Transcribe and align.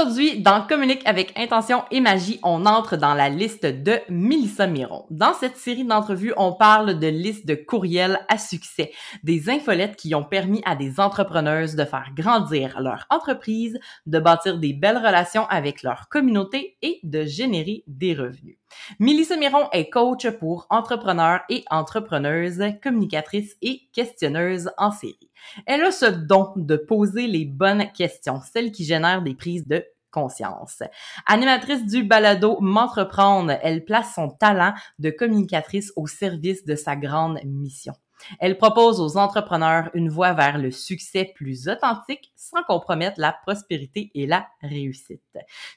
Aujourd'hui, 0.00 0.40
dans 0.40 0.64
Communique 0.64 1.02
avec 1.06 1.36
intention 1.36 1.82
et 1.90 2.00
magie, 2.00 2.38
on 2.44 2.66
entre 2.66 2.96
dans 2.96 3.14
la 3.14 3.28
liste 3.28 3.66
de 3.66 3.98
Mélissa 4.08 4.68
Miron. 4.68 5.06
Dans 5.10 5.34
cette 5.34 5.56
série 5.56 5.84
d'entrevues, 5.84 6.32
on 6.36 6.52
parle 6.52 7.00
de 7.00 7.08
listes 7.08 7.46
de 7.46 7.56
courriels 7.56 8.20
à 8.28 8.38
succès, 8.38 8.92
des 9.24 9.50
infolettes 9.50 9.96
qui 9.96 10.14
ont 10.14 10.22
permis 10.22 10.62
à 10.64 10.76
des 10.76 11.00
entrepreneuses 11.00 11.74
de 11.74 11.84
faire 11.84 12.10
grandir 12.14 12.80
leur 12.80 13.06
entreprise, 13.10 13.76
de 14.06 14.20
bâtir 14.20 14.58
des 14.58 14.72
belles 14.72 14.98
relations 14.98 15.46
avec 15.48 15.82
leur 15.82 16.08
communauté 16.08 16.76
et 16.80 17.00
de 17.02 17.24
générer 17.24 17.82
des 17.88 18.14
revenus. 18.14 18.57
Mélissa 18.98 19.36
Miron 19.36 19.68
est 19.72 19.90
coach 19.90 20.28
pour 20.30 20.66
entrepreneurs 20.70 21.40
et 21.48 21.64
entrepreneuses, 21.70 22.62
communicatrices 22.82 23.56
et 23.62 23.82
questionneuses 23.92 24.70
en 24.78 24.90
série. 24.90 25.30
Elle 25.66 25.82
a 25.82 25.90
ce 25.90 26.06
don 26.06 26.52
de 26.56 26.76
poser 26.76 27.26
les 27.26 27.44
bonnes 27.44 27.90
questions, 27.92 28.40
celles 28.52 28.72
qui 28.72 28.84
génèrent 28.84 29.22
des 29.22 29.34
prises 29.34 29.66
de 29.66 29.84
conscience. 30.10 30.82
Animatrice 31.26 31.84
du 31.84 32.02
balado 32.02 32.58
M'entreprendre, 32.60 33.58
elle 33.62 33.84
place 33.84 34.14
son 34.14 34.30
talent 34.30 34.74
de 34.98 35.10
communicatrice 35.10 35.92
au 35.96 36.06
service 36.06 36.64
de 36.64 36.76
sa 36.76 36.96
grande 36.96 37.40
mission. 37.44 37.94
Elle 38.40 38.58
propose 38.58 39.00
aux 39.00 39.16
entrepreneurs 39.16 39.90
une 39.94 40.08
voie 40.08 40.32
vers 40.32 40.58
le 40.58 40.70
succès 40.70 41.32
plus 41.34 41.68
authentique 41.68 42.32
sans 42.36 42.62
compromettre 42.62 43.20
la 43.20 43.32
prospérité 43.32 44.10
et 44.14 44.26
la 44.26 44.48
réussite. 44.62 45.22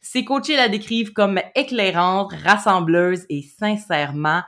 Ses 0.01 0.25
coachés 0.25 0.55
la 0.55 0.69
décrivent 0.69 1.13
comme 1.13 1.39
éclairante, 1.55 2.33
rassembleuse 2.43 3.25
et 3.29 3.41
sincèrement 3.41 4.41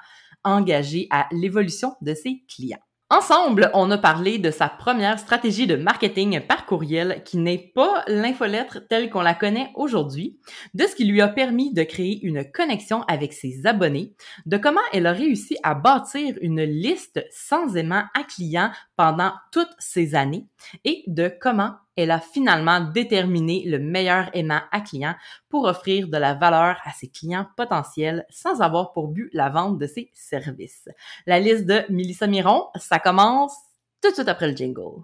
engagée 0.43 1.07
à 1.09 1.27
l'évolution 1.31 1.95
de 2.01 2.13
ses 2.13 2.43
clients. 2.47 2.79
Ensemble, 3.15 3.69
on 3.75 3.91
a 3.91 3.99
parlé 3.99 4.39
de 4.39 4.49
sa 4.49 4.67
première 4.67 5.19
stratégie 5.19 5.67
de 5.67 5.75
marketing 5.75 6.39
par 6.47 6.65
courriel 6.65 7.21
qui 7.23 7.37
n'est 7.37 7.71
pas 7.75 8.03
l'infolettre 8.07 8.79
telle 8.87 9.11
qu'on 9.11 9.21
la 9.21 9.35
connaît 9.35 9.69
aujourd'hui, 9.75 10.39
de 10.73 10.85
ce 10.85 10.95
qui 10.95 11.05
lui 11.05 11.21
a 11.21 11.27
permis 11.27 11.71
de 11.71 11.83
créer 11.83 12.25
une 12.25 12.43
connexion 12.51 13.03
avec 13.03 13.33
ses 13.33 13.67
abonnés, 13.67 14.15
de 14.47 14.57
comment 14.57 14.81
elle 14.93 15.05
a 15.05 15.11
réussi 15.11 15.55
à 15.61 15.75
bâtir 15.75 16.33
une 16.41 16.63
liste 16.63 17.23
sans 17.29 17.77
aimant 17.77 18.05
à 18.15 18.23
clients 18.23 18.71
pendant 18.97 19.33
toutes 19.51 19.75
ces 19.77 20.15
années 20.15 20.47
et 20.83 21.03
de 21.05 21.31
comment 21.39 21.75
elle 21.95 22.11
a 22.11 22.19
finalement 22.19 22.81
déterminé 22.81 23.63
le 23.65 23.79
meilleur 23.79 24.29
aimant 24.33 24.61
à 24.71 24.81
client 24.81 25.15
pour 25.49 25.65
offrir 25.65 26.07
de 26.07 26.17
la 26.17 26.33
valeur 26.33 26.77
à 26.83 26.91
ses 26.91 27.09
clients 27.09 27.47
potentiels 27.55 28.25
sans 28.29 28.61
avoir 28.61 28.93
pour 28.93 29.07
but 29.07 29.29
la 29.33 29.49
vente 29.49 29.77
de 29.77 29.87
ses 29.87 30.11
services. 30.13 30.89
La 31.25 31.39
liste 31.39 31.65
de 31.65 31.83
Mélissa 31.89 32.27
Miron, 32.27 32.67
ça 32.75 32.99
commence 32.99 33.55
tout 34.01 34.09
de 34.09 34.15
suite 34.15 34.27
après 34.27 34.49
le 34.49 34.55
jingle. 34.55 35.03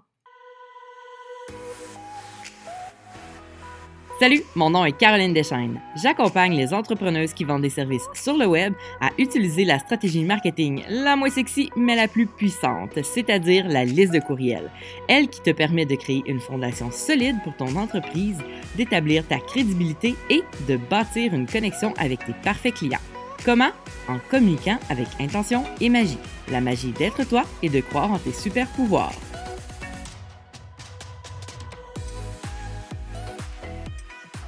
Salut, 4.20 4.42
mon 4.54 4.68
nom 4.68 4.84
est 4.84 4.92
Caroline 4.92 5.32
Deschaines. 5.32 5.80
J'accompagne 5.96 6.54
les 6.54 6.74
entrepreneuses 6.74 7.32
qui 7.32 7.44
vendent 7.44 7.62
des 7.62 7.70
services 7.70 8.06
sur 8.12 8.36
le 8.36 8.44
web 8.44 8.74
à 9.00 9.08
utiliser 9.16 9.64
la 9.64 9.78
stratégie 9.78 10.24
marketing 10.24 10.82
la 10.90 11.16
moins 11.16 11.30
sexy 11.30 11.70
mais 11.74 11.96
la 11.96 12.06
plus 12.06 12.26
puissante, 12.26 13.02
c'est-à-dire 13.02 13.66
la 13.66 13.86
liste 13.86 14.12
de 14.12 14.18
courriels. 14.18 14.70
Elle 15.08 15.28
qui 15.28 15.40
te 15.40 15.52
permet 15.52 15.86
de 15.86 15.94
créer 15.94 16.22
une 16.26 16.38
fondation 16.38 16.90
solide 16.90 17.36
pour 17.42 17.56
ton 17.56 17.74
entreprise, 17.76 18.36
d'établir 18.76 19.26
ta 19.26 19.38
crédibilité 19.38 20.14
et 20.28 20.42
de 20.68 20.76
bâtir 20.76 21.32
une 21.32 21.46
connexion 21.46 21.94
avec 21.96 22.22
tes 22.26 22.34
parfaits 22.44 22.74
clients. 22.74 22.98
Comment? 23.42 23.70
En 24.06 24.18
communiquant 24.30 24.78
avec 24.90 25.08
intention 25.18 25.64
et 25.80 25.88
magie. 25.88 26.18
La 26.50 26.60
magie 26.60 26.92
d'être 26.92 27.26
toi 27.26 27.44
et 27.62 27.70
de 27.70 27.80
croire 27.80 28.12
en 28.12 28.18
tes 28.18 28.34
super 28.34 28.66
pouvoirs. 28.72 29.14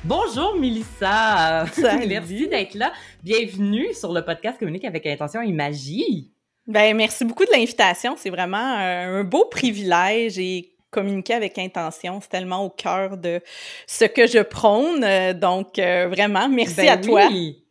Bonjour 0.05 0.57
Mélissa. 0.59 1.65
Merci 2.09 2.49
d'être 2.49 2.75
là. 2.75 2.93
Bienvenue 3.23 3.95
sur 3.95 4.13
le 4.13 4.25
podcast 4.25 4.59
Communique 4.59 4.85
avec 4.85 5.07
intention 5.07 5.41
et 5.43 5.53
magie. 5.53 6.33
Ben 6.67 6.97
merci 6.97 7.25
beaucoup 7.25 7.45
de 7.45 7.51
l'invitation. 7.53 8.15
C'est 8.17 8.31
vraiment 8.31 8.57
un 8.59 9.23
beau 9.25 9.45
privilège 9.45 10.39
et 10.39 10.75
communiquer 10.91 11.35
avec 11.35 11.59
intention, 11.59 12.21
c'est 12.21 12.29
tellement 12.29 12.65
au 12.65 12.71
cœur 12.71 13.17
de 13.17 13.41
ce 13.87 14.05
que 14.05 14.27
je 14.27 14.41
prône. 14.41 15.05
Donc 15.35 15.79
euh, 15.79 16.09
vraiment, 16.09 16.49
merci 16.49 16.77
Ben 16.77 16.89
à 16.89 16.97
toi. 16.99 17.29
oui. 17.31 17.65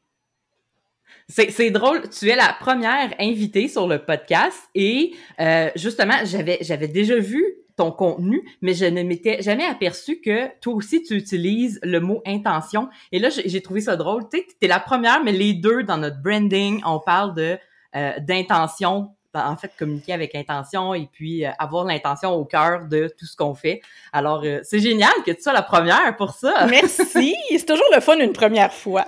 C'est 1.29 1.51
c'est 1.51 1.71
drôle, 1.71 2.09
tu 2.09 2.29
es 2.29 2.35
la 2.35 2.55
première 2.59 3.13
invitée 3.19 3.67
sur 3.69 3.87
le 3.87 3.99
podcast 3.99 4.57
et 4.75 5.13
euh, 5.39 5.69
justement, 5.75 6.15
j'avais 6.25 6.57
j'avais 6.61 6.89
déjà 6.89 7.17
vu 7.17 7.43
ton 7.75 7.91
contenu, 7.91 8.47
mais 8.61 8.73
je 8.73 8.85
ne 8.85 9.03
m'étais 9.03 9.41
jamais 9.41 9.65
aperçu 9.65 10.21
que 10.21 10.47
toi 10.59 10.73
aussi 10.73 11.03
tu 11.03 11.15
utilises 11.15 11.79
le 11.83 11.99
mot 11.99 12.21
intention. 12.25 12.89
Et 13.11 13.19
là, 13.19 13.29
j'ai 13.29 13.61
trouvé 13.61 13.81
ça 13.81 13.95
drôle. 13.95 14.27
Tu 14.29 14.39
sais, 14.39 14.47
t'es 14.59 14.67
la 14.67 14.79
première, 14.79 15.23
mais 15.23 15.31
les 15.31 15.53
deux 15.53 15.83
dans 15.83 15.97
notre 15.97 16.21
branding, 16.21 16.81
on 16.85 16.99
parle 16.99 17.35
de 17.35 17.57
euh, 17.95 18.13
d'intention. 18.19 19.15
En 19.33 19.55
fait, 19.55 19.71
communiquer 19.79 20.11
avec 20.11 20.35
intention 20.35 20.93
et 20.93 21.07
puis 21.09 21.45
euh, 21.45 21.51
avoir 21.57 21.85
l'intention 21.85 22.33
au 22.33 22.43
cœur 22.43 22.87
de 22.87 23.09
tout 23.17 23.25
ce 23.25 23.37
qu'on 23.37 23.55
fait. 23.55 23.81
Alors, 24.11 24.41
euh, 24.43 24.59
c'est 24.63 24.79
génial 24.79 25.13
que 25.25 25.31
tu 25.31 25.41
sois 25.41 25.53
la 25.53 25.61
première 25.61 26.17
pour 26.17 26.31
ça. 26.31 26.67
Merci. 26.69 27.33
C'est 27.49 27.65
toujours 27.65 27.85
le 27.95 28.01
fun 28.01 28.17
une 28.19 28.33
première 28.33 28.73
fois. 28.73 29.05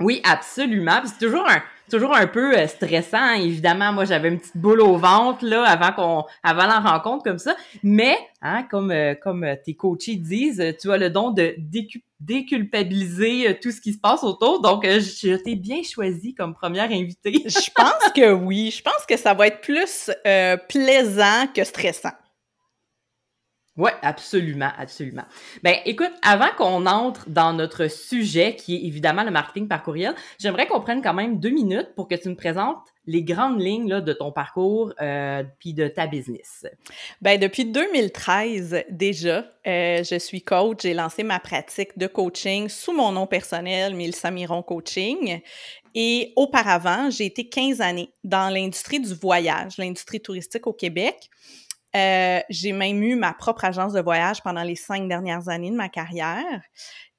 Oui, 0.00 0.20
absolument. 0.24 1.00
C'est 1.04 1.24
toujours 1.24 1.48
un 1.48 1.62
toujours 1.90 2.14
un 2.16 2.28
peu 2.28 2.56
euh, 2.56 2.66
stressant, 2.68 3.32
évidemment. 3.34 3.92
Moi, 3.92 4.04
j'avais 4.04 4.28
une 4.28 4.38
petite 4.38 4.56
boule 4.56 4.80
au 4.80 4.96
ventre 4.96 5.44
là 5.44 5.64
avant 5.64 5.92
qu'on 5.92 6.24
avant 6.42 6.66
la 6.66 6.78
rencontre 6.78 7.24
comme 7.24 7.38
ça. 7.38 7.56
Mais 7.82 8.16
hein, 8.42 8.62
comme 8.70 8.92
euh, 8.92 9.14
comme 9.14 9.44
euh, 9.44 9.56
tes 9.62 9.74
coachés 9.74 10.14
disent, 10.14 10.62
tu 10.80 10.90
as 10.92 10.96
le 10.96 11.10
don 11.10 11.32
de 11.32 11.54
décu- 11.58 12.02
déculpabiliser 12.20 13.58
tout 13.60 13.72
ce 13.72 13.80
qui 13.80 13.92
se 13.92 13.98
passe 13.98 14.22
autour. 14.22 14.60
Donc, 14.60 14.84
je 14.84 15.34
t'ai 15.36 15.56
bien 15.56 15.82
choisi 15.82 16.34
comme 16.34 16.54
première 16.54 16.90
invitée. 16.92 17.42
Je 17.46 17.70
pense 17.74 18.12
que 18.14 18.32
oui. 18.32 18.70
Je 18.70 18.82
pense 18.82 19.04
que 19.08 19.16
ça 19.16 19.34
va 19.34 19.48
être 19.48 19.60
plus 19.60 20.10
plaisant 20.68 21.46
que 21.54 21.64
stressant. 21.64 22.12
Ouais, 23.76 23.92
absolument, 24.02 24.70
absolument. 24.76 25.24
Ben, 25.62 25.76
écoute, 25.84 26.10
avant 26.22 26.50
qu'on 26.56 26.86
entre 26.86 27.30
dans 27.30 27.52
notre 27.52 27.88
sujet, 27.88 28.56
qui 28.56 28.74
est 28.74 28.86
évidemment 28.86 29.22
le 29.22 29.30
marketing 29.30 29.68
par 29.68 29.82
courriel, 29.82 30.14
j'aimerais 30.38 30.66
qu'on 30.66 30.80
prenne 30.80 31.00
quand 31.02 31.14
même 31.14 31.38
deux 31.38 31.50
minutes 31.50 31.94
pour 31.94 32.08
que 32.08 32.16
tu 32.16 32.28
me 32.28 32.34
présentes 32.34 32.84
les 33.06 33.22
grandes 33.22 33.60
lignes 33.60 33.88
là, 33.88 34.00
de 34.00 34.12
ton 34.12 34.32
parcours 34.32 34.92
euh, 35.00 35.42
puis 35.58 35.72
de 35.72 35.88
ta 35.88 36.06
business. 36.06 36.66
Ben 37.22 37.40
depuis 37.40 37.64
2013 37.64 38.84
déjà, 38.90 39.46
euh, 39.66 40.04
je 40.04 40.18
suis 40.18 40.42
coach. 40.42 40.82
J'ai 40.82 40.94
lancé 40.94 41.22
ma 41.22 41.40
pratique 41.40 41.96
de 41.96 42.06
coaching 42.06 42.68
sous 42.68 42.92
mon 42.92 43.12
nom 43.12 43.26
personnel, 43.26 43.94
Mélissa 43.94 44.30
Miron 44.30 44.62
Coaching. 44.62 45.40
Et 45.94 46.32
auparavant, 46.36 47.10
j'ai 47.10 47.26
été 47.26 47.48
15 47.48 47.80
années 47.80 48.12
dans 48.22 48.52
l'industrie 48.52 49.00
du 49.00 49.14
voyage, 49.14 49.76
l'industrie 49.78 50.20
touristique 50.20 50.66
au 50.66 50.72
Québec. 50.72 51.30
Euh, 51.96 52.40
j'ai 52.48 52.72
même 52.72 53.02
eu 53.02 53.16
ma 53.16 53.32
propre 53.32 53.64
agence 53.64 53.92
de 53.92 54.00
voyage 54.00 54.42
pendant 54.42 54.62
les 54.62 54.76
cinq 54.76 55.08
dernières 55.08 55.48
années 55.48 55.70
de 55.70 55.76
ma 55.76 55.88
carrière. 55.88 56.62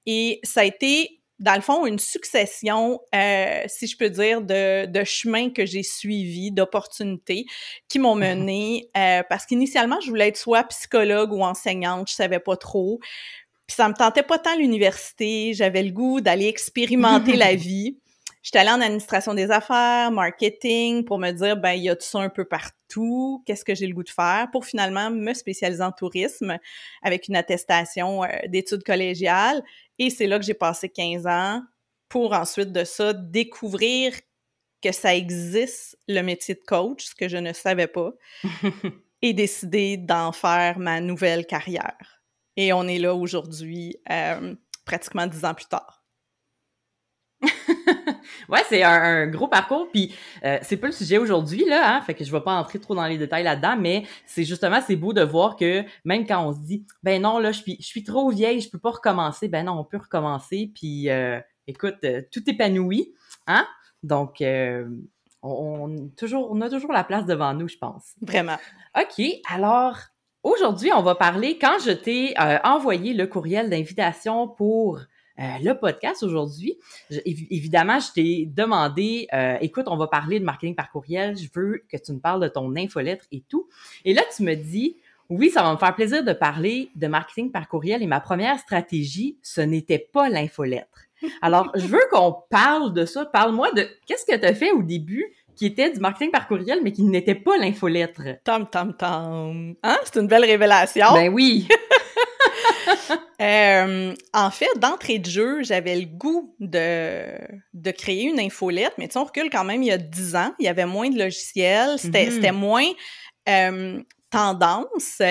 Et 0.05 0.39
ça 0.43 0.61
a 0.61 0.63
été, 0.63 1.21
dans 1.39 1.55
le 1.55 1.61
fond, 1.61 1.85
une 1.85 1.99
succession, 1.99 2.99
euh, 3.13 3.63
si 3.67 3.87
je 3.87 3.97
peux 3.97 4.09
dire, 4.09 4.41
de, 4.41 4.85
de 4.85 5.03
chemins 5.03 5.49
que 5.49 5.65
j'ai 5.65 5.83
suivis, 5.83 6.51
d'opportunités 6.51 7.45
qui 7.89 7.99
m'ont 7.99 8.15
mené, 8.15 8.89
euh, 8.97 9.23
parce 9.29 9.45
qu'initialement, 9.45 9.99
je 10.01 10.09
voulais 10.09 10.29
être 10.29 10.37
soit 10.37 10.63
psychologue 10.65 11.33
ou 11.33 11.43
enseignante, 11.43 12.09
je 12.09 12.15
savais 12.15 12.39
pas 12.39 12.55
trop. 12.55 12.99
Puis 13.67 13.75
ça 13.75 13.87
me 13.89 13.93
tentait 13.93 14.23
pas 14.23 14.39
tant 14.39 14.55
l'université, 14.55 15.53
j'avais 15.53 15.83
le 15.83 15.91
goût 15.91 16.21
d'aller 16.21 16.47
expérimenter 16.47 17.35
la 17.37 17.55
vie. 17.55 17.97
J'étais 18.43 18.59
allée 18.59 18.71
en 18.71 18.81
administration 18.81 19.35
des 19.35 19.51
affaires, 19.51 20.11
marketing, 20.11 21.05
pour 21.05 21.19
me 21.19 21.31
dire, 21.31 21.57
ben, 21.57 21.73
il 21.73 21.83
y 21.83 21.89
a 21.89 21.95
tout 21.95 22.05
ça 22.05 22.19
un 22.19 22.29
peu 22.29 22.43
partout, 22.43 23.43
qu'est-ce 23.45 23.63
que 23.63 23.75
j'ai 23.75 23.85
le 23.85 23.93
goût 23.93 24.03
de 24.03 24.09
faire, 24.09 24.49
pour 24.51 24.65
finalement 24.65 25.11
me 25.11 25.33
spécialiser 25.33 25.83
en 25.83 25.91
tourisme 25.91 26.57
avec 27.03 27.27
une 27.27 27.35
attestation 27.35 28.23
euh, 28.23 28.27
d'études 28.47 28.83
collégiales. 28.83 29.63
Et 29.99 30.09
c'est 30.09 30.25
là 30.25 30.39
que 30.39 30.45
j'ai 30.45 30.55
passé 30.55 30.89
15 30.89 31.27
ans 31.27 31.61
pour 32.09 32.33
ensuite 32.33 32.71
de 32.71 32.83
ça 32.83 33.13
découvrir 33.13 34.13
que 34.81 34.91
ça 34.91 35.15
existe, 35.15 35.97
le 36.07 36.21
métier 36.21 36.55
de 36.55 36.61
coach, 36.65 37.05
ce 37.05 37.15
que 37.15 37.27
je 37.27 37.37
ne 37.37 37.53
savais 37.53 37.87
pas, 37.87 38.11
et 39.21 39.33
décider 39.33 39.97
d'en 39.97 40.31
faire 40.31 40.79
ma 40.79 40.99
nouvelle 40.99 41.45
carrière. 41.45 42.23
Et 42.57 42.73
on 42.73 42.87
est 42.87 42.97
là 42.97 43.13
aujourd'hui, 43.13 43.95
euh, 44.09 44.55
pratiquement 44.83 45.27
dix 45.27 45.45
ans 45.45 45.53
plus 45.53 45.67
tard. 45.67 46.03
ouais, 48.49 48.61
c'est 48.69 48.83
un, 48.83 48.91
un 48.91 49.27
gros 49.27 49.47
parcours, 49.47 49.89
puis 49.91 50.15
euh, 50.43 50.57
c'est 50.61 50.77
pas 50.77 50.87
le 50.87 50.93
sujet 50.93 51.17
aujourd'hui 51.17 51.65
là, 51.65 51.95
hein, 51.95 52.01
fait 52.01 52.13
que 52.13 52.23
je 52.23 52.31
vais 52.31 52.41
pas 52.41 52.53
entrer 52.53 52.79
trop 52.79 52.95
dans 52.95 53.05
les 53.05 53.17
détails 53.17 53.43
là-dedans, 53.43 53.75
mais 53.77 54.03
c'est 54.25 54.43
justement 54.43 54.79
c'est 54.85 54.95
beau 54.95 55.13
de 55.13 55.21
voir 55.21 55.55
que 55.55 55.83
même 56.05 56.25
quand 56.25 56.45
on 56.45 56.53
se 56.53 56.59
dit 56.59 56.85
ben 57.03 57.21
non 57.21 57.39
là 57.39 57.51
je 57.51 57.61
suis 57.61 57.77
je 57.79 57.85
suis 57.85 58.03
trop 58.03 58.29
vieille, 58.29 58.61
je 58.61 58.69
peux 58.69 58.79
pas 58.79 58.91
recommencer, 58.91 59.47
ben 59.47 59.65
non 59.65 59.73
on 59.73 59.83
peut 59.83 59.97
recommencer, 59.97 60.71
puis 60.73 61.09
euh, 61.09 61.39
écoute 61.67 61.97
euh, 62.03 62.21
tout 62.31 62.49
épanouit, 62.49 63.13
hein, 63.47 63.67
donc 64.03 64.41
euh, 64.41 64.87
on, 65.41 65.49
on 65.49 66.09
toujours 66.17 66.51
on 66.51 66.61
a 66.61 66.69
toujours 66.69 66.91
la 66.91 67.03
place 67.03 67.25
devant 67.25 67.53
nous, 67.53 67.67
je 67.67 67.77
pense. 67.77 68.13
Vraiment. 68.21 68.57
Ok, 68.97 69.23
alors 69.49 69.97
Aujourd'hui, 70.43 70.89
on 70.91 71.03
va 71.03 71.13
parler 71.13 71.59
quand 71.59 71.77
je 71.85 71.91
t'ai 71.91 72.33
euh, 72.39 72.57
envoyé 72.63 73.13
le 73.13 73.27
courriel 73.27 73.69
d'invitation 73.69 74.47
pour 74.47 74.99
euh, 75.39 75.43
le 75.63 75.73
podcast 75.73 76.23
aujourd'hui. 76.23 76.77
Évidemment, 77.25 77.99
je 77.99 78.11
t'ai 78.11 78.45
demandé, 78.45 79.27
euh, 79.33 79.57
écoute, 79.61 79.85
on 79.87 79.97
va 79.97 80.07
parler 80.07 80.39
de 80.39 80.45
marketing 80.45 80.75
par 80.75 80.91
courriel. 80.91 81.37
Je 81.37 81.47
veux 81.53 81.83
que 81.91 81.97
tu 81.97 82.11
me 82.13 82.19
parles 82.19 82.41
de 82.41 82.47
ton 82.47 82.75
infolettre 82.75 83.25
et 83.31 83.43
tout. 83.47 83.67
Et 84.05 84.13
là, 84.13 84.21
tu 84.35 84.43
me 84.43 84.55
dis, 84.55 84.97
oui, 85.29 85.49
ça 85.49 85.63
va 85.63 85.71
me 85.71 85.77
faire 85.77 85.95
plaisir 85.95 86.23
de 86.23 86.33
parler 86.33 86.89
de 86.95 87.07
marketing 87.07 87.51
par 87.51 87.67
courriel. 87.67 88.03
Et 88.03 88.07
ma 88.07 88.19
première 88.19 88.59
stratégie, 88.59 89.37
ce 89.41 89.61
n'était 89.61 89.99
pas 89.99 90.29
l'infolettre. 90.29 91.05
Alors, 91.41 91.71
je 91.75 91.85
veux 91.85 92.01
qu'on 92.11 92.35
parle 92.49 92.93
de 92.93 93.05
ça. 93.05 93.25
Parle-moi 93.25 93.71
de 93.71 93.87
qu'est-ce 94.05 94.25
que 94.25 94.37
tu 94.37 94.45
as 94.45 94.53
fait 94.53 94.71
au 94.71 94.83
début 94.83 95.25
qui 95.55 95.65
était 95.67 95.91
du 95.91 95.99
marketing 95.99 96.31
par 96.31 96.47
courriel, 96.47 96.79
mais 96.83 96.91
qui 96.91 97.03
n'était 97.03 97.35
pas 97.35 97.57
l'infolettre. 97.57 98.21
Tom, 98.43 98.67
tom, 98.69 98.95
tom. 98.97 99.75
Hein? 99.83 99.97
C'est 100.03 100.19
une 100.19 100.27
belle 100.27 100.45
révélation. 100.45 101.13
Ben 101.13 101.31
oui. 101.31 101.67
Euh, 103.41 104.13
en 104.33 104.51
fait, 104.51 104.69
d'entrée 104.77 105.19
de 105.19 105.29
jeu, 105.29 105.63
j'avais 105.63 105.95
le 105.95 106.05
goût 106.05 106.55
de, 106.59 107.25
de 107.73 107.91
créer 107.91 108.23
une 108.23 108.39
infolette, 108.39 108.93
mais 108.97 109.07
tu 109.07 109.13
sais, 109.13 109.19
on 109.19 109.23
recule 109.23 109.49
quand 109.49 109.63
même 109.63 109.81
il 109.81 109.87
y 109.87 109.91
a 109.91 109.97
10 109.97 110.35
ans. 110.35 110.53
Il 110.59 110.65
y 110.65 110.69
avait 110.69 110.85
moins 110.85 111.09
de 111.09 111.17
logiciels, 111.17 111.97
c'était 111.97 112.29
mm-hmm. 112.29 112.51
moins 112.51 112.87
euh, 113.49 114.01
tendance 114.29 115.21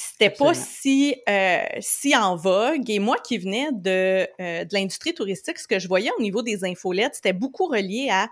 c'était 0.00 0.30
pas 0.30 0.54
si 0.54 1.16
euh, 1.28 1.58
si 1.80 2.16
en 2.16 2.36
vogue. 2.36 2.88
Et 2.88 3.00
moi 3.00 3.16
qui 3.18 3.36
venais 3.36 3.70
de, 3.72 4.28
de 4.38 4.68
l'industrie 4.72 5.12
touristique, 5.12 5.58
ce 5.58 5.66
que 5.66 5.80
je 5.80 5.88
voyais 5.88 6.10
au 6.16 6.22
niveau 6.22 6.42
des 6.42 6.64
infolettes, 6.64 7.16
c'était 7.16 7.32
beaucoup 7.32 7.66
relié 7.66 8.08
à 8.08 8.28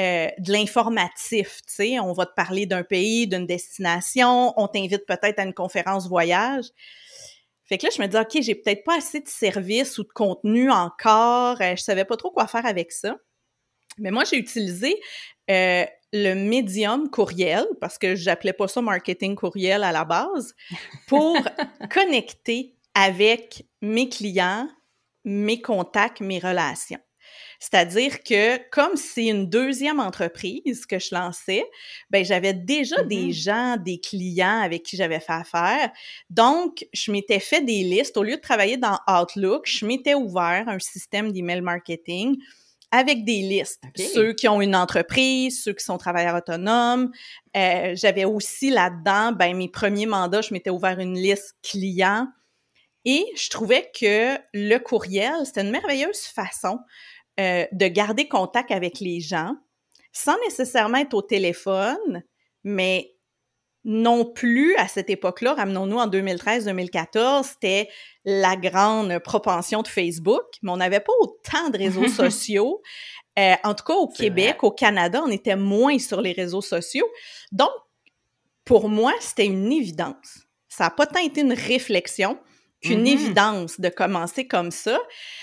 euh, 0.00 0.28
de 0.38 0.52
l'informatif, 0.52 1.60
tu 1.66 1.74
sais, 1.74 2.00
on 2.00 2.14
va 2.14 2.24
te 2.24 2.32
parler 2.34 2.64
d'un 2.64 2.84
pays, 2.84 3.26
d'une 3.26 3.44
destination, 3.44 4.54
on 4.56 4.66
t'invite 4.66 5.04
peut-être 5.04 5.38
à 5.38 5.42
une 5.42 5.52
conférence 5.52 6.08
voyage. 6.08 6.66
Fait 7.70 7.78
que 7.78 7.86
là, 7.86 7.90
je 7.96 8.02
me 8.02 8.08
dis, 8.08 8.16
OK, 8.16 8.42
j'ai 8.42 8.56
peut-être 8.56 8.82
pas 8.82 8.96
assez 8.96 9.20
de 9.20 9.28
services 9.28 9.96
ou 9.98 10.02
de 10.02 10.08
contenu 10.12 10.72
encore, 10.72 11.56
euh, 11.60 11.76
je 11.76 11.82
savais 11.82 12.04
pas 12.04 12.16
trop 12.16 12.32
quoi 12.32 12.48
faire 12.48 12.66
avec 12.66 12.90
ça. 12.90 13.16
Mais 13.96 14.10
moi, 14.10 14.24
j'ai 14.24 14.38
utilisé 14.38 15.00
euh, 15.48 15.84
le 16.12 16.34
médium 16.34 17.08
courriel, 17.10 17.64
parce 17.80 17.96
que 17.96 18.16
j'appelais 18.16 18.52
pas 18.52 18.66
ça 18.66 18.82
marketing 18.82 19.36
courriel 19.36 19.84
à 19.84 19.92
la 19.92 20.04
base, 20.04 20.52
pour 21.06 21.36
connecter 21.94 22.74
avec 22.96 23.64
mes 23.82 24.08
clients, 24.08 24.68
mes 25.24 25.62
contacts, 25.62 26.20
mes 26.20 26.40
relations. 26.40 26.98
C'est-à-dire 27.60 28.22
que 28.24 28.56
comme 28.70 28.96
c'est 28.96 29.26
une 29.26 29.48
deuxième 29.48 30.00
entreprise 30.00 30.86
que 30.86 30.98
je 30.98 31.14
lançais, 31.14 31.62
ben 32.08 32.24
j'avais 32.24 32.54
déjà 32.54 33.02
des 33.02 33.28
mm-hmm. 33.28 33.42
gens, 33.42 33.76
des 33.76 34.00
clients 34.00 34.60
avec 34.62 34.82
qui 34.82 34.96
j'avais 34.96 35.20
fait 35.20 35.34
affaire. 35.34 35.90
Donc, 36.30 36.86
je 36.94 37.12
m'étais 37.12 37.38
fait 37.38 37.60
des 37.60 37.84
listes. 37.84 38.16
Au 38.16 38.22
lieu 38.22 38.36
de 38.36 38.40
travailler 38.40 38.78
dans 38.78 38.98
Outlook, 39.06 39.66
je 39.66 39.84
m'étais 39.84 40.14
ouvert 40.14 40.64
un 40.68 40.78
système 40.78 41.32
d'email 41.32 41.60
marketing 41.60 42.38
avec 42.90 43.24
des 43.24 43.42
listes. 43.42 43.82
Ceux 43.96 44.32
qui 44.32 44.48
ont 44.48 44.60
une 44.60 44.74
entreprise, 44.74 45.62
ceux 45.62 45.74
qui 45.74 45.84
sont 45.84 45.98
travailleurs 45.98 46.34
autonomes. 46.34 47.12
Euh, 47.56 47.92
j'avais 47.94 48.24
aussi 48.24 48.70
là-dedans, 48.70 49.32
ben 49.32 49.56
mes 49.56 49.68
premiers 49.68 50.06
mandats, 50.06 50.40
je 50.40 50.52
m'étais 50.52 50.70
ouvert 50.70 50.98
une 50.98 51.14
liste 51.14 51.54
clients. 51.62 52.26
Et 53.04 53.24
je 53.36 53.48
trouvais 53.48 53.90
que 53.98 54.36
le 54.52 54.78
courriel, 54.78 55.34
c'était 55.44 55.62
une 55.62 55.70
merveilleuse 55.70 56.20
façon 56.20 56.80
euh, 57.40 57.64
de 57.72 57.86
garder 57.86 58.28
contact 58.28 58.70
avec 58.70 59.00
les 59.00 59.20
gens 59.20 59.56
sans 60.12 60.36
nécessairement 60.44 60.98
être 60.98 61.14
au 61.14 61.22
téléphone, 61.22 62.22
mais 62.64 63.14
non 63.84 64.26
plus 64.26 64.76
à 64.76 64.88
cette 64.88 65.08
époque-là, 65.08 65.54
ramenons-nous 65.54 65.96
en 65.96 66.06
2013-2014, 66.06 67.44
c'était 67.44 67.88
la 68.26 68.56
grande 68.56 69.18
propension 69.20 69.80
de 69.80 69.88
Facebook, 69.88 70.42
mais 70.62 70.70
on 70.70 70.76
n'avait 70.76 71.00
pas 71.00 71.14
autant 71.20 71.70
de 71.70 71.78
réseaux 71.78 72.08
sociaux. 72.30 72.82
Euh, 73.38 73.54
en 73.64 73.74
tout 73.74 73.84
cas, 73.84 73.94
au 73.94 74.08
Québec, 74.08 74.62
au 74.62 74.70
Canada, 74.70 75.22
on 75.24 75.30
était 75.30 75.56
moins 75.56 75.98
sur 75.98 76.20
les 76.20 76.32
réseaux 76.32 76.60
sociaux. 76.60 77.08
Donc, 77.52 77.70
pour 78.66 78.90
moi, 78.90 79.14
c'était 79.20 79.46
une 79.46 79.72
évidence. 79.72 80.46
Ça 80.68 80.84
n'a 80.84 80.90
pas 80.90 81.06
tant 81.06 81.20
été 81.20 81.40
une 81.40 81.54
réflexion 81.54 82.38
qu'une 82.80 83.04
mm-hmm. 83.04 83.12
évidence 83.12 83.80
de 83.80 83.88
commencer 83.88 84.46
comme 84.46 84.70
ça. 84.70 84.98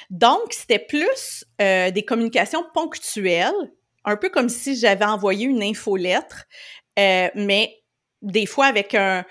Donc, 0.09 0.51
c'était 0.51 0.79
plus 0.79 1.45
euh, 1.61 1.91
des 1.91 2.03
communications 2.03 2.65
ponctuelles, 2.73 3.53
un 4.05 4.17
peu 4.17 4.29
comme 4.29 4.49
si 4.49 4.75
j'avais 4.75 5.05
envoyé 5.05 5.45
une 5.45 5.61
infolettre, 5.61 6.45
euh, 6.97 7.27
mais 7.35 7.77
des 8.21 8.45
fois 8.45 8.65
avec 8.65 8.95
un, 8.95 9.23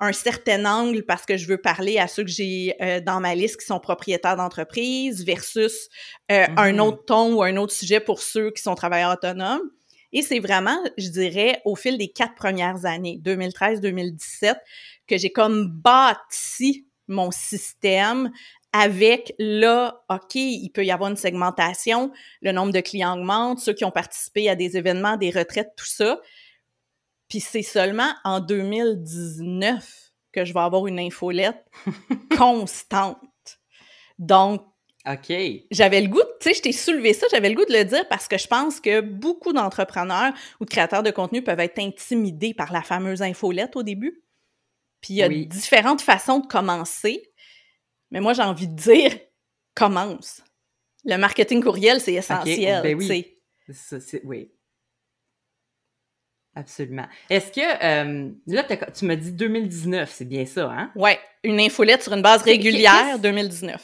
un, 0.00 0.12
certain 0.12 0.64
angle 0.66 1.04
parce 1.04 1.24
que 1.24 1.36
je 1.36 1.46
veux 1.46 1.58
parler 1.58 1.98
à 1.98 2.08
ceux 2.08 2.24
que 2.24 2.30
j'ai 2.30 2.74
euh, 2.82 3.00
dans 3.00 3.20
ma 3.20 3.34
liste 3.34 3.60
qui 3.60 3.66
sont 3.66 3.80
propriétaires 3.80 4.36
d'entreprise 4.36 5.24
versus 5.24 5.88
un 6.28 6.46
mm-hmm. 6.48 6.80
autre 6.80 7.04
ton 7.06 7.34
ou 7.34 7.42
un 7.42 7.56
autre 7.56 7.72
sujet 7.72 8.00
pour 8.00 8.20
ceux 8.20 8.50
qui 8.50 8.62
sont 8.62 8.74
travailleurs 8.74 9.12
autonomes. 9.12 9.70
Et 10.12 10.22
c'est 10.22 10.38
vraiment, 10.38 10.78
je 10.96 11.08
dirais, 11.08 11.60
au 11.64 11.76
fil 11.76 11.98
des 11.98 12.08
quatre 12.08 12.34
premières 12.34 12.84
années, 12.84 13.20
2013-2017, 13.24 14.56
que 15.06 15.16
j'ai 15.18 15.30
comme 15.30 15.68
bâti 15.68 16.86
mon 17.08 17.30
système 17.30 18.30
avec 18.72 19.34
là, 19.38 20.02
OK, 20.10 20.34
il 20.34 20.68
peut 20.70 20.84
y 20.84 20.90
avoir 20.90 21.10
une 21.10 21.16
segmentation, 21.16 22.12
le 22.42 22.52
nombre 22.52 22.72
de 22.72 22.80
clients 22.80 23.18
augmente, 23.18 23.60
ceux 23.60 23.72
qui 23.72 23.84
ont 23.84 23.90
participé 23.90 24.50
à 24.50 24.54
des 24.54 24.76
événements, 24.76 25.16
des 25.16 25.30
retraites, 25.30 25.72
tout 25.76 25.86
ça. 25.86 26.20
Puis 27.28 27.40
c'est 27.40 27.62
seulement 27.62 28.10
en 28.24 28.40
2019 28.40 30.12
que 30.32 30.44
je 30.44 30.52
vais 30.52 30.60
avoir 30.60 30.86
une 30.86 30.98
infolette 30.98 31.64
constante. 32.36 33.18
Donc, 34.18 34.62
OK. 35.08 35.32
J'avais 35.70 36.00
le 36.00 36.08
goût, 36.08 36.22
tu 36.40 36.48
sais, 36.48 36.54
je 36.54 36.62
t'ai 36.62 36.72
soulevé 36.72 37.12
ça, 37.12 37.26
j'avais 37.30 37.48
le 37.48 37.54
goût 37.54 37.64
de 37.64 37.72
le 37.72 37.84
dire 37.84 38.06
parce 38.08 38.26
que 38.26 38.36
je 38.36 38.48
pense 38.48 38.80
que 38.80 39.00
beaucoup 39.00 39.52
d'entrepreneurs 39.52 40.32
ou 40.60 40.64
de 40.64 40.70
créateurs 40.70 41.04
de 41.04 41.12
contenu 41.12 41.42
peuvent 41.42 41.60
être 41.60 41.78
intimidés 41.78 42.54
par 42.54 42.72
la 42.72 42.82
fameuse 42.82 43.22
infolette 43.22 43.76
au 43.76 43.84
début. 43.84 44.20
Puis 45.06 45.14
il 45.14 45.18
y 45.18 45.22
a 45.22 45.28
différentes 45.28 46.00
façons 46.00 46.40
de 46.40 46.48
commencer. 46.48 47.30
Mais 48.10 48.20
moi, 48.20 48.32
j'ai 48.32 48.42
envie 48.42 48.66
de 48.66 48.74
dire, 48.74 49.16
commence. 49.72 50.42
Le 51.04 51.16
marketing 51.16 51.62
courriel, 51.62 52.00
c'est 52.00 52.14
essentiel. 52.14 52.82
Ben 52.82 52.96
oui. 52.96 53.36
oui. 54.24 54.50
Absolument. 56.56 57.06
Est-ce 57.30 57.52
que, 57.52 57.60
euh, 57.60 58.30
là, 58.48 58.64
tu 58.64 59.04
m'as 59.04 59.14
dit 59.14 59.30
2019, 59.30 60.10
c'est 60.10 60.24
bien 60.24 60.44
ça, 60.44 60.72
hein? 60.72 60.90
Oui, 60.96 61.12
une 61.44 61.60
infolette 61.60 62.02
sur 62.02 62.12
une 62.12 62.22
base 62.22 62.42
régulière, 62.42 63.20
2019. 63.20 63.80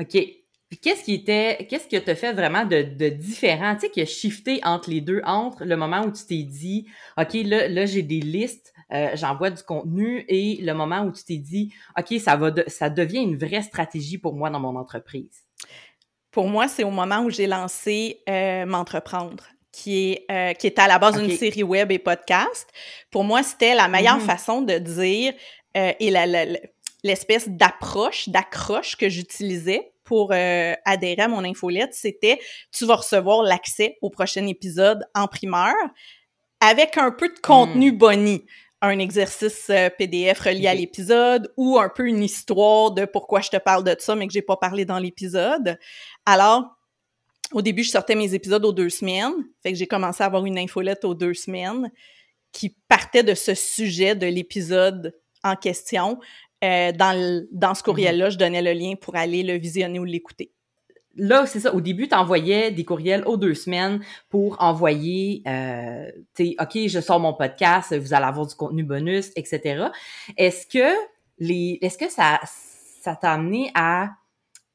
OK. 0.00 0.08
Puis 0.10 0.78
qu'est-ce 0.82 1.04
qui 1.04 1.14
était, 1.14 1.66
qu'est-ce 1.70 1.86
que 1.86 1.96
tu 1.96 2.10
as 2.10 2.14
fait 2.16 2.32
vraiment 2.32 2.64
de, 2.64 2.82
de 2.82 3.08
différent, 3.08 3.74
tu 3.74 3.82
sais, 3.82 3.90
qui 3.90 4.00
a 4.00 4.06
shifté 4.06 4.60
entre 4.64 4.90
les 4.90 5.00
deux, 5.00 5.20
entre 5.24 5.64
le 5.64 5.76
moment 5.76 6.02
où 6.02 6.10
tu 6.10 6.24
t'es 6.26 6.42
dit, 6.42 6.86
OK, 7.16 7.34
là, 7.44 7.68
là 7.68 7.86
j'ai 7.86 8.02
des 8.02 8.20
listes, 8.20 8.72
euh, 8.92 9.10
j'envoie 9.14 9.50
du 9.50 9.62
contenu 9.62 10.24
et 10.28 10.58
le 10.62 10.72
moment 10.72 11.02
où 11.02 11.12
tu 11.12 11.22
t'es 11.24 11.36
dit, 11.36 11.72
OK, 11.98 12.18
ça, 12.20 12.36
va 12.36 12.52
ça 12.68 12.88
devient 12.88 13.20
une 13.20 13.36
vraie 13.36 13.62
stratégie 13.62 14.18
pour 14.18 14.34
moi 14.34 14.48
dans 14.48 14.60
mon 14.60 14.76
entreprise? 14.76 15.44
Pour 16.30 16.48
moi, 16.48 16.68
c'est 16.68 16.84
au 16.84 16.90
moment 16.90 17.20
où 17.20 17.30
j'ai 17.30 17.46
lancé 17.46 18.20
euh, 18.28 18.64
M'entreprendre. 18.66 19.44
Qui 19.70 20.10
est, 20.10 20.24
euh, 20.30 20.54
qui 20.54 20.66
est 20.66 20.78
à 20.80 20.88
la 20.88 20.98
base 20.98 21.20
d'une 21.20 21.36
série 21.36 21.62
web 21.62 21.92
et 21.92 22.00
podcast. 22.00 22.68
Pour 23.12 23.22
moi, 23.22 23.44
c'était 23.44 23.76
la 23.76 23.86
meilleure 23.86 24.18
mm-hmm. 24.18 24.26
façon 24.26 24.62
de 24.62 24.76
dire 24.78 25.34
et 25.74 26.10
l'espèce 27.04 27.48
d'approche, 27.48 28.28
d'accroche 28.28 28.96
que 28.96 29.08
j'utilisais 29.08 29.92
pour 30.02 30.32
adhérer 30.32 31.22
à 31.22 31.28
mon 31.28 31.44
infolette, 31.44 31.94
c'était 31.94 32.40
tu 32.72 32.86
vas 32.86 32.96
recevoir 32.96 33.42
l'accès 33.42 33.98
au 34.02 34.10
prochain 34.10 34.48
épisode 34.48 35.04
en 35.14 35.28
primeur 35.28 35.74
avec 36.60 36.96
un 36.96 37.10
peu 37.10 37.28
de 37.28 37.38
contenu 37.38 37.92
mm. 37.92 37.98
boni 37.98 38.44
un 38.80 38.98
exercice 38.98 39.70
euh, 39.70 39.90
PDF 39.90 40.40
relié 40.40 40.68
à 40.68 40.74
l'épisode 40.74 41.52
ou 41.56 41.78
un 41.78 41.88
peu 41.88 42.06
une 42.06 42.22
histoire 42.22 42.92
de 42.92 43.04
pourquoi 43.04 43.40
je 43.40 43.50
te 43.50 43.56
parle 43.56 43.84
de 43.84 43.94
ça, 43.98 44.14
mais 44.14 44.26
que 44.26 44.32
j'ai 44.32 44.42
pas 44.42 44.56
parlé 44.56 44.84
dans 44.84 44.98
l'épisode. 44.98 45.78
Alors, 46.26 46.78
au 47.52 47.62
début, 47.62 47.82
je 47.82 47.90
sortais 47.90 48.14
mes 48.14 48.34
épisodes 48.34 48.64
aux 48.64 48.72
deux 48.72 48.90
semaines. 48.90 49.32
Fait 49.62 49.72
que 49.72 49.78
j'ai 49.78 49.86
commencé 49.86 50.22
à 50.22 50.26
avoir 50.26 50.44
une 50.44 50.58
infolette 50.58 51.04
aux 51.04 51.14
deux 51.14 51.34
semaines 51.34 51.90
qui 52.52 52.76
partait 52.88 53.24
de 53.24 53.34
ce 53.34 53.54
sujet 53.54 54.14
de 54.14 54.26
l'épisode 54.26 55.14
en 55.42 55.56
question. 55.56 56.18
Euh, 56.62 56.92
dans, 56.92 57.46
dans 57.50 57.74
ce 57.74 57.80
mm-hmm. 57.80 57.84
courriel-là, 57.84 58.30
je 58.30 58.38
donnais 58.38 58.62
le 58.62 58.72
lien 58.72 58.94
pour 59.00 59.16
aller 59.16 59.42
le 59.42 59.54
visionner 59.54 59.98
ou 59.98 60.04
l'écouter 60.04 60.52
là, 61.18 61.46
c'est 61.46 61.60
ça. 61.60 61.74
Au 61.74 61.80
début, 61.80 62.08
tu 62.08 62.14
envoyais 62.14 62.70
des 62.70 62.84
courriels 62.84 63.22
aux 63.26 63.36
deux 63.36 63.54
semaines 63.54 64.00
pour 64.30 64.56
envoyer, 64.60 65.42
euh, 65.46 66.10
tu 66.34 66.54
OK, 66.58 66.78
je 66.86 67.00
sors 67.00 67.20
mon 67.20 67.34
podcast, 67.34 67.96
vous 67.96 68.14
allez 68.14 68.24
avoir 68.24 68.46
du 68.46 68.54
contenu 68.54 68.84
bonus, 68.84 69.30
etc. 69.36 69.88
Est-ce 70.36 70.66
que 70.66 70.94
les, 71.38 71.78
est-ce 71.82 71.98
que 71.98 72.10
ça, 72.10 72.40
ça 72.44 73.16
t'a 73.16 73.32
amené 73.32 73.70
à, 73.74 74.10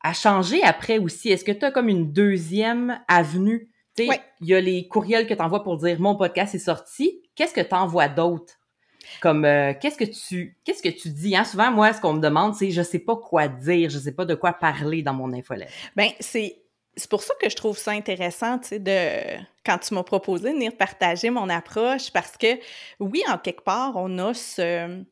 à 0.02 0.14
changer 0.14 0.62
après 0.64 1.00
aussi? 1.00 1.30
Est-ce 1.30 1.44
que 1.46 1.52
tu 1.52 1.66
as 1.66 1.72
comme 1.72 1.90
une 1.90 2.12
deuxième 2.12 3.00
avenue? 3.08 3.70
Tu 3.96 4.08
sais, 4.08 4.22
il 4.42 4.48
y 4.48 4.54
a 4.54 4.62
les 4.62 4.88
courriels 4.88 5.28
que 5.28 5.34
tu 5.34 5.42
envoies 5.42 5.64
pour 5.64 5.78
dire 5.78 6.00
mon 6.00 6.16
podcast 6.16 6.56
est 6.56 6.60
sorti. 6.60 7.22
Qu'est-ce 7.36 7.54
que 7.54 7.62
tu 7.62 7.76
envoies 7.76 8.10
d'autre? 8.10 8.54
Comme 9.22 9.46
euh, 9.46 9.74
qu'est-ce 9.80 9.98
que 9.98 10.06
tu 10.06 10.58
qu'est-ce 10.64 10.82
que 10.82 10.90
tu 10.90 11.10
dis 11.10 11.36
hein? 11.36 11.44
Souvent 11.44 11.72
moi 11.72 11.94
ce 11.94 12.02
qu'on 12.02 12.14
me 12.14 12.22
demande 12.22 12.56
c'est 12.56 12.72
je 12.72 12.82
sais 12.82 13.00
pas 13.00 13.16
quoi 13.16 13.48
dire, 13.48 13.90
je 13.90 14.00
sais 14.00 14.12
pas 14.12 14.26
de 14.26 14.36
quoi 14.36 14.54
parler 14.54 15.02
dans 15.02 15.14
mon 15.14 15.34
infolette. 15.34 15.70
Ben 15.96 16.10
c'est 16.20 16.64
c'est 16.96 17.10
pour 17.10 17.24
ça 17.24 17.34
que 17.42 17.50
je 17.50 17.56
trouve 17.56 17.78
ça 17.78 17.92
intéressant, 17.92 18.60
tu 18.60 18.68
sais, 18.68 18.80
de 18.80 19.44
quand 19.66 19.80
tu 19.80 19.94
m'as 19.94 20.04
proposé 20.04 20.50
de 20.50 20.54
venir 20.54 20.76
partager 20.78 21.30
mon 21.30 21.50
approche, 21.50 22.12
parce 22.12 22.38
que 22.38 22.60
oui, 23.00 23.24
en 23.30 23.38
quelque 23.38 23.64
part, 23.64 23.94
on 23.96 24.18
a 24.20 24.34
ce 24.34 25.04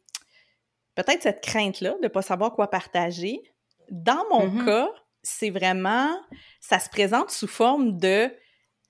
peut-être 0.96 1.24
cette 1.24 1.42
crainte-là 1.42 1.96
de 2.02 2.08
pas 2.08 2.22
savoir 2.22 2.54
quoi 2.54 2.70
partager. 2.70 3.42
Dans 3.90 4.24
mon 4.30 4.48
mm-hmm. 4.48 4.66
cas, 4.66 4.90
c'est 5.24 5.50
vraiment 5.50 6.16
ça 6.60 6.80
se 6.80 6.90
présente 6.90 7.32
sous 7.32 7.48
forme 7.48 7.98
de 7.98 8.32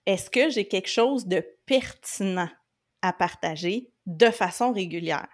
est-ce 0.05 0.29
que 0.29 0.50
j'ai 0.50 0.67
quelque 0.67 0.89
chose 0.89 1.27
de 1.27 1.46
pertinent 1.65 2.50
à 3.01 3.13
partager? 3.13 3.90
De 4.05 4.29
façon 4.29 4.72
régulière? 4.72 5.29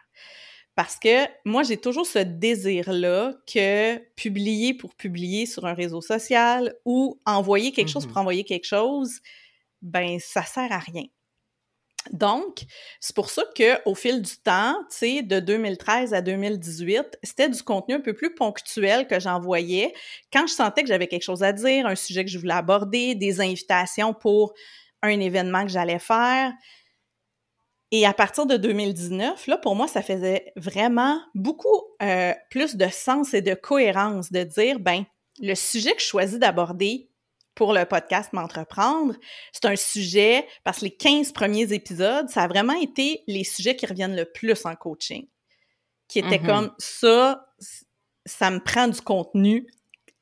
Parce 0.75 0.97
que 0.97 1.25
moi, 1.43 1.63
j'ai 1.63 1.77
toujours 1.77 2.05
ce 2.05 2.19
désir-là 2.19 3.33
que 3.51 3.97
publier 4.15 4.75
pour 4.75 4.93
publier 4.93 5.47
sur 5.47 5.65
un 5.65 5.74
réseau 5.74 6.01
social 6.01 6.75
ou 6.86 7.19
envoyer 7.25 7.71
quelque 7.71 7.89
chose 7.89 8.05
pour 8.05 8.17
mm-hmm. 8.17 8.19
envoyer 8.19 8.43
quelque 8.43 8.67
chose, 8.67 9.19
ben, 9.81 10.19
ça 10.19 10.43
sert 10.43 10.71
à 10.71 10.77
rien. 10.77 11.05
Donc, 12.12 12.63
c'est 13.00 13.15
pour 13.15 13.29
ça 13.29 13.43
qu'au 13.55 13.95
fil 13.95 14.21
du 14.21 14.38
temps, 14.38 14.75
tu 14.89 14.97
sais, 14.97 15.21
de 15.24 15.39
2013 15.39 16.13
à 16.13 16.21
2018, 16.21 17.19
c'était 17.24 17.50
du 17.50 17.62
contenu 17.63 17.95
un 17.95 18.00
peu 18.00 18.13
plus 18.13 18.33
ponctuel 18.33 19.07
que 19.07 19.19
j'envoyais 19.19 19.93
quand 20.31 20.47
je 20.47 20.53
sentais 20.53 20.83
que 20.83 20.88
j'avais 20.88 21.07
quelque 21.07 21.24
chose 21.24 21.43
à 21.43 21.53
dire, 21.53 21.86
un 21.86 21.95
sujet 21.95 22.24
que 22.24 22.31
je 22.31 22.38
voulais 22.38 22.53
aborder, 22.53 23.15
des 23.15 23.41
invitations 23.41 24.13
pour 24.13 24.53
un 25.01 25.19
événement 25.19 25.63
que 25.63 25.71
j'allais 25.71 26.00
faire. 26.00 26.53
Et 27.91 28.06
à 28.06 28.13
partir 28.13 28.46
de 28.46 28.58
2019, 28.58 29.48
là, 29.48 29.58
pour 29.58 29.75
moi, 29.75 29.88
ça 29.88 30.01
faisait 30.01 30.51
vraiment 30.58 31.22
beaucoup 31.34 31.84
euh, 32.01 32.34
plus 32.50 32.75
de 32.75 32.88
sens 32.89 33.34
et 33.34 33.41
de 33.41 33.53
cohérence 33.53 34.32
de 34.32 34.44
dire, 34.44 34.79
ben, 34.79 35.06
le 35.39 35.56
sujet 35.56 35.94
que 35.94 36.01
je 36.01 36.08
choisis 36.08 36.38
d'aborder 36.38 37.10
pour 37.56 37.74
le 37.74 37.86
podcast 37.86 38.34
M'entreprendre, 38.34 39.15
c'est 39.53 39.65
un 39.65 39.75
sujet, 39.75 40.46
parce 40.63 40.79
que 40.79 40.86
les 40.86 40.96
15 40.96 41.32
premiers 41.32 41.74
épisodes, 41.74 42.29
ça 42.29 42.44
a 42.44 42.48
vraiment 42.48 42.74
été 42.74 43.24
les 43.25 43.44
sujets 43.44 43.75
qui 43.75 43.86
reviennent 43.86 44.15
le 44.15 44.25
plus 44.25 44.65
en 44.65 44.75
coaching. 44.75 45.27
Qui 46.08 46.20
étaient 46.20 46.38
mm-hmm. 46.38 46.46
comme 46.46 46.74
ça, 46.77 47.48
ça 48.25 48.51
me 48.51 48.60
prend 48.60 48.88
du 48.88 49.01
contenu 49.01 49.65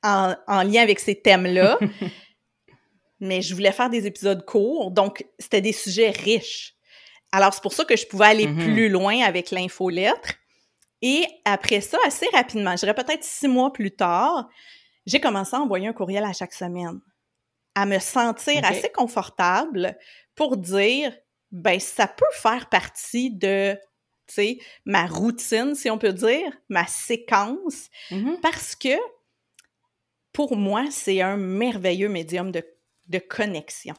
en, 0.03 0.35
en 0.47 0.63
lien 0.63 0.81
avec 0.81 0.99
ces 0.99 1.19
thèmes-là. 1.19 1.79
mais 3.19 3.41
je 3.41 3.53
voulais 3.53 3.71
faire 3.71 3.89
des 3.89 4.05
épisodes 4.05 4.45
courts, 4.45 4.91
donc 4.91 5.25
c'était 5.39 5.61
des 5.61 5.73
sujets 5.73 6.11
riches. 6.11 6.74
Alors, 7.35 7.53
c'est 7.53 7.61
pour 7.61 7.73
ça 7.73 7.83
que 7.83 7.97
je 7.97 8.07
pouvais 8.07 8.27
aller 8.27 8.47
mm-hmm. 8.47 8.63
plus 8.63 8.87
loin 8.87 9.21
avec 9.23 9.51
l'infolettre. 9.51 10.35
Et 11.01 11.25
après 11.43 11.81
ça, 11.81 11.97
assez 12.07 12.27
rapidement, 12.31 12.71
je 12.71 12.77
dirais 12.77 12.93
peut-être 12.93 13.25
six 13.25 13.49
mois 13.49 13.73
plus 13.73 13.91
tard, 13.91 14.47
j'ai 15.05 15.19
commencé 15.19 15.53
à 15.53 15.59
envoyer 15.59 15.85
un 15.89 15.91
courriel 15.91 16.23
à 16.23 16.31
chaque 16.31 16.53
semaine, 16.53 17.01
à 17.75 17.85
me 17.85 17.99
sentir 17.99 18.63
assez 18.63 18.89
confortable 18.89 19.97
pour 20.33 20.55
dire, 20.55 21.13
ben, 21.51 21.77
ça 21.77 22.07
peut 22.07 22.25
faire 22.31 22.69
partie 22.69 23.31
de, 23.31 23.77
tu 24.27 24.33
sais, 24.33 24.59
ma 24.85 25.05
routine, 25.05 25.75
si 25.75 25.89
on 25.89 25.97
peut 25.97 26.13
dire, 26.13 26.53
ma 26.69 26.87
séquence, 26.87 27.89
mm-hmm. 28.11 28.39
parce 28.39 28.75
que 28.75 28.97
pour 30.31 30.55
moi, 30.55 30.85
c'est 30.89 31.19
un 31.19 31.35
merveilleux 31.35 32.09
médium 32.09 32.53
de, 32.53 32.63
de 33.07 33.19
connexion 33.19 33.95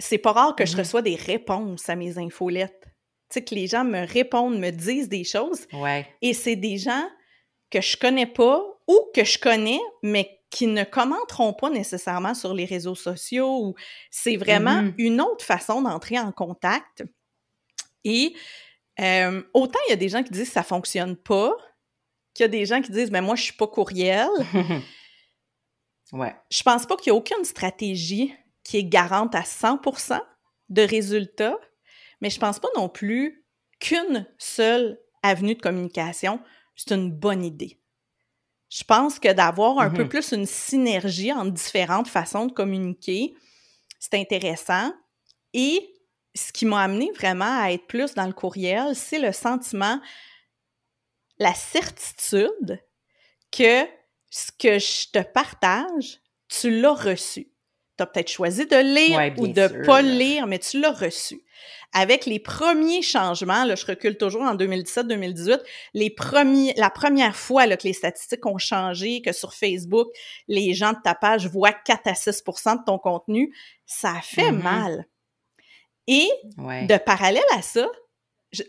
c'est 0.00 0.18
pas 0.18 0.32
rare 0.32 0.56
que 0.56 0.66
je 0.66 0.74
mm-hmm. 0.74 0.78
reçois 0.78 1.02
des 1.02 1.14
réponses 1.14 1.88
à 1.88 1.94
mes 1.94 2.18
infolettes. 2.18 2.88
Tu 3.28 3.34
sais, 3.34 3.44
que 3.44 3.54
les 3.54 3.68
gens 3.68 3.84
me 3.84 4.04
répondent, 4.04 4.58
me 4.58 4.70
disent 4.70 5.08
des 5.08 5.24
choses. 5.24 5.66
Ouais. 5.72 6.08
Et 6.20 6.34
c'est 6.34 6.56
des 6.56 6.78
gens 6.78 7.08
que 7.70 7.80
je 7.80 7.96
connais 7.96 8.26
pas 8.26 8.64
ou 8.88 8.98
que 9.14 9.24
je 9.24 9.38
connais, 9.38 9.78
mais 10.02 10.40
qui 10.50 10.66
ne 10.66 10.82
commenteront 10.82 11.52
pas 11.52 11.70
nécessairement 11.70 12.34
sur 12.34 12.54
les 12.54 12.64
réseaux 12.64 12.96
sociaux. 12.96 13.66
Ou 13.66 13.74
c'est 14.10 14.36
vraiment 14.36 14.82
mm-hmm. 14.82 14.94
une 14.98 15.20
autre 15.20 15.44
façon 15.44 15.82
d'entrer 15.82 16.18
en 16.18 16.32
contact. 16.32 17.04
Et 18.02 18.34
euh, 19.00 19.42
autant 19.54 19.78
il 19.86 19.90
y 19.90 19.92
a 19.92 19.96
des 19.96 20.08
gens 20.08 20.22
qui 20.24 20.30
disent 20.30 20.48
que 20.48 20.54
ça 20.54 20.64
fonctionne 20.64 21.14
pas, 21.14 21.52
qu'il 22.34 22.44
y 22.44 22.48
a 22.48 22.48
des 22.48 22.66
gens 22.66 22.80
qui 22.80 22.90
disent, 22.90 23.10
mais 23.10 23.22
moi, 23.22 23.36
je 23.36 23.42
suis 23.42 23.52
pas 23.52 23.68
courriel. 23.68 24.28
ouais. 26.12 26.34
Je 26.50 26.62
pense 26.62 26.86
pas 26.86 26.96
qu'il 26.96 27.08
y 27.08 27.10
a 27.10 27.14
aucune 27.14 27.44
stratégie 27.44 28.34
qui 28.64 28.78
est 28.78 28.84
garante 28.84 29.34
à 29.34 29.42
100% 29.42 30.20
de 30.68 30.82
résultats, 30.82 31.58
mais 32.20 32.30
je 32.30 32.38
pense 32.38 32.58
pas 32.58 32.68
non 32.76 32.88
plus 32.88 33.44
qu'une 33.80 34.26
seule 34.38 35.00
avenue 35.22 35.54
de 35.54 35.60
communication, 35.60 36.40
c'est 36.76 36.94
une 36.94 37.10
bonne 37.10 37.44
idée. 37.44 37.80
Je 38.70 38.84
pense 38.84 39.18
que 39.18 39.32
d'avoir 39.32 39.80
un 39.80 39.90
peu 39.90 40.04
mm-hmm. 40.04 40.08
plus 40.08 40.32
une 40.32 40.46
synergie 40.46 41.32
entre 41.32 41.50
différentes 41.50 42.08
façons 42.08 42.46
de 42.46 42.52
communiquer, 42.52 43.34
c'est 43.98 44.14
intéressant. 44.14 44.92
Et 45.52 45.92
ce 46.34 46.52
qui 46.52 46.66
m'a 46.66 46.82
amené 46.82 47.10
vraiment 47.12 47.60
à 47.60 47.72
être 47.72 47.86
plus 47.86 48.14
dans 48.14 48.26
le 48.26 48.32
courriel, 48.32 48.94
c'est 48.94 49.18
le 49.18 49.32
sentiment, 49.32 50.00
la 51.38 51.52
certitude 51.52 52.80
que 53.50 53.86
ce 54.30 54.52
que 54.52 54.78
je 54.78 55.10
te 55.10 55.22
partage, 55.22 56.20
tu 56.48 56.80
l'as 56.80 56.94
reçu 56.94 57.49
tu 58.00 58.02
as 58.02 58.06
peut-être 58.06 58.30
choisi 58.30 58.66
de 58.66 58.76
lire 58.76 59.34
ou 59.38 59.46
de 59.46 59.84
pas 59.84 60.00
lire, 60.00 60.46
mais 60.46 60.58
tu 60.58 60.80
l'as 60.80 60.92
reçu. 60.92 61.42
Avec 61.92 62.24
les 62.24 62.38
premiers 62.38 63.02
changements, 63.02 63.64
là, 63.64 63.74
je 63.74 63.84
recule 63.84 64.16
toujours 64.16 64.42
en 64.42 64.54
2017-2018, 64.54 65.60
les 65.94 66.08
premiers, 66.08 66.72
la 66.76 66.88
première 66.88 67.36
fois 67.36 67.66
là, 67.66 67.76
que 67.76 67.86
les 67.86 67.92
statistiques 67.92 68.46
ont 68.46 68.58
changé, 68.58 69.22
que 69.22 69.32
sur 69.32 69.52
Facebook, 69.52 70.08
les 70.46 70.72
gens 70.72 70.92
de 70.92 70.98
ta 71.02 71.14
page 71.14 71.48
voient 71.48 71.72
4 71.72 72.06
à 72.06 72.12
6% 72.12 72.78
de 72.78 72.84
ton 72.86 72.98
contenu, 72.98 73.52
ça 73.86 74.14
fait 74.22 74.52
mm-hmm. 74.52 74.62
mal. 74.62 75.06
Et 76.06 76.28
de 76.56 76.96
parallèle 76.96 77.42
à 77.56 77.62
ça, 77.62 77.88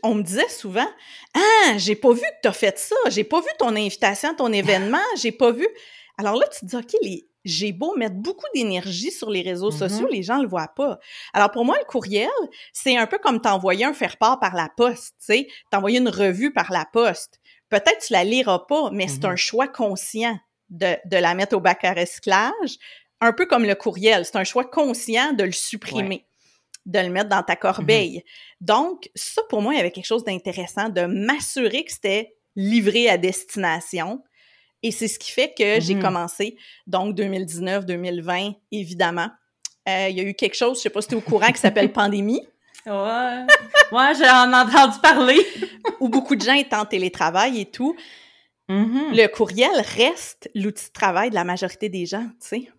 on 0.04 0.16
me 0.16 0.24
disait 0.24 0.50
souvent 0.50 0.88
Ah, 1.36 1.78
j'ai 1.78 1.96
pas 1.96 2.12
vu 2.12 2.22
que 2.22 2.42
tu 2.44 2.48
as 2.50 2.54
fait 2.54 2.78
ça, 2.78 2.96
j'ai 3.10 3.24
pas 3.24 3.40
vu 3.40 3.50
ton 3.60 3.76
invitation 3.76 4.32
à 4.32 4.34
ton 4.34 4.52
événement, 4.52 4.98
j'ai 5.18 5.32
pas 5.32 5.52
vu. 5.52 5.68
Alors 6.18 6.36
là, 6.36 6.48
tu 6.48 6.60
te 6.60 6.66
dis, 6.66 6.76
OK, 6.76 6.94
les, 7.02 7.31
j'ai 7.43 7.71
beau 7.71 7.95
mettre 7.95 8.15
beaucoup 8.15 8.45
d'énergie 8.53 9.12
sur 9.12 9.29
les 9.29 9.41
réseaux 9.41 9.71
sociaux, 9.71 10.07
mm-hmm. 10.07 10.13
les 10.13 10.24
gens 10.24 10.41
le 10.41 10.48
voient 10.48 10.74
pas. 10.75 11.00
Alors 11.33 11.51
pour 11.51 11.65
moi, 11.65 11.77
le 11.79 11.86
courriel, 11.86 12.29
c'est 12.74 12.98
un 12.98 13.07
peu 13.07 13.17
comme 13.17 13.41
t'envoyer 13.41 13.86
un 13.86 13.93
faire-part 13.93 14.39
par 14.39 14.55
la 14.55 14.69
poste, 14.75 15.15
tu 15.19 15.25
sais, 15.25 15.48
t'envoyer 15.71 16.00
une 16.00 16.10
revue 16.10 16.53
par 16.53 16.71
la 16.71 16.86
poste. 16.86 17.39
Peut-être 17.69 18.05
tu 18.05 18.13
la 18.13 18.24
liras 18.24 18.65
pas, 18.67 18.89
mais 18.91 19.07
c'est 19.07 19.25
un 19.25 19.36
choix 19.36 19.67
conscient 19.67 20.38
de, 20.69 20.95
de, 21.05 21.17
la 21.17 21.33
mettre 21.33 21.55
au 21.55 21.60
bac 21.60 21.83
à 21.83 21.93
recyclage, 21.93 22.77
un 23.21 23.33
peu 23.33 23.45
comme 23.45 23.65
le 23.65 23.75
courriel, 23.75 24.25
c'est 24.25 24.38
un 24.38 24.43
choix 24.43 24.65
conscient 24.65 25.33
de 25.33 25.43
le 25.43 25.51
supprimer. 25.51 26.25
de 26.86 27.00
le 27.00 27.10
mettre 27.10 27.29
dans 27.29 27.43
ta 27.43 27.55
corbeille. 27.55 28.17
Mm-hmm. 28.17 28.65
Donc, 28.65 29.10
ça, 29.13 29.41
pour 29.50 29.62
moi, 29.62 29.74
il 29.74 29.77
y 29.77 29.79
avait 29.79 29.91
quelque 29.91 30.05
chose 30.05 30.24
d'intéressant 30.24 30.89
de 30.89 31.01
m'assurer 31.01 31.86
que 31.86 31.91
c'était 31.91 32.36
livré 32.55 33.07
à 33.10 33.17
destination, 33.17 34.24
et 34.84 34.92
c'est 34.92 35.08
ce 35.08 35.20
qui 35.20 35.32
fait 35.32 35.54
que 35.56 35.80
j'ai 35.80 35.96
mmh 35.96 36.02
commencé, 36.02 36.58
donc 36.88 37.16
2019-2020, 37.18 38.56
évidemment. 38.72 39.30
Euh, 39.88 40.08
il 40.10 40.18
y 40.18 40.20
a 40.20 40.24
eu 40.24 40.34
quelque 40.34 40.56
chose, 40.56 40.78
je 40.78 40.84
sais 40.84 40.90
pas 40.90 41.02
si 41.02 41.10
tu 41.10 41.16
es 41.16 41.18
au 41.18 41.22
courant, 41.22 41.52
qui 41.52 41.58
s'appelle 41.60 41.92
pandémie. 41.92 42.42
Ouais, 42.86 43.46
ouais 43.92 44.14
j'en 44.18 44.52
ai 44.52 44.56
entendu 44.56 45.00
parler. 45.02 45.46
où 46.00 46.10
beaucoup 46.10 46.36
de 46.36 46.42
gens 46.42 46.54
étaient 46.54 46.76
en 46.76 46.86
télétravail 46.86 47.62
et 47.62 47.66
tout. 47.66 47.96
Mmh 48.70 49.12
Le 49.14 49.28
courriel 49.28 49.72
reste 49.96 50.50
l'outil 50.56 50.88
de 50.88 50.94
travail 50.94 51.30
de 51.30 51.36
la 51.36 51.44
majorité 51.44 51.90
des 51.90 52.06
gens, 52.06 52.28
tu 52.40 52.48
sais. 52.48 52.72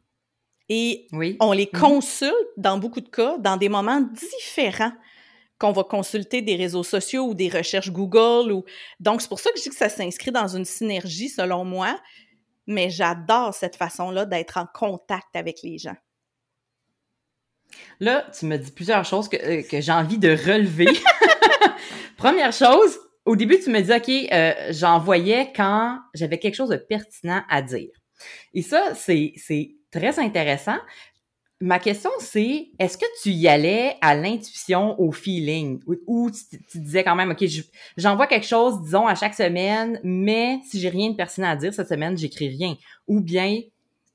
Et 0.68 1.06
on 1.40 1.52
les 1.52 1.68
mmh 1.72 1.78
consulte, 1.78 2.34
dans 2.56 2.78
beaucoup 2.78 3.00
de 3.00 3.08
cas, 3.08 3.36
dans 3.38 3.56
des 3.56 3.68
moments 3.68 4.00
différents 4.00 4.92
qu'on 5.62 5.70
va 5.72 5.84
consulter 5.84 6.42
des 6.42 6.56
réseaux 6.56 6.82
sociaux 6.82 7.28
ou 7.28 7.34
des 7.34 7.48
recherches 7.48 7.92
Google. 7.92 8.50
Ou... 8.50 8.64
Donc, 8.98 9.22
c'est 9.22 9.28
pour 9.28 9.38
ça 9.38 9.48
que 9.52 9.58
je 9.58 9.62
dis 9.62 9.68
que 9.68 9.76
ça 9.76 9.88
s'inscrit 9.88 10.32
dans 10.32 10.48
une 10.48 10.64
synergie, 10.64 11.28
selon 11.28 11.64
moi. 11.64 11.96
Mais 12.66 12.90
j'adore 12.90 13.54
cette 13.54 13.76
façon-là 13.76 14.26
d'être 14.26 14.58
en 14.58 14.66
contact 14.66 15.34
avec 15.34 15.62
les 15.62 15.78
gens. 15.78 15.94
Là, 18.00 18.26
tu 18.36 18.46
me 18.46 18.56
dis 18.56 18.72
plusieurs 18.72 19.04
choses 19.04 19.28
que, 19.28 19.36
euh, 19.36 19.62
j'ai 19.80 19.92
envie 19.92 20.18
de 20.18 20.30
relever. 20.30 20.88
Première 22.16 22.52
chose, 22.52 22.98
au 23.24 23.36
début, 23.36 23.60
tu 23.60 23.70
me 23.70 23.80
dis, 23.80 23.92
OK, 23.92 24.32
euh, 24.32 24.72
j'envoyais 24.72 25.52
quand 25.54 25.98
j'avais 26.12 26.40
quelque 26.40 26.56
chose 26.56 26.70
de 26.70 26.76
pertinent 26.76 27.42
à 27.48 27.62
dire. 27.62 27.90
Et 28.52 28.62
ça, 28.62 28.94
c'est 28.96 29.32
très 29.92 30.18
intéressant 30.18 30.78
ma 31.62 31.78
question, 31.78 32.10
c'est 32.18 32.70
est-ce 32.80 32.98
que 32.98 33.06
tu 33.22 33.30
y 33.30 33.46
allais 33.46 33.96
à 34.00 34.16
l'intuition, 34.16 35.00
au 35.00 35.12
feeling, 35.12 35.80
ou, 35.86 36.28
tu, 36.28 36.80
disais 36.80 37.04
quand 37.04 37.14
même, 37.14 37.30
OK, 37.30 37.44
j'envoie 37.96 38.26
quelque 38.26 38.48
chose, 38.48 38.82
disons, 38.82 39.06
à 39.06 39.14
chaque 39.14 39.34
semaine, 39.34 40.00
mais 40.02 40.58
si 40.68 40.80
j'ai 40.80 40.88
rien 40.88 41.10
de 41.10 41.16
pertinent 41.16 41.48
à 41.48 41.54
dire 41.54 41.72
cette 41.72 41.88
semaine, 41.88 42.18
j'écris 42.18 42.48
rien. 42.48 42.76
Ou 43.06 43.20
bien 43.20 43.60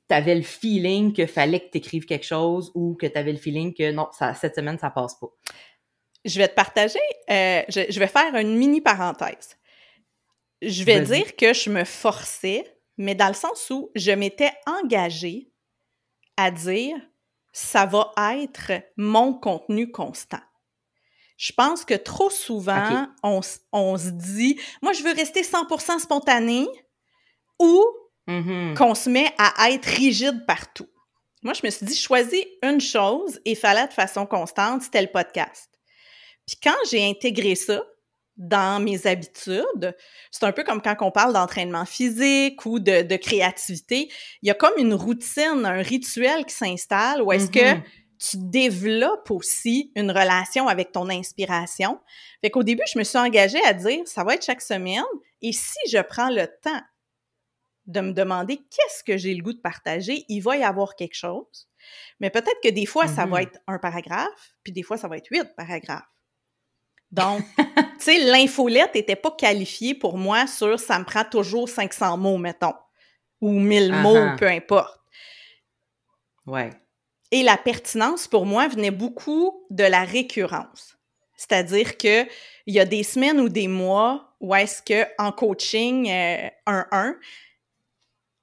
tu 0.10 0.16
avais 0.16 0.36
le 0.36 0.42
feeling 0.42 1.14
qu'il 1.14 1.28
fallait 1.28 1.62
que 1.62 1.72
tu 1.72 1.78
écrives 1.78 2.06
quelque 2.06 2.26
chose 2.26 2.70
ou 2.76 2.96
que 2.96 3.08
tu 3.08 3.18
avais 3.18 3.32
le 3.32 3.38
feeling 3.38 3.74
que 3.74 3.94
non, 3.94 4.10
ça, 4.12 4.34
cette 4.34 4.56
semaine, 4.56 4.78
ça 4.78 4.90
passe 4.90 5.18
pas. 5.18 5.28
je 6.26 6.38
vais 6.38 6.50
te 6.50 6.54
partager, 6.54 7.00
euh, 7.30 7.62
je, 7.70 7.98
vais 7.98 8.08
faire 8.08 8.36
une 8.36 8.58
mini 8.58 8.82
parenthèse. 8.82 9.58
Je 10.62 10.84
vais 10.84 11.00
dire 11.00 11.38
que 11.38 11.54
je 11.54 11.70
me 11.70 11.86
forçais, 11.86 12.66
mais 12.98 13.16
dans 13.16 13.30
le 13.30 13.34
sens 13.34 13.70
où 13.70 13.90
je 13.96 14.12
m'étais 14.12 14.52
engagée 14.66 15.50
à 16.36 16.52
dire 16.52 16.98
ça 17.58 17.88
va 17.88 18.12
être 18.36 18.72
mon 18.98 19.34
contenu 19.34 19.92
constant. 19.92 20.42
Je 21.38 21.52
pense 21.54 21.86
que 21.86 21.96
trop 21.96 22.30
souvent, 22.30 23.08
on, 23.24 23.42
se 23.42 24.10
dit, 24.10 24.60
moi, 24.84 24.94
je 24.94 25.02
veux 25.02 25.12
rester 25.12 25.42
100% 25.42 26.00
spontané 26.00 26.68
ou 27.58 27.84
mm-hmm. 28.28 28.76
qu'on 28.76 28.94
se 28.94 29.10
met 29.10 29.34
à 29.40 29.72
être 29.72 29.86
rigide 29.86 30.46
partout. 30.46 30.88
Moi, 31.42 31.54
je 31.54 31.62
me 31.66 31.72
suis 31.72 31.88
dit, 31.88 31.96
choisis 31.96 32.46
une 32.62 32.80
chose 32.80 33.40
et 33.44 33.56
fallait 33.56 33.88
de 33.88 33.94
façon 33.94 34.28
constante, 34.28 34.84
c'était 34.84 35.02
le 35.02 35.12
podcast. 35.12 35.72
Puis 36.46 36.58
quand 36.62 36.78
j'ai 36.92 37.10
intégré 37.10 37.56
ça 37.56 37.84
dans 38.38 38.82
mes 38.82 39.08
habitudes, 39.08 39.96
c'est 40.32 40.46
un 40.46 40.52
peu 40.52 40.64
comme 40.64 40.82
quand 40.82 40.96
on 41.02 41.12
parle 41.12 41.34
d'entraînement 41.34 41.86
physique 41.86 42.66
ou 42.66 42.80
de, 42.80 43.16
créativité, 43.16 44.10
il 44.42 44.48
y 44.48 44.52
a 44.52 44.54
comme 44.54 44.78
une 44.78 44.94
routine, 44.94 45.66
un 45.66 45.82
rituel 45.82 46.46
qui 46.46 46.54
s'installe 46.54 47.22
où 47.22 47.32
est-ce 47.32 47.50
que 47.50 47.60
mm-hmm. 47.60 47.84
tu 48.20 48.38
développes 48.38 49.32
aussi 49.32 49.92
une 49.96 50.12
relation 50.12 50.68
avec 50.68 50.92
ton 50.92 51.10
inspiration. 51.10 52.00
Fait 52.42 52.52
qu'au 52.52 52.64
début, 52.64 52.84
je 52.92 53.00
me 53.00 53.04
suis 53.04 53.18
engagée 53.18 53.64
à 53.66 53.74
dire, 53.74 54.08
ça 54.08 54.24
va 54.24 54.36
être 54.36 54.46
chaque 54.46 54.62
semaine, 54.62 55.04
et 55.42 55.52
si 55.52 55.80
je 55.90 56.00
prends 56.00 56.30
le 56.30 56.48
temps 56.62 56.82
de 57.88 58.02
me 58.02 58.12
demander 58.12 58.58
qu'est-ce 58.58 59.04
que 59.04 59.18
j'ai 59.18 59.34
le 59.34 59.42
goût 59.42 59.54
de 59.54 59.62
partager, 59.62 60.26
il 60.28 60.42
va 60.42 60.58
y 60.58 60.64
avoir 60.64 60.96
quelque 60.96 61.16
chose. 61.16 61.70
Mais 62.20 62.30
peut-être 62.30 62.60
que 62.62 62.70
des 62.70 62.86
fois, 62.86 63.08
ça 63.08 63.26
va 63.26 63.38
mm-hmm. 63.38 63.44
être 63.44 63.60
un 63.66 63.80
paragraphe, 63.80 64.56
puis 64.62 64.74
des 64.74 64.84
fois, 64.84 64.98
ça 64.98 65.08
va 65.08 65.18
être 65.18 65.30
huit 65.32 65.48
paragraphes. 65.56 66.04
Donc, 67.12 67.44
tu 67.58 67.84
sais, 68.00 68.20
l'infolette 68.20 68.96
n'était 68.96 69.16
pas 69.16 69.32
qualifiée 69.32 69.96
pour 69.96 70.18
moi 70.18 70.48
sur 70.48 70.80
ça 70.80 71.00
me 71.00 71.06
prend 71.06 71.24
toujours 71.24 71.70
500 71.70 72.18
mots, 72.18 72.38
mettons, 72.38 72.76
ou 73.42 73.52
1000 73.52 73.94
mots, 73.94 74.16
uh-huh. 74.16 74.38
peu 74.38 74.48
importe. 74.48 75.00
Ouais. 76.46 76.72
Et 77.32 77.44
la 77.44 77.58
pertinence, 77.58 78.28
pour 78.28 78.46
moi, 78.46 78.68
venait 78.68 78.92
beaucoup 78.92 79.66
de 79.70 79.84
la 79.84 80.04
récurrence. 80.04 80.98
C'est-à-dire 81.36 81.98
que 81.98 82.26
il 82.66 82.74
y 82.74 82.80
a 82.80 82.86
des 82.86 83.04
semaines 83.04 83.40
ou 83.40 83.50
des 83.50 83.68
mois 83.68 84.36
où 84.40 84.56
est-ce 84.56 84.82
que 84.82 85.08
en 85.18 85.32
coaching 85.32 86.08
1-1, 86.08 86.52
euh, 86.68 87.14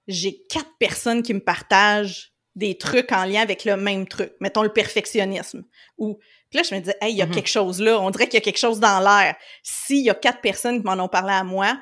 j'ai 0.06 0.44
quatre 0.48 0.76
personnes 0.78 1.22
qui 1.22 1.34
me 1.34 1.40
partagent 1.40 2.33
des 2.56 2.78
trucs 2.78 3.12
en 3.12 3.24
lien 3.24 3.40
avec 3.40 3.64
le 3.64 3.76
même 3.76 4.06
truc. 4.06 4.32
Mettons 4.40 4.62
le 4.62 4.72
perfectionnisme. 4.72 5.64
Ou 5.98 6.18
là, 6.52 6.62
je 6.62 6.74
me 6.74 6.80
disais, 6.80 6.96
hey, 7.00 7.12
il 7.12 7.16
y 7.16 7.22
a 7.22 7.26
mm-hmm. 7.26 7.34
quelque 7.34 7.48
chose 7.48 7.80
là. 7.80 8.00
On 8.00 8.10
dirait 8.10 8.26
qu'il 8.26 8.34
y 8.34 8.42
a 8.42 8.44
quelque 8.44 8.58
chose 8.58 8.80
dans 8.80 9.00
l'air. 9.00 9.34
S'il 9.62 10.04
y 10.04 10.10
a 10.10 10.14
quatre 10.14 10.40
personnes 10.40 10.80
qui 10.80 10.86
m'en 10.86 11.02
ont 11.02 11.08
parlé 11.08 11.32
à 11.32 11.44
moi, 11.44 11.76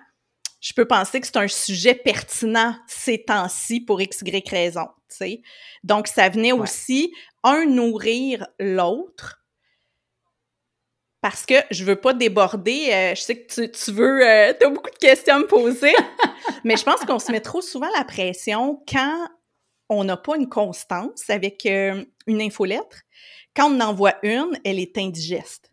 je 0.60 0.72
peux 0.72 0.86
penser 0.86 1.20
que 1.20 1.26
c'est 1.26 1.36
un 1.36 1.48
sujet 1.48 1.94
pertinent 1.94 2.76
ces 2.86 3.24
temps-ci 3.24 3.80
pour 3.80 4.00
X, 4.00 4.22
Y 4.24 4.48
raison. 4.48 4.86
sais. 5.08 5.42
Donc, 5.82 6.06
ça 6.06 6.28
venait 6.28 6.52
aussi, 6.52 7.12
un, 7.42 7.66
nourrir 7.66 8.46
l'autre. 8.60 9.40
Parce 11.20 11.46
que 11.46 11.54
je 11.70 11.84
veux 11.84 12.00
pas 12.00 12.14
déborder. 12.14 12.90
Euh, 12.92 13.14
je 13.14 13.20
sais 13.20 13.42
que 13.42 13.52
tu, 13.52 13.70
tu 13.70 13.92
veux, 13.92 14.26
euh, 14.26 14.52
tu 14.58 14.66
as 14.66 14.70
beaucoup 14.70 14.90
de 14.90 14.98
questions 14.98 15.34
à 15.34 15.38
me 15.38 15.46
poser. 15.46 15.92
mais 16.64 16.76
je 16.76 16.84
pense 16.84 17.00
qu'on 17.00 17.18
se 17.18 17.30
met 17.30 17.40
trop 17.40 17.60
souvent 17.60 17.90
la 17.96 18.04
pression 18.04 18.82
quand 18.90 19.28
on 19.88 20.04
n'a 20.04 20.16
pas 20.16 20.36
une 20.36 20.48
constance 20.48 21.28
avec 21.28 21.66
euh, 21.66 22.04
une 22.26 22.40
infolettre. 22.40 23.02
Quand 23.54 23.70
on 23.70 23.80
en 23.80 23.88
envoie 23.88 24.14
une, 24.22 24.58
elle 24.64 24.78
est 24.78 24.96
indigeste. 24.98 25.70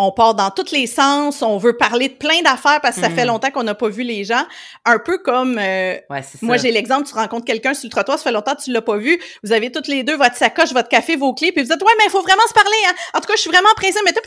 On 0.00 0.12
part 0.12 0.36
dans 0.36 0.50
tous 0.52 0.70
les 0.70 0.86
sens, 0.86 1.42
on 1.42 1.58
veut 1.58 1.76
parler 1.76 2.08
de 2.08 2.14
plein 2.14 2.40
d'affaires 2.42 2.80
parce 2.80 2.96
que 2.96 3.02
ça 3.02 3.10
fait 3.10 3.24
hmm. 3.24 3.28
longtemps 3.28 3.50
qu'on 3.50 3.64
n'a 3.64 3.74
pas 3.74 3.88
vu 3.88 4.04
les 4.04 4.22
gens. 4.22 4.44
Un 4.84 5.00
peu 5.00 5.18
comme 5.18 5.58
euh, 5.58 5.96
moi 6.40 6.56
j'ai 6.56 6.70
l'exemple, 6.70 7.08
tu 7.08 7.14
rencontres 7.14 7.44
quelqu'un 7.44 7.74
sur 7.74 7.86
le 7.86 7.90
trottoir, 7.90 8.16
ça 8.16 8.22
fait 8.22 8.30
longtemps 8.30 8.54
que 8.54 8.62
tu 8.62 8.70
l'as 8.70 8.82
pas 8.82 8.96
vu, 8.96 9.20
vous 9.42 9.52
avez 9.52 9.72
toutes 9.72 9.88
les 9.88 10.04
deux 10.04 10.16
votre 10.16 10.36
sacoche, 10.36 10.72
votre 10.72 10.88
café, 10.88 11.16
vos 11.16 11.34
clés, 11.34 11.50
puis 11.50 11.64
vous 11.64 11.68
dites 11.68 11.82
ouais 11.82 11.92
mais 11.98 12.04
il 12.06 12.10
faut 12.10 12.22
vraiment 12.22 12.46
se 12.46 12.54
parler. 12.54 12.76
Hein? 12.86 12.94
En 13.14 13.20
tout 13.20 13.26
cas, 13.26 13.34
je 13.34 13.40
suis 13.40 13.50
vraiment 13.50 13.74
pressée, 13.74 13.98
mais 14.04 14.12
puis 14.12 14.22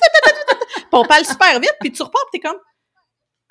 on 0.92 1.06
parle 1.06 1.24
super 1.24 1.58
vite, 1.62 1.76
puis 1.80 1.94
tu 1.94 2.04
repars, 2.04 2.26
t'es 2.34 2.40
comme 2.40 2.58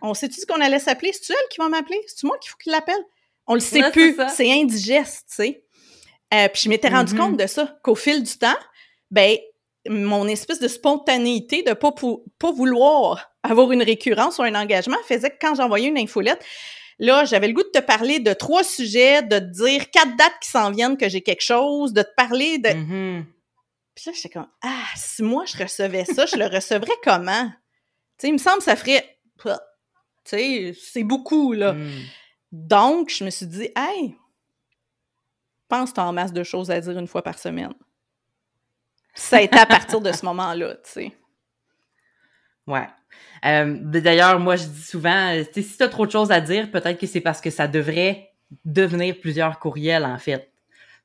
on 0.03 0.15
sait-tu 0.15 0.41
ce 0.41 0.47
qu'on 0.47 0.61
allait 0.61 0.79
s'appeler? 0.79 1.13
C'est-tu 1.13 1.33
elle 1.33 1.49
qui 1.51 1.59
va 1.59 1.69
m'appeler? 1.69 2.01
C'est-tu 2.07 2.27
moi 2.27 2.37
qu'il 2.39 2.51
faut 2.51 2.57
qu'il 2.57 2.73
l'appelle? 2.73 3.03
On 3.51 3.55
le 3.55 3.61
sait 3.61 3.91
plus. 3.91 4.17
C'est 4.35 4.51
indigeste, 4.51 5.27
tu 5.29 5.35
sais. 5.35 5.65
Euh, 6.33 6.49
puis 6.49 6.63
je 6.65 6.69
m'étais 6.69 6.89
rendu 6.89 7.15
mm-hmm. 7.15 7.19
compte 7.19 7.37
de 7.37 7.47
ça, 7.49 7.79
qu'au 7.83 7.97
fil 7.97 8.23
du 8.23 8.39
temps, 8.39 8.57
ben 9.11 9.37
mon 9.89 10.29
espèce 10.29 10.61
de 10.61 10.69
spontanéité 10.69 11.65
de 11.65 11.73
pas, 11.73 11.93
pas 12.39 12.53
vouloir 12.53 13.33
avoir 13.43 13.73
une 13.73 13.83
récurrence 13.83 14.39
ou 14.39 14.43
un 14.43 14.55
engagement 14.55 14.99
faisait 15.09 15.31
que 15.31 15.39
quand 15.41 15.57
j'envoyais 15.57 15.89
une 15.89 15.99
infolette, 15.99 16.45
là, 17.01 17.25
j'avais 17.25 17.49
le 17.49 17.55
goût 17.55 17.65
de 17.65 17.81
te 17.81 17.85
parler 17.85 18.21
de 18.21 18.33
trois 18.33 18.63
sujets, 18.63 19.23
de 19.23 19.41
te 19.41 19.45
dire 19.45 19.91
quatre 19.91 20.17
dates 20.17 20.39
qui 20.41 20.51
s'en 20.51 20.71
viennent 20.71 20.97
que 20.97 21.09
j'ai 21.09 21.23
quelque 21.23 21.43
chose, 21.43 21.93
de 21.93 22.03
te 22.03 22.15
parler 22.17 22.59
de... 22.59 22.69
Mm-hmm. 22.69 23.25
Puis 23.97 24.05
là, 24.07 24.13
j'étais 24.15 24.29
comme, 24.29 24.49
ah, 24.63 24.85
si 24.95 25.25
moi 25.25 25.45
je 25.47 25.59
recevais 25.61 26.05
ça, 26.05 26.27
je 26.27 26.37
le 26.37 26.47
recevrais 26.47 26.97
comment? 27.03 27.47
Tu 27.47 27.55
sais, 28.19 28.29
il 28.29 28.35
me 28.35 28.39
semble 28.39 28.59
que 28.59 28.65
ça 28.65 28.77
ferait... 28.77 29.19
Tu 29.43 29.51
sais, 30.25 30.75
c'est 30.81 31.03
beaucoup, 31.03 31.53
là. 31.53 31.73
Mm. 31.73 32.03
Donc, 32.53 33.11
je 33.11 33.25
me 33.25 33.31
suis 33.31 33.47
dit, 33.47 33.71
hey, 33.77 34.17
pense 35.69 35.93
tu 35.93 36.01
en 36.01 36.13
masse 36.13 36.33
de 36.33 36.43
choses 36.43 36.71
à 36.71 36.81
dire 36.81 36.99
une 36.99 37.07
fois 37.07 37.23
par 37.23 37.39
semaine 37.39 37.73
ça 39.15 39.37
a 39.37 39.41
été 39.43 39.59
à 39.59 39.67
partir 39.67 40.01
de 40.01 40.13
ce 40.13 40.25
moment-là, 40.27 40.75
tu 40.77 40.91
sais. 40.91 41.13
Ouais. 42.67 42.87
Euh, 43.45 43.77
D'ailleurs, 43.81 44.39
moi, 44.39 44.57
je 44.57 44.65
dis 44.65 44.83
souvent, 44.83 45.35
euh, 45.35 45.45
si 45.53 45.77
tu 45.77 45.83
as 45.83 45.89
trop 45.89 46.07
de 46.07 46.11
choses 46.11 46.31
à 46.31 46.41
dire, 46.41 46.71
peut-être 46.71 46.99
que 46.99 47.07
c'est 47.07 47.21
parce 47.21 47.41
que 47.41 47.51
ça 47.51 47.69
devrait 47.69 48.31
devenir 48.65 49.19
plusieurs 49.21 49.59
courriels, 49.59 50.05
en 50.05 50.19
fait. 50.19 50.51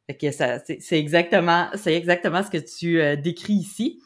Fait 0.07 0.15
que 0.15 0.31
c'est 0.31 0.99
exactement, 0.99 1.69
exactement 1.85 2.43
ce 2.43 2.51
que 2.51 2.57
tu 2.57 3.01
euh, 3.01 3.15
décris 3.15 3.53
ici. 3.53 4.01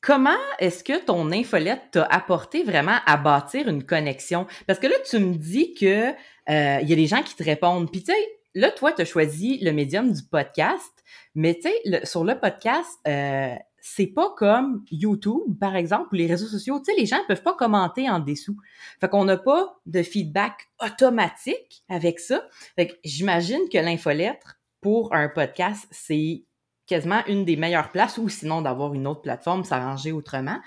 Comment 0.00 0.30
est-ce 0.58 0.84
que 0.84 1.04
ton 1.04 1.32
infolette 1.32 1.82
t'a 1.92 2.04
apporté 2.04 2.62
vraiment 2.62 2.98
à 3.06 3.16
bâtir 3.16 3.68
une 3.68 3.84
connexion? 3.84 4.46
Parce 4.66 4.78
que 4.78 4.86
là, 4.86 4.96
tu 5.08 5.18
me 5.18 5.34
dis 5.34 5.74
que 5.74 6.12
il 6.48 6.88
y 6.88 6.92
a 6.92 6.96
des 6.96 7.06
gens 7.06 7.22
qui 7.22 7.34
te 7.36 7.44
répondent. 7.44 7.90
Puis 7.90 8.02
tu 8.02 8.12
sais, 8.12 8.38
là, 8.54 8.70
toi, 8.70 8.92
tu 8.92 9.02
as 9.02 9.04
choisi 9.04 9.58
le 9.58 9.72
médium 9.72 10.12
du 10.12 10.22
podcast, 10.22 11.04
mais 11.34 11.54
tu 11.54 11.68
sais, 11.68 12.04
sur 12.04 12.24
le 12.24 12.38
podcast, 12.38 12.90
euh, 13.06 13.54
c'est 13.80 14.08
pas 14.08 14.34
comme 14.36 14.84
YouTube, 14.90 15.58
par 15.60 15.76
exemple, 15.76 16.08
ou 16.12 16.16
les 16.16 16.26
réseaux 16.26 16.48
sociaux. 16.48 16.78
Tu 16.78 16.86
sais, 16.86 16.98
les 16.98 17.06
gens 17.06 17.18
peuvent 17.26 17.42
pas 17.42 17.54
commenter 17.54 18.10
en 18.10 18.18
dessous. 18.18 18.56
Fait 19.00 19.08
qu'on 19.08 19.24
n'a 19.24 19.36
pas 19.36 19.78
de 19.86 20.02
feedback 20.02 20.68
automatique 20.84 21.84
avec 21.88 22.18
ça. 22.18 22.46
Fait 22.76 22.88
que 22.88 22.94
j'imagine 23.04 23.68
que 23.72 23.78
l'infolettre 23.78 24.58
pour 24.80 25.14
un 25.14 25.28
podcast, 25.28 25.86
c'est 25.90 26.44
quasiment 26.88 27.24
une 27.26 27.44
des 27.44 27.56
meilleures 27.56 27.90
places, 27.90 28.18
ou 28.18 28.28
sinon 28.28 28.62
d'avoir 28.62 28.94
une 28.94 29.06
autre 29.06 29.22
plateforme, 29.22 29.64
s'arranger 29.64 30.10
autrement. 30.10 30.58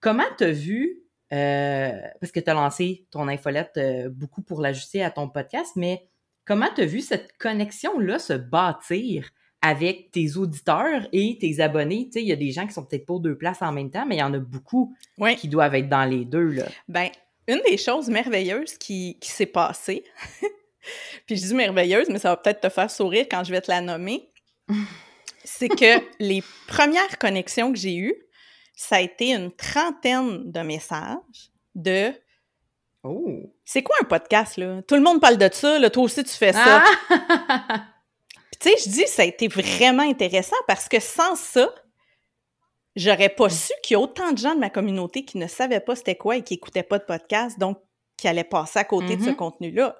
Comment 0.00 0.24
t'as 0.36 0.50
vu 0.50 0.98
euh, 1.32 1.92
parce 2.20 2.32
que 2.32 2.40
tu 2.40 2.50
as 2.50 2.54
lancé 2.54 3.06
ton 3.12 3.28
infolette 3.28 3.76
euh, 3.76 4.08
beaucoup 4.10 4.42
pour 4.42 4.60
l'ajuster 4.60 5.02
à 5.04 5.10
ton 5.10 5.28
podcast, 5.28 5.72
mais 5.76 6.10
Comment 6.50 6.66
tu 6.74 6.82
as 6.82 6.86
vu 6.86 7.00
cette 7.00 7.38
connexion-là 7.38 8.18
se 8.18 8.32
bâtir 8.32 9.30
avec 9.62 10.10
tes 10.10 10.36
auditeurs 10.36 11.06
et 11.12 11.38
tes 11.40 11.60
abonnés? 11.60 12.06
Tu 12.06 12.14
sais, 12.14 12.22
il 12.22 12.28
y 12.28 12.32
a 12.32 12.36
des 12.36 12.50
gens 12.50 12.66
qui 12.66 12.72
sont 12.72 12.84
peut-être 12.84 13.06
pas 13.06 13.14
aux 13.14 13.20
deux 13.20 13.38
places 13.38 13.62
en 13.62 13.70
même 13.70 13.88
temps, 13.88 14.04
mais 14.04 14.16
il 14.16 14.18
y 14.18 14.22
en 14.24 14.34
a 14.34 14.38
beaucoup 14.40 14.92
qui 15.38 15.46
doivent 15.46 15.76
être 15.76 15.88
dans 15.88 16.04
les 16.04 16.24
deux. 16.24 16.48
Là. 16.48 16.64
Ben, 16.88 17.08
une 17.46 17.60
des 17.68 17.76
choses 17.76 18.08
merveilleuses 18.08 18.78
qui, 18.78 19.16
s'est 19.22 19.46
passée, 19.46 20.02
puis 21.26 21.36
je 21.36 21.46
dis 21.46 21.54
merveilleuse, 21.54 22.08
mais 22.08 22.18
ça 22.18 22.30
va 22.30 22.36
peut-être 22.36 22.62
te 22.62 22.68
faire 22.68 22.90
sourire 22.90 23.26
quand 23.30 23.44
je 23.44 23.52
vais 23.52 23.60
te 23.60 23.70
la 23.70 23.80
nommer, 23.80 24.28
c'est 25.44 25.68
que 25.68 26.00
les 26.18 26.42
premières 26.66 27.18
connexions 27.18 27.72
que 27.72 27.78
j'ai 27.78 27.96
eues, 27.96 28.14
ça 28.74 28.96
a 28.96 29.00
été 29.00 29.32
une 29.34 29.52
trentaine 29.52 30.50
de 30.50 30.60
messages 30.60 31.50
de 31.74 32.12
Oh! 33.02 33.50
C'est 33.64 33.82
quoi 33.82 33.96
un 34.02 34.04
podcast, 34.04 34.58
là? 34.58 34.82
Tout 34.86 34.94
le 34.94 35.00
monde 35.00 35.20
parle 35.20 35.38
de 35.38 35.48
ça, 35.50 35.78
là, 35.78 35.88
toi 35.88 36.02
aussi 36.02 36.22
tu 36.22 36.34
fais 36.34 36.52
ça. 36.52 36.84
Ah! 37.08 37.86
tu 38.60 38.68
sais, 38.68 38.76
je 38.84 38.90
dis, 38.90 39.06
ça 39.06 39.22
a 39.22 39.24
été 39.24 39.48
vraiment 39.48 40.02
intéressant 40.02 40.56
parce 40.66 40.88
que 40.88 41.00
sans 41.00 41.34
ça, 41.34 41.74
j'aurais 42.96 43.30
pas 43.30 43.48
su 43.48 43.72
qu'il 43.82 43.94
y 43.94 43.96
a 43.96 44.00
autant 44.00 44.32
de 44.32 44.38
gens 44.38 44.54
de 44.54 44.60
ma 44.60 44.68
communauté 44.68 45.24
qui 45.24 45.38
ne 45.38 45.46
savaient 45.46 45.80
pas 45.80 45.96
c'était 45.96 46.16
quoi 46.16 46.36
et 46.36 46.42
qui 46.42 46.54
écoutaient 46.54 46.82
pas 46.82 46.98
de 46.98 47.04
podcast, 47.04 47.58
donc 47.58 47.78
qui 48.18 48.28
allaient 48.28 48.44
passer 48.44 48.78
à 48.78 48.84
côté 48.84 49.16
de 49.16 49.22
ce 49.22 49.30
mm-hmm. 49.30 49.36
contenu-là. 49.36 49.96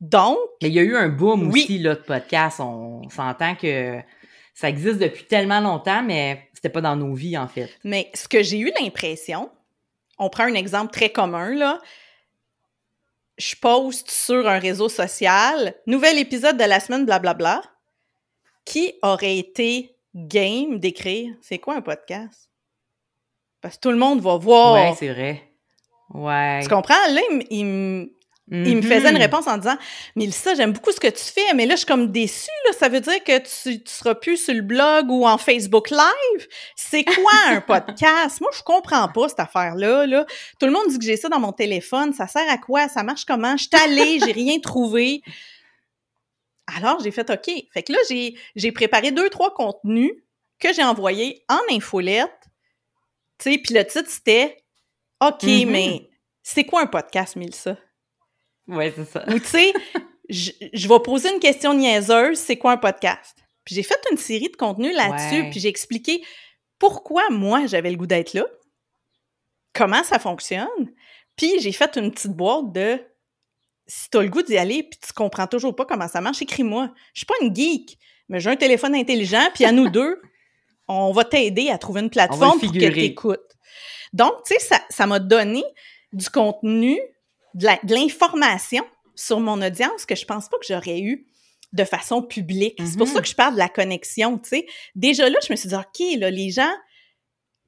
Donc. 0.00 0.38
il 0.60 0.72
y 0.72 0.78
a 0.78 0.82
eu 0.82 0.96
un 0.96 1.08
boom 1.08 1.48
aussi, 1.48 1.78
là, 1.78 1.94
de 1.94 2.00
podcast. 2.00 2.58
On, 2.60 3.08
s'entend 3.10 3.54
que 3.54 4.00
ça 4.54 4.68
existe 4.68 4.98
depuis 4.98 5.24
tellement 5.24 5.60
longtemps, 5.60 6.02
mais 6.02 6.48
c'était 6.54 6.68
pas 6.68 6.80
dans 6.80 6.96
nos 6.96 7.14
vies, 7.14 7.36
en 7.36 7.48
fait. 7.48 7.70
Mais 7.84 8.10
ce 8.14 8.28
que 8.28 8.42
j'ai 8.42 8.58
eu 8.58 8.72
l'impression, 8.80 9.50
on 10.18 10.30
prend 10.30 10.44
un 10.44 10.54
exemple 10.54 10.92
très 10.92 11.10
commun, 11.10 11.54
là 11.54 11.80
je 13.36 13.56
poste 13.56 14.10
sur 14.10 14.48
un 14.48 14.58
réseau 14.58 14.88
social, 14.88 15.74
nouvel 15.86 16.18
épisode 16.18 16.56
de 16.56 16.64
la 16.64 16.80
semaine, 16.80 17.04
blablabla, 17.04 17.62
qui 18.64 18.94
aurait 19.02 19.38
été 19.38 19.96
game 20.14 20.78
d'écrire? 20.78 21.34
C'est 21.42 21.58
quoi 21.58 21.74
un 21.74 21.82
podcast? 21.82 22.48
Parce 23.60 23.76
que 23.76 23.80
tout 23.80 23.90
le 23.90 23.96
monde 23.96 24.20
va 24.20 24.36
voir. 24.36 24.74
Ouais, 24.74 24.94
c'est 24.96 25.12
vrai. 25.12 25.42
Ouais. 26.12 26.60
Tu 26.62 26.68
comprends? 26.68 26.94
Là, 27.10 27.20
il, 27.50 28.10
il 28.50 28.76
me 28.76 28.82
faisait 28.82 29.10
une 29.10 29.16
réponse 29.16 29.46
en 29.46 29.56
disant 29.56 29.76
Mélissa, 30.16 30.54
j'aime 30.54 30.72
beaucoup 30.72 30.92
ce 30.92 31.00
que 31.00 31.08
tu 31.08 31.24
fais, 31.24 31.54
mais 31.54 31.64
là, 31.64 31.74
je 31.74 31.78
suis 31.78 31.86
comme 31.86 32.12
déçue. 32.12 32.50
Là. 32.66 32.72
Ça 32.78 32.88
veut 32.90 33.00
dire 33.00 33.24
que 33.24 33.38
tu, 33.38 33.82
tu 33.82 33.90
seras 33.92 34.14
plus 34.14 34.36
sur 34.36 34.52
le 34.54 34.60
blog 34.60 35.10
ou 35.10 35.26
en 35.26 35.38
Facebook 35.38 35.88
Live? 35.90 36.46
C'est 36.76 37.04
quoi 37.04 37.32
un 37.48 37.60
podcast? 37.66 38.40
Moi, 38.42 38.50
je 38.54 38.62
comprends 38.62 39.08
pas 39.08 39.28
cette 39.30 39.40
affaire-là. 39.40 40.06
Là. 40.06 40.26
Tout 40.60 40.66
le 40.66 40.72
monde 40.72 40.88
dit 40.88 40.98
que 40.98 41.04
j'ai 41.06 41.16
ça 41.16 41.30
dans 41.30 41.40
mon 41.40 41.52
téléphone. 41.52 42.12
Ça 42.12 42.26
sert 42.26 42.44
à 42.50 42.58
quoi? 42.58 42.86
Ça 42.88 43.02
marche 43.02 43.24
comment? 43.24 43.56
Je 43.56 43.62
suis 43.64 43.82
allée, 43.82 44.18
j'ai 44.20 44.32
rien 44.32 44.58
trouvé. 44.60 45.22
Alors, 46.76 47.00
j'ai 47.02 47.10
fait 47.10 47.28
OK. 47.30 47.50
Fait 47.72 47.82
que 47.82 47.92
là, 47.92 47.98
j'ai, 48.08 48.34
j'ai 48.56 48.72
préparé 48.72 49.10
deux, 49.10 49.30
trois 49.30 49.54
contenus 49.54 50.12
que 50.58 50.72
j'ai 50.72 50.84
envoyés 50.84 51.44
en 51.48 51.60
infolette. 51.74 52.30
Tu 53.38 53.52
sais, 53.52 53.58
puis 53.58 53.74
le 53.74 53.84
titre, 53.86 54.08
c'était 54.10 54.58
OK, 55.20 55.42
Mhm. 55.44 55.70
mais 55.70 56.08
c'est 56.42 56.64
quoi 56.64 56.82
un 56.82 56.86
podcast, 56.86 57.36
Mélissa? 57.36 57.76
Ouais, 58.68 58.92
c'est 58.96 59.04
ça. 59.04 59.24
Ou 59.28 59.38
tu 59.38 59.44
sais, 59.46 59.72
je, 60.28 60.50
je 60.72 60.88
vais 60.88 61.00
poser 61.00 61.32
une 61.32 61.40
question 61.40 61.74
niaiseuse, 61.74 62.38
c'est 62.38 62.56
quoi 62.56 62.72
un 62.72 62.76
podcast? 62.76 63.36
Puis 63.64 63.74
j'ai 63.74 63.82
fait 63.82 64.00
une 64.10 64.16
série 64.18 64.48
de 64.48 64.56
contenus 64.56 64.94
là-dessus, 64.94 65.42
Ouais. 65.42 65.50
puis 65.50 65.60
j'ai 65.60 65.68
expliqué 65.68 66.22
pourquoi 66.78 67.22
moi 67.30 67.66
j'avais 67.66 67.90
le 67.90 67.96
goût 67.96 68.06
d'être 68.06 68.32
là, 68.34 68.44
comment 69.72 70.02
ça 70.04 70.18
fonctionne, 70.18 70.92
puis 71.36 71.58
j'ai 71.60 71.72
fait 71.72 71.96
une 71.96 72.10
petite 72.12 72.32
boîte 72.32 72.72
de 72.72 73.00
si 73.86 74.08
t'as 74.10 74.22
le 74.22 74.28
goût 74.28 74.42
d'y 74.42 74.56
aller, 74.56 74.82
puis 74.82 74.98
tu 75.06 75.12
comprends 75.12 75.46
toujours 75.46 75.76
pas 75.76 75.84
comment 75.84 76.08
ça 76.08 76.20
marche, 76.22 76.40
écris-moi. 76.40 76.90
Je 77.12 77.20
suis 77.20 77.26
pas 77.26 77.34
une 77.42 77.54
geek, 77.54 77.98
mais 78.28 78.40
j'ai 78.40 78.48
un 78.50 78.56
téléphone 78.56 78.94
intelligent, 78.94 79.46
puis 79.54 79.64
à 79.66 79.72
nous 79.72 79.88
deux, 79.90 80.20
on 80.88 81.12
va 81.12 81.24
t'aider 81.24 81.70
à 81.70 81.76
trouver 81.78 82.00
une 82.00 82.10
plateforme 82.10 82.58
pour 82.60 82.72
que 82.72 82.78
t'écoutes. 82.78 83.40
Donc, 84.12 84.32
tu 84.46 84.54
sais, 84.54 84.60
ça, 84.60 84.80
ça 84.90 85.06
m'a 85.06 85.18
donné 85.18 85.64
du 86.12 86.30
contenu, 86.30 86.98
de 87.54 87.94
l'information 87.94 88.84
sur 89.14 89.40
mon 89.40 89.62
audience 89.62 90.06
que 90.06 90.14
je 90.14 90.24
pense 90.24 90.48
pas 90.48 90.58
que 90.58 90.66
j'aurais 90.68 91.00
eu 91.00 91.26
de 91.72 91.84
façon 91.84 92.22
publique. 92.22 92.80
C'est 92.84 92.96
pour 92.98 93.06
Mhm. 93.06 93.14
ça 93.14 93.20
que 93.20 93.28
je 93.28 93.34
parle 93.34 93.54
de 93.54 93.58
la 93.58 93.68
connexion, 93.68 94.38
tu 94.38 94.48
sais. 94.50 94.66
Déjà 94.94 95.28
là, 95.28 95.36
je 95.46 95.52
me 95.52 95.56
suis 95.56 95.68
dit, 95.68 95.74
OK, 95.74 96.18
là, 96.20 96.30
les 96.30 96.50
gens, 96.50 96.72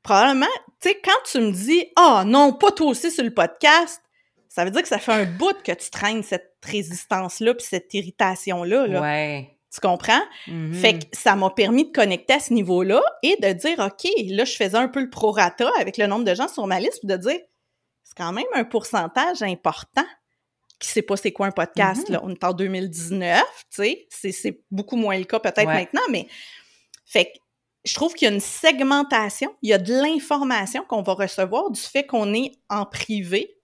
probablement, 0.03 0.46
tu 0.81 0.88
sais, 0.90 1.01
quand 1.03 1.18
tu 1.31 1.40
me 1.40 1.51
dis, 1.53 1.87
ah 1.96 2.22
non, 2.27 2.53
pas 2.53 2.70
toi 2.70 2.87
aussi 2.88 3.11
sur 3.11 3.25
le 3.25 3.35
podcast, 3.35 4.01
ça 4.49 4.64
veut 4.64 4.70
dire 4.70 4.83
que 4.83 4.88
ça 4.88 4.99
fait 4.99 5.12
un 5.12 5.25
bout 5.25 5.61
que 5.62 5.72
tu 5.72 5.90
traînes 5.90 6.22
cette 6.22 6.55
résistance-là 6.64 7.55
puis 7.55 7.66
cette 7.68 7.92
irritation-là. 7.94 8.87
Là. 8.87 9.01
Ouais. 9.01 9.51
Tu 9.72 9.81
comprends? 9.81 10.22
Mhm. 10.46 10.72
Fait 10.75 10.99
que 11.01 11.05
ça 11.12 11.35
m'a 11.37 11.51
permis 11.51 11.85
de 11.87 11.92
connecter 11.92 12.35
à 12.35 12.40
ce 12.40 12.55
niveau-là 12.55 13.03
et 13.22 13.37
de 13.42 13.53
dire, 13.53 13.79
OK, 13.81 14.09
là, 14.29 14.44
je 14.44 14.55
faisais 14.57 14.77
un 14.77 14.88
peu 14.88 15.01
le 15.01 15.11
prorata 15.11 15.70
avec 15.79 15.99
le 15.99 16.07
nombre 16.07 16.25
de 16.25 16.35
gens 16.35 16.49
sur 16.49 16.66
ma 16.66 16.79
liste, 16.81 17.01
puis 17.01 17.09
de 17.09 17.16
dire, 17.16 17.38
c'est 18.09 18.16
quand 18.16 18.33
même 18.33 18.47
un 18.55 18.62
pourcentage 18.64 19.42
important 19.42 20.05
qui 20.79 20.88
sait 20.88 21.03
pas 21.03 21.16
c'est 21.16 21.33
quoi 21.33 21.47
un 21.47 21.51
podcast. 21.51 22.09
Mhm. 22.09 22.12
là. 22.14 22.21
On 22.23 22.31
est 22.31 22.45
en 22.45 22.53
2019, 22.53 23.42
tu 23.75 23.83
sais, 24.11 24.31
c'est- 24.33 24.61
beaucoup 24.71 24.97
moins 24.97 25.19
le 25.19 25.25
cas 25.25 25.40
peut-être 25.40 25.66
Ouais. 25.66 25.75
maintenant, 25.75 26.03
mais 26.11 26.29
fait 27.05 27.25
que 27.27 27.31
je 27.85 27.95
trouve 27.95 28.14
qu'il 28.14 28.29
y 28.29 28.31
a 28.31 28.35
une 28.35 28.40
segmentation, 28.40 29.55
il 29.62 29.71
y 29.71 29.73
a 29.73 29.79
de 29.79 29.92
l'information 29.92 30.85
qu'on 30.85 31.03
va 31.03 31.14
recevoir 31.14 31.71
du 31.71 31.81
fait 31.81 32.05
qu'on 32.07 32.33
est 32.35 32.53
en 32.69 32.85
privé, 32.87 33.59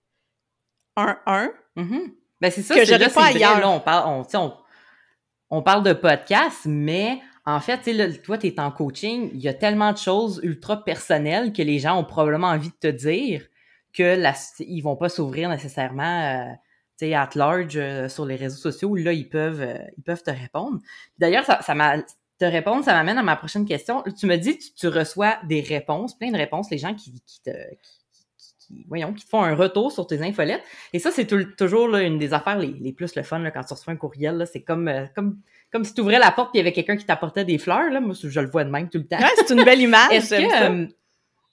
un 0.95 1.17
un 1.25 1.51
Mhm. 1.75 2.13
Ben, 2.41 2.51
c'est 2.51 2.61
ça, 2.63 2.75
Que 2.75 2.89
là, 2.89 2.99
pas 3.09 3.21
vrai, 3.21 3.35
ailleurs. 3.35 3.59
là, 3.59 3.69
on 3.69 3.79
parle, 3.79 4.09
on, 4.33 4.37
on, 4.37 4.53
on 5.49 5.61
parle 5.63 5.83
de 5.83 5.93
podcast, 5.93 6.61
mais 6.65 7.21
en 7.45 7.59
fait, 7.59 7.85
là, 7.93 8.11
toi, 8.13 8.37
tu 8.37 8.47
es 8.47 8.59
en 8.59 8.71
coaching, 8.71 9.29
il 9.33 9.39
y 9.41 9.47
a 9.47 9.53
tellement 9.53 9.91
de 9.93 9.97
choses 9.97 10.39
ultra 10.43 10.83
personnelles 10.83 11.53
que 11.53 11.61
les 11.61 11.79
gens 11.79 11.97
ont 11.97 12.03
probablement 12.03 12.47
envie 12.47 12.69
de 12.69 12.75
te 12.79 12.87
dire 12.87 13.45
que 13.93 14.15
la, 14.15 14.33
ils 14.59 14.81
vont 14.81 14.95
pas 14.95 15.09
s'ouvrir 15.09 15.49
nécessairement, 15.49 16.49
euh, 16.49 16.53
sais, 16.97 17.13
at 17.13 17.29
large 17.35 17.75
euh, 17.75 18.09
sur 18.09 18.25
les 18.25 18.35
réseaux 18.35 18.57
sociaux 18.57 18.95
là, 18.95 19.13
ils 19.13 19.29
peuvent, 19.29 19.61
euh, 19.61 19.77
ils 19.97 20.03
peuvent 20.03 20.23
te 20.23 20.31
répondre. 20.31 20.79
D'ailleurs, 21.17 21.45
ça, 21.45 21.61
ça 21.61 21.75
m'a, 21.75 21.97
te 22.39 22.45
répondre, 22.45 22.83
ça 22.83 22.93
m'amène 22.93 23.17
à 23.17 23.23
ma 23.23 23.35
prochaine 23.35 23.65
question. 23.65 24.03
Tu 24.17 24.25
me 24.25 24.35
dis, 24.37 24.57
tu, 24.57 24.73
tu 24.73 24.87
reçois 24.87 25.37
des 25.47 25.61
réponses, 25.61 26.17
plein 26.17 26.31
de 26.31 26.37
réponses, 26.37 26.69
les 26.71 26.77
gens 26.77 26.93
qui, 26.93 27.21
qui 27.25 27.41
te, 27.41 27.51
qui, 27.51 28.55
qui- 28.59 28.85
voyons, 28.87 29.13
qui 29.13 29.23
te 29.23 29.29
font 29.29 29.43
un 29.43 29.55
retour 29.55 29.91
sur 29.91 30.07
tes 30.07 30.21
infolettes. 30.21 30.63
Et 30.93 30.99
ça, 30.99 31.11
c'est 31.11 31.27
toujours 31.55 31.87
là, 31.87 32.01
une 32.01 32.17
des 32.17 32.33
affaires 32.33 32.57
les, 32.57 32.73
les 32.73 32.91
plus 32.91 33.15
le 33.15 33.23
fun 33.23 33.39
là, 33.39 33.51
quand 33.51 33.63
tu 33.63 33.73
reçois 33.73 33.93
un 33.93 33.97
courriel. 33.97 34.45
C'est 34.51 34.63
comme, 34.63 34.87
euh, 34.87 35.05
comme, 35.15 35.39
comme 35.71 35.83
si 35.83 35.93
tu 35.93 36.01
ouvrais 36.01 36.19
la 36.19 36.31
porte 36.31 36.55
et 36.55 36.57
il 36.57 36.61
y 36.61 36.61
avait 36.61 36.73
quelqu'un 36.73 36.97
qui 36.97 37.05
t'apportait 37.05 37.45
des 37.45 37.57
fleurs. 37.59 37.89
Là. 37.91 37.99
Moi, 38.01 38.15
je 38.21 38.39
le 38.39 38.49
vois 38.49 38.63
de 38.63 38.71
même 38.71 38.89
tout 38.89 38.97
le 38.97 39.07
temps. 39.07 39.19
Ouais, 39.19 39.29
c'est 39.35 39.53
une 39.53 39.63
belle 39.63 39.81
image. 39.81 40.11
Est-ce 40.11 40.35
que, 40.35 40.81
euh, 40.83 40.87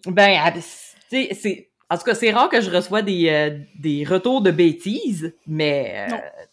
ben, 0.06 0.40
ah, 0.42 0.52
tu 0.52 0.60
sais, 0.62 1.34
c'est, 1.34 1.69
en 1.90 1.98
tout 1.98 2.04
cas, 2.04 2.14
c'est 2.14 2.30
rare 2.30 2.48
que 2.48 2.60
je 2.60 2.70
reçois 2.70 3.02
des, 3.02 3.28
euh, 3.28 3.58
des 3.78 4.04
retours 4.04 4.42
de 4.42 4.52
bêtises, 4.52 5.34
mais, 5.46 6.06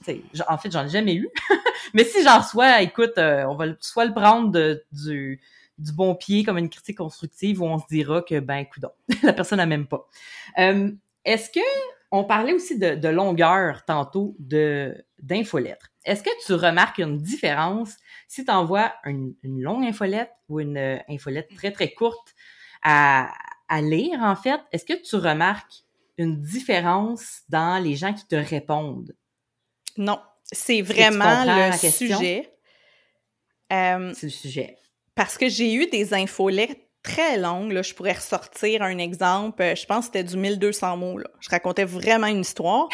euh, 0.08 0.14
en 0.50 0.58
fait, 0.58 0.72
j'en 0.72 0.86
ai 0.86 0.90
jamais 0.90 1.14
eu. 1.14 1.30
mais 1.94 2.04
si 2.04 2.24
j'en 2.24 2.40
reçois, 2.40 2.82
écoute, 2.82 3.18
euh, 3.20 3.46
on 3.48 3.56
va 3.56 3.66
soit 3.80 4.06
le 4.06 4.14
prendre 4.14 4.52
de, 4.52 4.84
du, 4.92 5.40
du 5.78 5.92
bon 5.92 6.16
pied 6.16 6.44
comme 6.44 6.58
une 6.58 6.70
critique 6.70 6.98
constructive 6.98 7.62
ou 7.62 7.66
on 7.66 7.78
se 7.78 7.86
dira 7.88 8.24
que, 8.24 8.40
ben, 8.40 8.66
coudon, 8.66 8.90
la 9.24 9.34
personne 9.34 9.58
n'a 9.58 9.68
même 9.68 9.86
pas. 9.86 10.08
Euh, 10.58 10.92
est-ce 11.24 11.52
que, 11.52 11.60
on 12.10 12.24
parlait 12.24 12.54
aussi 12.54 12.80
de, 12.80 12.96
de 12.96 13.08
longueur 13.10 13.84
tantôt 13.86 14.36
de, 14.40 14.96
d'infolettre. 15.22 15.90
Est-ce 16.06 16.24
que 16.24 16.30
tu 16.46 16.54
remarques 16.54 17.00
une 17.00 17.18
différence 17.18 17.96
si 18.28 18.46
tu 18.46 18.52
envoies 18.52 18.94
une, 19.06 19.36
une 19.44 19.62
longue 19.62 19.84
infolette 19.84 20.32
ou 20.48 20.62
une 20.62 20.78
euh, 20.78 20.98
infolette 21.10 21.50
très, 21.56 21.72
très 21.72 21.94
courte 21.94 22.34
à, 22.82 23.34
à 23.70 23.82
lire, 23.82 24.20
en 24.22 24.36
fait? 24.36 24.60
Est-ce 24.72 24.86
que 24.86 24.94
tu 24.94 25.16
remarques 25.16 25.84
une 26.18 26.42
différence 26.42 27.42
dans 27.50 27.82
les 27.84 27.96
gens 27.96 28.14
qui 28.14 28.26
te 28.26 28.36
répondent? 28.36 29.16
Non, 29.98 30.20
c'est 30.44 30.82
vraiment 30.82 31.44
le 31.46 31.76
sujet. 31.78 32.54
Euh, 33.74 34.14
C'est 34.16 34.28
le 34.28 34.32
sujet. 34.32 34.78
parce 35.16 35.38
que 35.38 35.50
j'ai 35.50 35.74
eu 35.74 35.88
des 35.88 36.14
infolettes 36.14 36.80
très 37.04 37.38
longues. 37.38 37.72
Là, 37.72 37.82
je 37.82 37.94
pourrais 37.94 38.14
ressortir 38.14 38.82
un 38.82 38.98
exemple. 38.98 39.62
euh, 39.62 39.76
Je 39.76 39.86
pense 39.86 40.08
que 40.08 40.18
c'était 40.18 40.24
du 40.24 40.38
1200 40.38 40.98
mots. 40.98 41.18
Là. 41.18 41.30
Je 41.40 41.50
racontais 41.50 41.84
vraiment 41.86 42.28
une 42.28 42.42
histoire. 42.42 42.88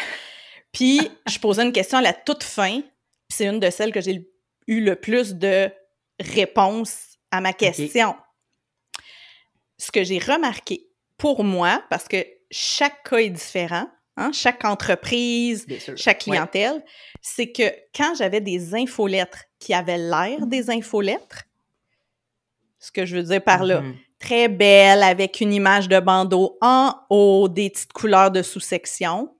Puis, 0.72 1.00
je 1.28 1.38
posais 1.38 1.62
une 1.64 1.72
question 1.72 1.98
à 1.98 2.02
la 2.02 2.12
toute 2.12 2.42
fin. 2.42 2.80
Puis, 2.80 3.36
c'est 3.36 3.46
une 3.46 3.60
de 3.60 3.70
celles 3.70 3.92
que 3.92 4.00
j'ai 4.00 4.28
eu 4.66 4.80
le 4.80 4.96
plus 4.96 5.34
de 5.34 5.70
réponses 6.20 7.18
à 7.30 7.40
ma 7.40 7.52
question. 7.52 8.16
Ce 9.78 9.90
que 9.90 10.04
j'ai 10.04 10.18
remarqué 10.18 10.86
pour 11.18 11.44
moi, 11.44 11.82
parce 11.90 12.06
que 12.08 12.24
chaque 12.50 13.08
cas 13.08 13.16
est 13.18 13.30
différent, 13.30 13.88
hein, 14.16 14.30
chaque 14.32 14.64
entreprise, 14.64 15.66
chaque 15.96 16.18
Ouais. 16.26 16.34
clientèle, 16.34 16.84
c'est 17.20 17.50
que 17.52 17.64
quand 17.94 18.14
j'avais 18.16 18.40
des 18.40 18.74
infolettres 18.74 19.44
qui 19.58 19.74
avaient 19.74 19.98
l'air 19.98 20.46
des 20.46 20.70
infolettres, 20.70 21.44
ce 22.78 22.92
que 22.92 23.06
je 23.06 23.16
veux 23.16 23.22
dire 23.22 23.42
par 23.42 23.64
là, 23.64 23.80
Mhm. 23.80 23.96
très 24.18 24.48
belle 24.48 25.02
avec 25.02 25.40
une 25.40 25.52
image 25.52 25.88
de 25.88 25.98
bandeau 26.00 26.56
en 26.60 26.94
haut, 27.10 27.48
des 27.48 27.70
petites 27.70 27.92
couleurs 27.92 28.30
de 28.30 28.42
sous-section, 28.42 29.34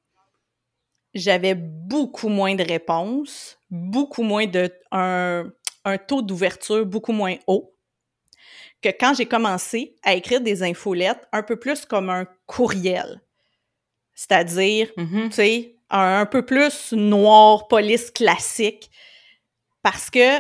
j'avais 1.14 1.55
beaucoup 1.55 2.29
moins 2.29 2.55
de 2.55 2.64
réponses, 2.64 3.59
beaucoup 3.70 4.23
moins 4.23 4.47
de 4.47 4.73
un, 4.90 5.44
un 5.85 5.99
taux 5.99 6.23
d'ouverture 6.23 6.85
beaucoup 6.87 7.12
moins 7.12 7.37
haut 7.47 7.74
que 8.85 8.97
quand 8.99 9.14
j'ai 9.14 9.27
commencé 9.27 9.97
à 10.03 10.14
écrire 10.14 10.40
des 10.40 10.62
infolettes 10.62 11.27
un 11.33 11.42
peu 11.42 11.57
plus 11.57 11.85
comme 11.87 12.11
un 12.11 12.27
courriel. 12.47 13.20
C'est-à-dire 14.14 14.90
Mhm. 14.97 15.29
tu 15.31 15.35
sais, 15.37 15.77
un, 15.90 16.20
un 16.20 16.27
peu 16.27 16.44
plus 16.44 16.92
noir, 16.92 17.66
police 17.68 18.11
classique. 18.11 18.90
Parce 19.83 20.09
que 20.11 20.38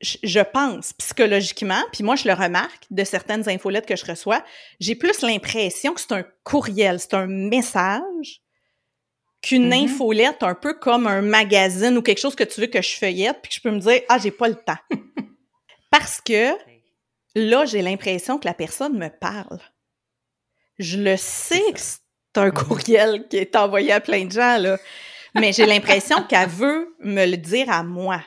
je, 0.00 0.16
je 0.22 0.40
pense 0.40 0.92
psychologiquement, 0.94 1.82
puis 1.92 2.02
moi 2.02 2.16
je 2.16 2.26
le 2.26 2.34
remarque 2.34 2.84
de 2.90 3.04
certaines 3.04 3.46
infolettes 3.48 3.86
que 3.86 3.96
je 3.96 4.06
reçois, 4.06 4.42
j'ai 4.80 4.94
plus 4.94 5.20
l'impression 5.22 5.92
que 5.92 6.00
c'est 6.00 6.12
un 6.12 6.24
courriel, 6.42 6.98
c'est 6.98 7.14
un 7.14 7.26
message 7.26 8.40
qu'une 9.42 9.66
Mhm. 9.68 9.84
infolette 9.84 10.42
un 10.42 10.54
peu 10.54 10.74
comme 10.74 11.06
un 11.06 11.22
magazine 11.22 11.96
ou 11.98 12.02
quelque 12.02 12.18
chose 12.20 12.34
que 12.34 12.44
tu 12.44 12.60
veux 12.62 12.66
que 12.66 12.80
je 12.82 12.96
feuillette 12.96 13.38
puis 13.42 13.50
que 13.50 13.54
je 13.56 13.60
peux 13.60 13.70
me 13.70 13.78
dire 13.80 14.00
ah 14.08 14.18
j'ai 14.18 14.30
pas 14.30 14.48
le 14.48 14.54
temps. 14.56 14.78
Parce 15.90 16.20
que 16.20 16.52
là 17.34 17.64
j'ai 17.64 17.82
l'impression 17.82 18.38
que 18.38 18.46
la 18.46 18.54
personne 18.54 18.96
me 18.98 19.08
parle. 19.08 19.60
Je 20.78 20.98
le 20.98 21.16
sais 21.16 21.72
que 21.72 21.80
c'est 21.80 22.00
un 22.36 22.50
courriel 22.50 23.28
qui 23.28 23.36
est 23.36 23.56
envoyé 23.56 23.92
à 23.92 24.00
plein 24.00 24.24
de 24.24 24.32
gens 24.32 24.56
là, 24.58 24.78
mais 25.34 25.52
j'ai 25.52 25.66
l'impression 25.66 26.22
qu'elle 26.24 26.48
veut 26.62 26.94
me 27.00 27.26
le 27.26 27.36
dire 27.36 27.70
à 27.70 27.82
moi 27.82 28.22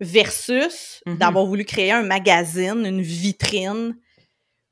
versus 0.00 1.02
Mhm. 1.06 1.18
d'avoir 1.18 1.44
voulu 1.46 1.64
créer 1.64 1.92
un 1.92 2.02
magazine, 2.02 2.84
une 2.86 3.02
vitrine. 3.02 3.96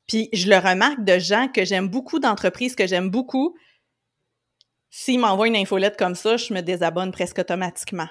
Puis 0.07 0.28
je 0.33 0.48
le 0.48 0.57
remarque 0.57 1.04
de 1.04 1.18
gens 1.18 1.48
que 1.48 1.64
j'aime 1.64 1.88
beaucoup, 1.88 2.18
d'entreprises 2.18 2.74
que 2.74 2.87
j'aime 2.87 3.11
beaucoup. 3.11 3.54
S'ils 4.90 5.18
m'envoient 5.18 5.48
une 5.48 5.57
infolette 5.57 5.98
comme 5.98 6.14
ça, 6.14 6.38
je 6.38 6.54
me 6.54 6.62
désabonne 6.62 7.12
presque 7.12 7.38
automatiquement. 7.38 8.09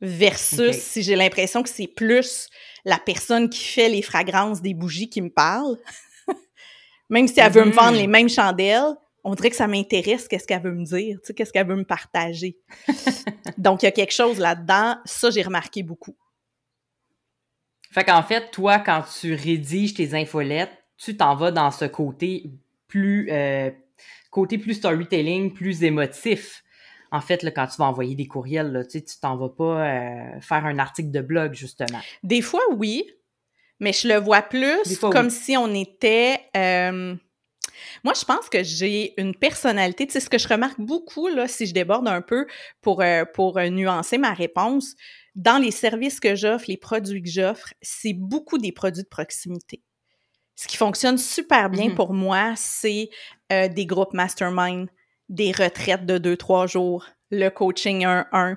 Versus 0.00 0.76
si 0.76 1.02
j'ai 1.02 1.16
l'impression 1.16 1.62
que 1.62 1.68
c'est 1.68 1.86
plus 1.86 2.48
la 2.84 2.98
personne 2.98 3.50
qui 3.50 3.64
fait 3.64 3.88
les 3.88 4.02
fragrances 4.02 4.62
des 4.62 4.74
bougies 4.74 5.10
qui 5.10 5.20
me 5.20 5.30
parle. 5.30 5.76
Même 7.10 7.28
si 7.28 7.40
elle 7.40 7.52
veut 7.52 7.64
me 7.64 7.72
vendre 7.72 7.96
les 7.96 8.06
mêmes 8.06 8.28
chandelles, 8.28 8.94
on 9.24 9.34
dirait 9.34 9.50
que 9.50 9.56
ça 9.56 9.66
m'intéresse 9.66 10.28
qu'est-ce 10.28 10.46
qu'elle 10.46 10.62
veut 10.62 10.74
me 10.74 10.84
dire, 10.84 11.18
tu 11.20 11.26
sais, 11.26 11.34
qu'est-ce 11.34 11.52
qu'elle 11.52 11.66
veut 11.66 11.76
me 11.76 11.84
partager. 11.84 12.58
Donc, 13.58 13.82
il 13.82 13.86
y 13.86 13.88
a 13.88 13.92
quelque 13.92 14.14
chose 14.14 14.38
là-dedans. 14.38 14.96
Ça, 15.04 15.30
j'ai 15.30 15.42
remarqué 15.42 15.82
beaucoup. 15.82 16.16
Fait 17.92 18.04
qu'en 18.04 18.22
fait, 18.22 18.50
toi, 18.50 18.78
quand 18.78 19.02
tu 19.20 19.34
rédiges 19.34 19.94
tes 19.94 20.14
infolettes, 20.14 20.72
tu 20.96 21.16
t'en 21.16 21.34
vas 21.34 21.50
dans 21.50 21.70
ce 21.70 21.84
côté 21.84 22.50
plus 22.86 23.28
euh, 23.30 23.70
côté 24.30 24.58
plus 24.58 24.74
storytelling, 24.74 25.52
plus 25.52 25.82
émotif. 25.82 26.62
En 27.12 27.20
fait, 27.20 27.42
là, 27.42 27.50
quand 27.50 27.66
tu 27.66 27.76
vas 27.78 27.86
envoyer 27.86 28.14
des 28.14 28.26
courriels, 28.26 28.72
là, 28.72 28.84
tu 28.84 29.02
t'en 29.20 29.36
vas 29.36 29.48
pas 29.48 29.86
euh, 29.86 30.40
faire 30.40 30.64
un 30.64 30.78
article 30.78 31.10
de 31.10 31.20
blog, 31.20 31.54
justement. 31.54 32.00
Des 32.22 32.40
fois, 32.40 32.62
oui, 32.76 33.04
mais 33.80 33.92
je 33.92 34.08
le 34.08 34.16
vois 34.16 34.42
plus 34.42 34.98
comme 35.00 35.30
si 35.30 35.56
on 35.56 35.74
était... 35.74 36.38
Euh, 36.56 37.16
moi, 38.04 38.12
je 38.14 38.24
pense 38.24 38.48
que 38.48 38.62
j'ai 38.62 39.20
une 39.20 39.34
personnalité. 39.34 40.06
Tu 40.06 40.12
sais, 40.12 40.20
ce 40.20 40.28
que 40.30 40.38
je 40.38 40.46
remarque 40.46 40.80
beaucoup, 40.80 41.28
là, 41.28 41.48
si 41.48 41.66
je 41.66 41.74
déborde 41.74 42.06
un 42.06 42.20
peu 42.20 42.46
pour, 42.80 43.02
pour 43.34 43.58
nuancer 43.58 44.18
ma 44.18 44.32
réponse, 44.32 44.94
dans 45.34 45.58
les 45.58 45.70
services 45.70 46.20
que 46.20 46.34
j'offre, 46.34 46.66
les 46.68 46.76
produits 46.76 47.22
que 47.22 47.28
j'offre, 47.28 47.72
c'est 47.80 48.12
beaucoup 48.12 48.58
des 48.58 48.72
produits 48.72 49.02
de 49.02 49.08
proximité. 49.08 49.82
Ce 50.56 50.68
qui 50.68 50.76
fonctionne 50.76 51.16
super 51.16 51.70
bien 51.70 51.88
mm-hmm. 51.88 51.94
pour 51.94 52.12
moi, 52.12 52.52
c'est 52.56 53.08
euh, 53.50 53.68
des 53.68 53.86
groupes 53.86 54.12
mastermind, 54.12 54.88
des 55.30 55.52
retraites 55.52 56.04
de 56.04 56.18
2-3 56.18 56.68
jours, 56.68 57.06
le 57.30 57.48
coaching 57.48 58.04
1-1. 58.04 58.56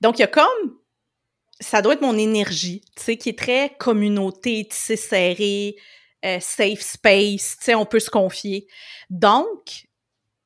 Donc, 0.00 0.18
il 0.18 0.20
y 0.20 0.24
a 0.24 0.28
comme, 0.28 0.78
ça 1.58 1.82
doit 1.82 1.94
être 1.94 2.02
mon 2.02 2.16
énergie, 2.16 2.82
tu 2.96 3.02
sais, 3.02 3.16
qui 3.16 3.30
est 3.30 3.38
très 3.38 3.74
communauté, 3.78 4.68
tissé 4.68 4.94
serré, 4.96 5.74
euh, 6.24 6.38
safe 6.40 6.80
space, 6.80 7.56
tu 7.58 7.64
sais, 7.64 7.74
on 7.74 7.86
peut 7.86 7.98
se 7.98 8.10
confier. 8.10 8.68
Donc, 9.10 9.86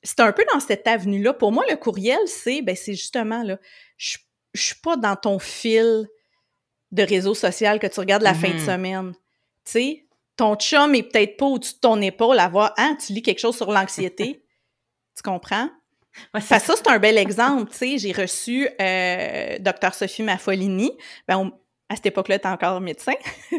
c'est 0.03 0.21
un 0.21 0.33
peu 0.33 0.45
dans 0.55 0.61
cette 0.61 0.87
avenue-là. 0.87 1.35
Pour 1.35 1.53
moi, 1.53 1.65
le 1.69 1.77
courriel, 1.77 2.21
c'est, 2.27 2.63
ben, 2.63 2.75
c'est 2.75 2.95
justement, 2.95 3.43
là, 3.43 3.59
je 3.99 4.17
je 4.57 4.63
suis 4.63 4.81
pas 4.83 4.97
dans 4.97 5.15
ton 5.15 5.39
fil 5.39 6.09
de 6.93 7.03
réseau 7.03 7.35
social 7.35 7.79
que 7.79 7.87
tu 7.87 8.01
regardes 8.01 8.23
la 8.23 8.35
fin 8.35 8.49
de 8.49 8.55
mm-hmm. 8.55 8.67
semaine. 8.67 9.13
Tu 9.65 9.73
sais, 9.73 10.07
ton 10.37 10.57
chum 10.57 10.95
est 10.95 11.03
peut-être 11.03 11.37
pas 11.37 11.47
au-dessus 11.47 11.75
de 11.75 11.81
ton 11.81 12.01
épaule 12.01 12.39
à 12.39 12.49
voir, 12.49 12.73
hein, 12.79 12.97
tu 13.05 13.13
lis 13.13 13.23
quelque 13.23 13.39
chose 13.39 13.57
sur 13.57 13.71
l'anxiété. 13.71 14.43
Tu 15.17 15.23
comprends? 15.23 15.69
ça, 16.41 16.59
c'est 16.59 16.89
un 16.89 16.99
bel 16.99 17.19
exemple. 17.19 17.71
Tu 17.71 17.77
sais, 17.77 17.99
j'ai 17.99 18.13
reçu 18.13 18.69
euh, 18.81 19.59
Dr. 19.59 19.95
Sophie 19.95 20.23
Maffolini. 20.23 20.93
Ben, 21.29 21.51
à 21.89 21.97
cette 21.97 22.07
époque-là, 22.07 22.39
tu 22.39 22.49
encore 22.49 22.81
médecin. 22.81 23.15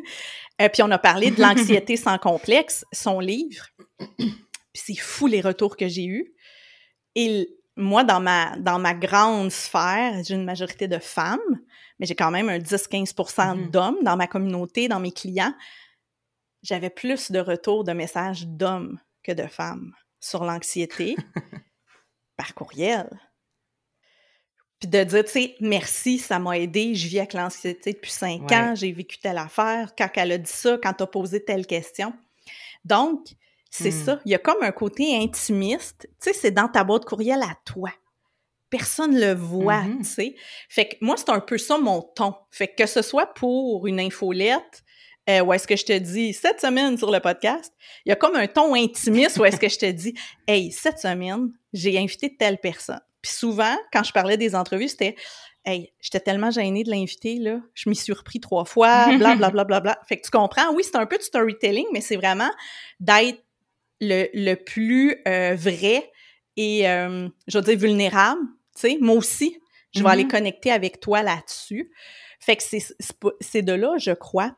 euh, 0.62 0.70
puis 0.70 0.84
on 0.84 0.92
a 0.92 0.98
parlé 0.98 1.32
de 1.32 1.42
l'anxiété 1.42 1.96
sans 1.98 2.18
complexe, 2.18 2.86
son 2.92 3.20
livre. 3.20 3.68
Puis 4.18 4.34
c'est 4.74 4.96
fou 4.96 5.28
les 5.28 5.42
retours 5.42 5.78
que 5.78 5.88
j'ai 5.88 6.06
eus. 6.06 6.34
Et 7.16 7.48
moi, 7.76 8.04
dans 8.04 8.20
ma, 8.20 8.56
dans 8.58 8.80
ma 8.80 8.94
grande 8.94 9.52
sphère, 9.52 10.22
j'ai 10.24 10.34
une 10.34 10.46
majorité 10.46 10.88
de 10.88 11.00
femmes, 11.00 11.40
mais 12.00 12.06
j'ai 12.06 12.16
quand 12.16 12.32
même 12.32 12.50
un 12.50 12.60
10-15 12.60 13.14
mm-hmm. 13.14 13.72
d'hommes 13.72 14.04
dans 14.04 14.18
ma 14.18 14.28
communauté, 14.28 14.88
dans 14.88 15.00
mes 15.00 15.12
clients. 15.12 15.54
J'avais 16.64 16.90
plus 16.90 17.32
de 17.32 17.40
retours 17.40 17.84
de 17.84 17.94
messages 17.94 18.46
d'hommes 18.46 19.00
que 19.24 19.32
de 19.32 19.48
femmes 19.48 19.94
sur 20.20 20.44
l'anxiété 20.44 21.16
par 22.38 22.54
courriel. 22.54 23.10
Puis 24.80 24.90
de 24.90 25.04
dire, 25.04 25.26
tu 25.26 25.32
sais, 25.32 25.56
merci, 25.60 26.20
ça 26.20 26.38
m'a 26.38 26.60
aidé, 26.60 26.94
je 26.94 27.08
vis 27.08 27.20
avec 27.20 27.34
l'anxiété 27.34 27.94
depuis 27.94 28.12
cinq 28.12 28.52
ans, 28.52 28.76
j'ai 28.76 28.92
vécu 28.92 29.18
telle 29.18 29.40
affaire, 29.40 29.94
quand 29.98 30.10
elle 30.16 30.34
a 30.34 30.38
dit 30.38 30.52
ça, 30.52 30.78
quand 30.82 30.94
tu 30.94 31.04
as 31.04 31.08
posé 31.08 31.44
telle 31.44 31.66
question. 31.66 32.14
Donc, 32.86 33.28
c'est 33.72 33.90
hmm. 33.90 34.06
ça. 34.06 34.20
Il 34.26 34.32
y 34.32 34.36
a 34.36 34.40
comme 34.40 34.62
un 34.62 34.72
côté 34.72 35.16
intimiste. 35.18 36.08
Tu 36.22 36.32
sais, 36.32 36.34
c'est 36.34 36.52
dans 36.52 36.68
ta 36.68 36.84
boîte 36.84 37.06
courriel 37.06 37.42
à 37.42 37.56
toi. 37.66 37.92
Personne 38.70 39.18
le 39.18 39.34
voit, 39.34 39.82
mm-hmm. 39.82 39.98
tu 40.00 40.04
sais. 40.04 40.36
Fait 40.68 40.90
que 40.90 40.96
moi, 41.00 41.16
c'est 41.16 41.30
un 41.30 41.40
peu 41.40 41.58
ça 41.58 41.78
mon 41.78 42.02
ton. 42.02 42.36
Fait 42.52 42.68
que 42.68 42.84
que 42.84 42.86
ce 42.86 43.02
soit 43.02 43.34
pour 43.34 43.88
une 43.88 44.00
infolette, 44.00 44.84
euh, 45.30 45.42
ou 45.42 45.54
est-ce 45.54 45.68
que 45.68 45.76
je 45.76 45.86
te 45.86 45.98
dis 45.98 46.34
cette 46.34 46.62
semaine 46.62 46.98
sur 46.98 47.12
le 47.12 47.20
podcast, 47.20 47.74
il 48.06 48.10
y 48.10 48.12
a 48.12 48.16
comme 48.16 48.36
un 48.36 48.48
ton 48.48 48.76
intimiste 48.76 49.38
où 49.38 49.46
est-ce 49.46 49.58
que 49.58 49.70
je 49.70 49.78
te 49.78 49.92
dis, 49.92 50.14
hey, 50.48 50.72
cette 50.72 51.00
semaine, 51.00 51.52
j'ai 51.74 51.98
invité 51.98 52.36
telle 52.36 52.58
personne. 52.58 53.02
Puis 53.22 53.34
souvent, 53.34 53.76
quand 53.92 54.04
je 54.04 54.14
parlais 54.14 54.38
des 54.38 54.56
entrevues, 54.56 54.88
c'était, 54.88 55.16
hey, 55.66 55.92
j'étais 56.00 56.22
tellement 56.22 56.52
gênée 56.52 56.84
de 56.84 56.90
l'inviter, 56.90 57.40
là, 57.40 57.60
je 57.74 57.90
m'y 57.90 57.96
suis 57.96 58.14
repris 58.14 58.40
trois 58.40 58.66
fois, 58.66 59.18
bla, 59.18 59.36
bla, 59.36 59.50
bla, 59.50 59.64
bla, 59.64 59.80
bla. 59.80 60.00
Fait 60.08 60.18
que 60.18 60.24
tu 60.24 60.32
comprends, 60.32 60.74
oui, 60.74 60.84
c'est 60.84 60.96
un 60.96 61.06
peu 61.06 61.18
de 61.18 61.24
storytelling, 61.24 61.88
mais 61.92 62.02
c'est 62.02 62.16
vraiment 62.16 62.50
d'être 63.00 63.44
le, 64.00 64.28
le 64.34 64.56
plus 64.56 65.16
euh, 65.28 65.56
vrai 65.56 66.10
et, 66.56 66.88
euh, 66.90 67.28
je 67.48 67.58
veux 67.58 67.64
dire, 67.64 67.78
vulnérable. 67.78 68.42
Tu 68.76 68.82
sais, 68.82 68.98
moi 69.02 69.16
aussi, 69.16 69.60
je 69.94 70.04
vais 70.04 70.10
aller 70.10 70.24
mm-hmm. 70.24 70.28
connecter 70.28 70.72
avec 70.72 71.00
toi 71.00 71.24
là-dessus. 71.24 71.92
Fait 72.40 72.56
que 72.56 72.64
c'est 73.42 73.62
de 73.62 73.74
là, 73.74 73.98
je 73.98 74.12
crois, 74.12 74.56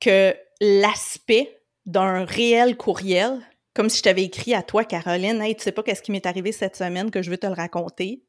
que 0.00 0.36
l'aspect 0.60 1.60
d'un 1.86 2.24
réel 2.24 2.76
courriel, 2.76 3.40
comme 3.74 3.88
si 3.88 3.98
je 3.98 4.02
t'avais 4.02 4.24
écrit 4.24 4.54
à 4.54 4.62
toi, 4.62 4.84
Caroline, 4.84 5.40
hey, 5.42 5.56
tu 5.56 5.62
sais 5.62 5.72
pas 5.72 5.82
qu'est-ce 5.82 6.02
qui 6.02 6.12
m'est 6.12 6.26
arrivé 6.26 6.52
cette 6.52 6.76
semaine 6.76 7.10
que 7.10 7.22
je 7.22 7.30
veux 7.30 7.38
te 7.38 7.46
le 7.46 7.54
raconter 7.54 8.24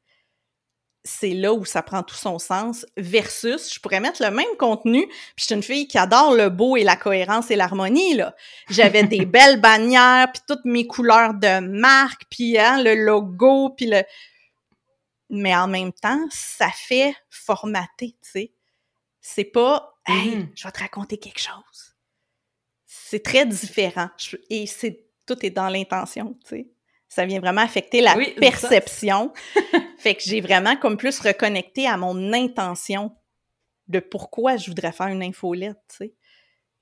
c'est 1.05 1.33
là 1.33 1.53
où 1.53 1.63
ça 1.63 1.83
prend 1.83 2.01
tout 2.01 2.15
son 2.15 2.39
sens, 2.39 2.85
versus, 2.97 3.71
je 3.73 3.79
pourrais 3.79 3.99
mettre 3.99 4.23
le 4.23 4.31
même 4.31 4.57
contenu, 4.57 5.05
puis 5.07 5.35
je 5.37 5.45
suis 5.45 5.55
une 5.55 5.63
fille 5.63 5.87
qui 5.87 5.99
adore 5.99 6.33
le 6.33 6.49
beau 6.49 6.75
et 6.75 6.83
la 6.83 6.95
cohérence 6.95 7.51
et 7.51 7.55
l'harmonie, 7.55 8.15
là. 8.15 8.35
J'avais 8.69 9.03
des 9.03 9.25
belles 9.25 9.61
bannières, 9.61 10.31
puis 10.33 10.41
toutes 10.47 10.65
mes 10.65 10.87
couleurs 10.87 11.35
de 11.35 11.59
marque, 11.59 12.23
puis 12.29 12.57
hein, 12.57 12.83
le 12.83 12.95
logo, 12.95 13.69
puis 13.69 13.85
le... 13.85 14.01
Mais 15.29 15.55
en 15.55 15.67
même 15.67 15.93
temps, 15.93 16.19
ça 16.31 16.69
fait 16.73 17.15
formater, 17.29 18.15
tu 18.23 18.31
sais. 18.31 18.51
C'est 19.27 19.43
pas 19.43 19.97
«Hey, 20.07 20.35
mm-hmm. 20.35 20.47
je 20.53 20.63
vais 20.63 20.71
te 20.71 20.79
raconter 20.79 21.17
quelque 21.17 21.39
chose». 21.39 21.95
C'est 22.85 23.23
très 23.23 23.45
différent. 23.45 24.09
Et 24.51 24.67
c'est 24.67 25.07
tout 25.25 25.43
est 25.43 25.49
dans 25.49 25.69
l'intention, 25.69 26.37
tu 26.43 26.49
sais 26.49 26.67
ça 27.15 27.25
vient 27.25 27.39
vraiment 27.39 27.61
affecter 27.61 28.01
la 28.01 28.15
perception. 28.39 29.31
fait 29.97 30.15
que 30.15 30.23
j'ai 30.23 30.41
vraiment 30.41 30.75
comme 30.75 30.97
plus 30.97 31.19
reconnecté 31.19 31.87
à 31.87 31.95
mon 31.95 32.33
intention 32.33 33.15
de 33.87 33.99
pourquoi 33.99 34.57
je 34.57 34.67
voudrais 34.67 34.91
faire 34.91 35.07
une 35.07 35.23
infolette, 35.23 35.77
tu 35.89 35.95
sais. 35.97 36.13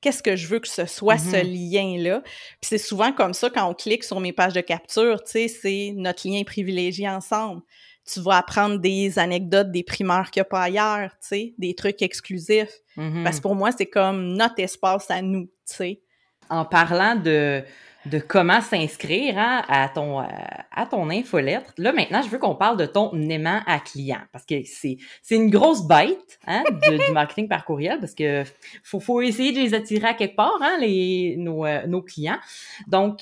Qu'est-ce 0.02 0.24
que 0.24 0.36
je 0.36 0.48
veux 0.48 0.60
que 0.60 0.68
ce 0.68 0.86
soit 0.86 1.18
ce 1.18 1.38
mm-hmm. 1.38 1.72
lien-là? 1.98 2.22
Puis 2.24 2.70
c'est 2.70 2.78
souvent 2.78 3.14
comme 3.14 3.34
ça 3.34 3.50
quand 3.50 3.70
on 3.70 3.74
clique 3.74 4.04
sur 4.04 4.20
mes 4.20 4.34
pages 4.34 4.54
de 4.54 4.62
capture, 4.62 5.24
tu 5.24 5.32
sais, 5.32 5.48
c'est 5.48 5.94
notre 5.96 6.28
lien 6.28 6.44
privilégié 6.44 7.08
ensemble. 7.08 7.62
Tu 8.06 8.20
vas 8.22 8.38
apprendre 8.38 8.80
des 8.80 9.18
anecdotes, 9.18 9.72
des 9.72 9.84
primeurs 9.84 10.30
qu'il 10.30 10.42
n'y 10.42 10.46
a 10.46 10.50
pas 10.50 10.64
ailleurs, 10.64 11.10
tu 11.12 11.28
sais, 11.28 11.54
des 11.58 11.74
trucs 11.74 12.02
exclusifs. 12.02 12.82
Mm-hmm. 12.98 13.24
Parce 13.24 13.38
que 13.38 13.42
pour 13.44 13.56
moi, 13.56 13.72
c'est 13.72 13.86
comme 13.86 14.34
notre 14.34 14.60
espace 14.60 15.10
à 15.10 15.22
nous, 15.22 15.46
tu 15.46 15.76
sais. 15.76 16.02
En 16.50 16.66
parlant 16.66 17.16
de, 17.16 17.64
de 18.06 18.20
comment 18.20 18.62
s'inscrire 18.62 19.38
hein, 19.38 19.64
à 19.68 19.88
ton 19.88 20.22
euh, 20.22 20.26
à 20.72 20.86
ton 20.86 21.10
infolettre. 21.10 21.74
Là 21.78 21.94
maintenant, 21.94 22.22
je 22.22 22.30
veux 22.30 22.38
qu'on 22.38 22.56
parle 22.56 22.78
de 22.78 22.86
ton 22.86 23.12
aimant 23.30 23.62
à 23.66 23.80
client 23.80 24.20
parce 24.32 24.46
que 24.46 24.56
c'est 24.66 24.98
c'est 25.22 25.36
une 25.36 25.50
grosse 25.50 25.88
bête 25.88 26.40
hein, 26.46 26.64
du 27.08 27.14
marketing 27.14 27.48
par 27.48 27.64
courriel 27.64 28.00
parce 28.00 28.14
que 28.14 28.44
faut 28.84 29.00
faut 29.00 29.22
essayer 29.22 29.54
de 29.54 29.60
les 29.60 29.74
attirer 29.74 30.08
à 30.08 30.14
quelque 30.14 30.36
part 30.36 30.60
hein, 30.62 30.78
les 30.82 31.36
nos 31.38 31.66
euh, 31.66 31.88
nos 31.88 32.02
clients. 32.02 32.40
Donc 32.88 33.22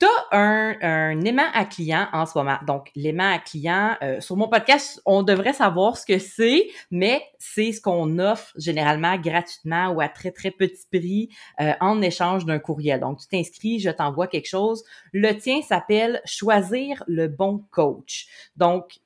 tu 0.00 0.06
un, 0.30 0.76
un 0.80 1.20
aimant 1.22 1.50
à 1.54 1.64
client 1.64 2.08
en 2.12 2.24
ce 2.24 2.38
moment. 2.38 2.58
Donc, 2.66 2.90
l'aimant 2.94 3.32
à 3.32 3.38
client, 3.38 3.96
euh, 4.02 4.20
sur 4.20 4.36
mon 4.36 4.48
podcast, 4.48 5.00
on 5.04 5.22
devrait 5.22 5.52
savoir 5.52 5.96
ce 5.96 6.06
que 6.06 6.18
c'est, 6.18 6.68
mais 6.90 7.22
c'est 7.38 7.72
ce 7.72 7.80
qu'on 7.80 8.18
offre 8.18 8.52
généralement 8.56 9.16
gratuitement 9.16 9.90
ou 9.90 10.00
à 10.00 10.08
très, 10.08 10.30
très 10.30 10.50
petit 10.50 10.86
prix 10.92 11.28
euh, 11.60 11.72
en 11.80 12.00
échange 12.00 12.44
d'un 12.44 12.58
courriel. 12.58 13.00
Donc, 13.00 13.18
tu 13.18 13.26
t'inscris, 13.26 13.80
je 13.80 13.90
t'envoie 13.90 14.28
quelque 14.28 14.48
chose. 14.48 14.84
Le 15.12 15.32
tien 15.32 15.62
s'appelle 15.62 16.20
Choisir 16.24 17.02
le 17.08 17.26
bon 17.26 17.64
coach. 17.70 18.28
Donc, 18.56 19.00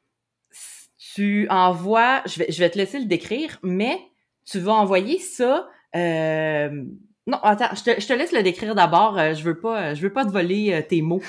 tu 1.15 1.47
envoies, 1.49 2.23
je 2.27 2.39
vais, 2.39 2.47
je 2.51 2.59
vais 2.59 2.71
te 2.71 2.79
laisser 2.79 2.99
le 2.99 3.07
décrire, 3.07 3.59
mais 3.63 3.99
tu 4.45 4.59
vas 4.59 4.73
envoyer 4.73 5.19
ça 5.19 5.69
euh, 5.95 6.85
non, 7.27 7.39
attends, 7.43 7.75
je 7.75 7.83
te, 7.85 8.01
je 8.01 8.07
te 8.07 8.13
laisse 8.13 8.33
le 8.33 8.43
décrire 8.43 8.75
d'abord. 8.75 9.17
Euh, 9.17 9.35
je 9.35 9.45
veux 9.45 9.59
pas, 9.59 9.81
euh, 9.81 9.95
je 9.95 10.03
veux 10.03 10.13
pas 10.13 10.25
te 10.25 10.31
voler 10.31 10.73
euh, 10.73 10.83
tes 10.83 11.03
mots. 11.03 11.23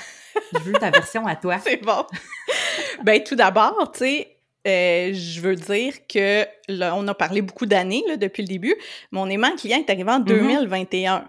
Je 0.52 0.58
veux 0.58 0.72
ta 0.72 0.90
version 0.90 1.26
à 1.26 1.36
toi. 1.36 1.58
C'est 1.62 1.76
bon. 1.76 2.04
ben 3.04 3.22
tout 3.22 3.36
d'abord, 3.36 3.92
tu 3.92 4.00
sais, 4.00 4.36
je 4.64 5.40
veux 5.40 5.54
dire 5.54 5.94
que 6.08 6.44
là, 6.68 6.96
on 6.96 7.06
a 7.06 7.14
parlé 7.14 7.42
beaucoup 7.42 7.66
d'années 7.66 8.02
depuis 8.18 8.42
le 8.42 8.48
début. 8.48 8.74
Mon 9.12 9.28
aimant 9.28 9.54
client 9.56 9.78
est 9.78 9.90
arrivé 9.90 10.10
en 10.10 10.18
2021. 10.18 11.28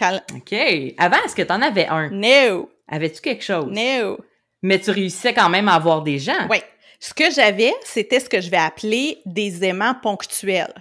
Mm-hmm. 0.00 0.36
OK. 0.36 0.94
Avant, 0.98 1.16
est-ce 1.24 1.34
que 1.34 1.42
tu 1.42 1.52
en 1.52 1.60
avais 1.60 1.86
un? 1.88 2.10
No. 2.10 2.70
Avais-tu 2.86 3.20
quelque 3.20 3.42
chose? 3.42 3.72
No. 3.72 4.18
Mais 4.62 4.78
tu 4.78 4.90
réussissais 4.90 5.34
quand 5.34 5.48
même 5.48 5.68
à 5.68 5.74
avoir 5.74 6.02
des 6.02 6.20
gens. 6.20 6.46
Oui. 6.48 6.58
Ce 7.00 7.12
que 7.14 7.30
j'avais, 7.32 7.74
c'était 7.84 8.20
ce 8.20 8.28
que 8.28 8.40
je 8.40 8.50
vais 8.50 8.56
appeler 8.58 9.18
des 9.24 9.64
aimants 9.64 9.94
ponctuels. 10.00 10.74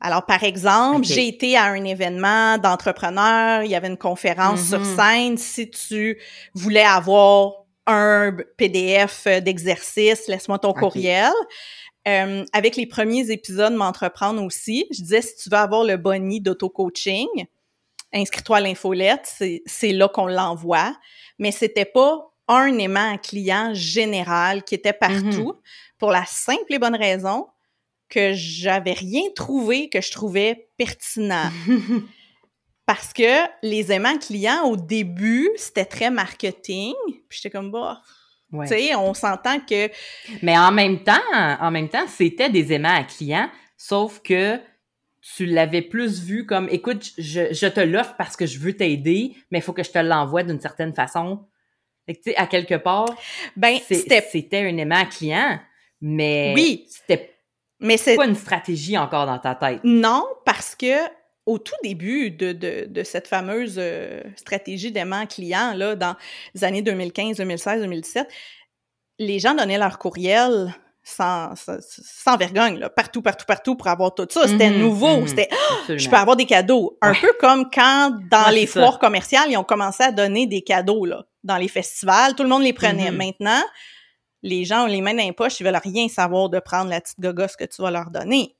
Alors, 0.00 0.24
par 0.26 0.44
exemple, 0.44 1.04
j'ai 1.04 1.26
été 1.26 1.56
à 1.56 1.64
un 1.64 1.82
événement 1.84 2.56
d'entrepreneurs, 2.58 3.62
il 3.64 3.70
y 3.70 3.74
avait 3.74 3.88
une 3.88 3.96
conférence 3.96 4.68
sur 4.68 4.78
Mhm. 4.80 4.96
scène. 4.96 5.38
Si 5.38 5.70
tu 5.70 6.18
voulais 6.54 6.84
avoir 6.84 7.52
un 7.86 8.36
PDF 8.56 9.26
d'exercice, 9.42 10.28
laisse-moi 10.28 10.58
ton 10.58 10.72
courriel. 10.72 11.32
Euh, 12.06 12.44
avec 12.52 12.76
les 12.76 12.86
premiers 12.86 13.30
épisodes 13.30 13.72
M'entreprendre 13.72 14.42
aussi, 14.42 14.86
je 14.92 15.02
disais, 15.02 15.20
si 15.22 15.36
tu 15.36 15.50
veux 15.50 15.56
avoir 15.56 15.84
le 15.84 15.96
boni 15.96 16.40
d'auto-coaching, 16.40 17.26
inscris-toi 18.12 18.58
à 18.58 18.60
l'infolette, 18.60 19.22
c'est 19.24 19.62
c'est 19.66 19.92
là 19.92 20.08
qu'on 20.08 20.26
l'envoie. 20.26 20.94
Mais 21.38 21.50
c'était 21.50 21.84
pas 21.84 22.30
un 22.46 22.78
aimant 22.78 23.14
à 23.14 23.18
client 23.18 23.72
général 23.74 24.62
qui 24.62 24.74
était 24.74 24.92
partout 24.94 25.54
pour 25.98 26.12
la 26.12 26.24
simple 26.24 26.72
et 26.72 26.78
bonne 26.78 26.96
raison 26.96 27.46
que 28.08 28.32
j'avais 28.34 28.92
rien 28.92 29.22
trouvé 29.34 29.88
que 29.88 30.00
je 30.00 30.10
trouvais 30.10 30.68
pertinent. 30.76 31.50
Parce 32.86 33.12
que 33.12 33.46
les 33.62 33.92
aimants 33.92 34.16
clients, 34.18 34.64
au 34.64 34.76
début, 34.76 35.50
c'était 35.56 35.84
très 35.84 36.10
marketing. 36.10 36.94
Puis 37.28 37.38
j'étais 37.42 37.50
comme, 37.50 37.70
bah, 37.70 38.00
Ouais. 38.50 38.66
tu 38.66 38.74
sais, 38.74 38.94
on 38.94 39.12
s'entend 39.12 39.60
que 39.60 39.90
Mais 40.42 40.56
en 40.56 40.72
même 40.72 41.02
temps, 41.04 41.20
en 41.60 41.70
même 41.70 41.90
temps, 41.90 42.06
c'était 42.08 42.48
des 42.48 42.72
aimants 42.72 42.94
à 42.96 43.04
clients, 43.04 43.50
sauf 43.76 44.22
que 44.22 44.58
tu 45.20 45.44
l'avais 45.44 45.82
plus 45.82 46.22
vu 46.22 46.46
comme, 46.46 46.66
écoute, 46.70 47.10
je, 47.18 47.52
je 47.52 47.66
te 47.66 47.80
l'offre 47.80 48.14
parce 48.16 48.36
que 48.36 48.46
je 48.46 48.58
veux 48.58 48.72
t'aider, 48.74 49.34
mais 49.50 49.58
il 49.58 49.60
faut 49.62 49.74
que 49.74 49.82
je 49.82 49.90
te 49.90 49.98
l'envoie 49.98 50.44
d'une 50.44 50.60
certaine 50.62 50.94
façon. 50.94 51.44
Fait 52.06 52.14
que, 52.14 52.22
tu 52.22 52.30
sais, 52.30 52.36
à 52.36 52.46
quelque 52.46 52.76
part, 52.76 53.14
ben 53.54 53.76
c'était 53.86 54.24
un 54.54 54.76
aimant 54.78 54.96
à 55.02 55.04
client, 55.04 55.60
mais 56.00 56.52
Oui. 56.54 56.86
c'était 56.88 57.34
mais 57.80 57.96
c'est 57.96 58.16
pas 58.16 58.26
une 58.26 58.34
stratégie 58.34 58.96
encore 58.98 59.26
dans 59.26 59.38
ta 59.38 59.54
tête. 59.54 59.80
non 59.84 60.24
parce 60.44 60.74
que 60.74 60.94
au 61.46 61.58
tout 61.58 61.74
début 61.82 62.30
de, 62.30 62.52
de, 62.52 62.84
de 62.88 63.02
cette 63.02 63.26
fameuse 63.26 63.76
euh, 63.78 64.20
stratégie 64.36 64.92
d'aimant 64.92 65.24
client 65.26 65.72
là 65.74 65.96
dans 65.96 66.14
les 66.54 66.64
années 66.64 66.82
2015, 66.82 67.38
2016, 67.38 67.80
2017, 67.82 68.28
les 69.18 69.38
gens 69.38 69.54
donnaient 69.54 69.78
leur 69.78 69.98
courriel 69.98 70.74
sans, 71.02 71.56
sans, 71.56 71.78
sans 71.80 72.36
vergogne 72.36 72.78
là, 72.78 72.90
partout 72.90 73.22
partout 73.22 73.46
partout 73.46 73.76
pour 73.76 73.86
avoir 73.86 74.14
tout 74.14 74.26
ça, 74.30 74.46
c'était 74.46 74.68
Mhm, 74.68 74.78
nouveau, 74.80 75.20
mhm. 75.22 75.26
c'était 75.28 75.48
Absolument. 75.80 75.98
je 76.04 76.10
peux 76.10 76.16
avoir 76.16 76.36
des 76.36 76.44
cadeaux. 76.44 76.98
Un 77.00 77.12
Ouais. 77.12 77.18
peu 77.22 77.32
comme 77.40 77.70
quand, 77.72 78.12
dans 78.30 78.44
Ouais, 78.48 78.52
les 78.52 78.66
ça. 78.66 78.82
foires 78.82 78.98
commerciales, 78.98 79.46
ils 79.50 79.56
ont 79.56 79.64
commencé 79.64 80.02
à 80.02 80.12
donner 80.12 80.46
des 80.46 80.60
cadeaux, 80.60 81.06
là. 81.06 81.24
Dans 81.44 81.56
les 81.56 81.68
festivals, 81.68 82.34
tout 82.34 82.42
le 82.42 82.50
monde 82.50 82.62
les 82.62 82.74
prenait. 82.74 83.10
Mhm. 83.10 83.16
Maintenant, 83.16 83.62
les 84.42 84.64
gens 84.64 84.84
ont 84.84 84.86
les 84.86 85.00
mains 85.00 85.14
dans 85.14 85.24
les 85.24 85.32
poches, 85.32 85.60
ils 85.60 85.64
veulent 85.64 85.80
rien 85.82 86.08
savoir 86.08 86.48
de 86.48 86.58
prendre 86.58 86.90
la 86.90 87.00
petite 87.00 87.20
gogosse 87.20 87.56
que 87.56 87.64
tu 87.64 87.82
vas 87.82 87.90
leur 87.90 88.10
donner. 88.10 88.56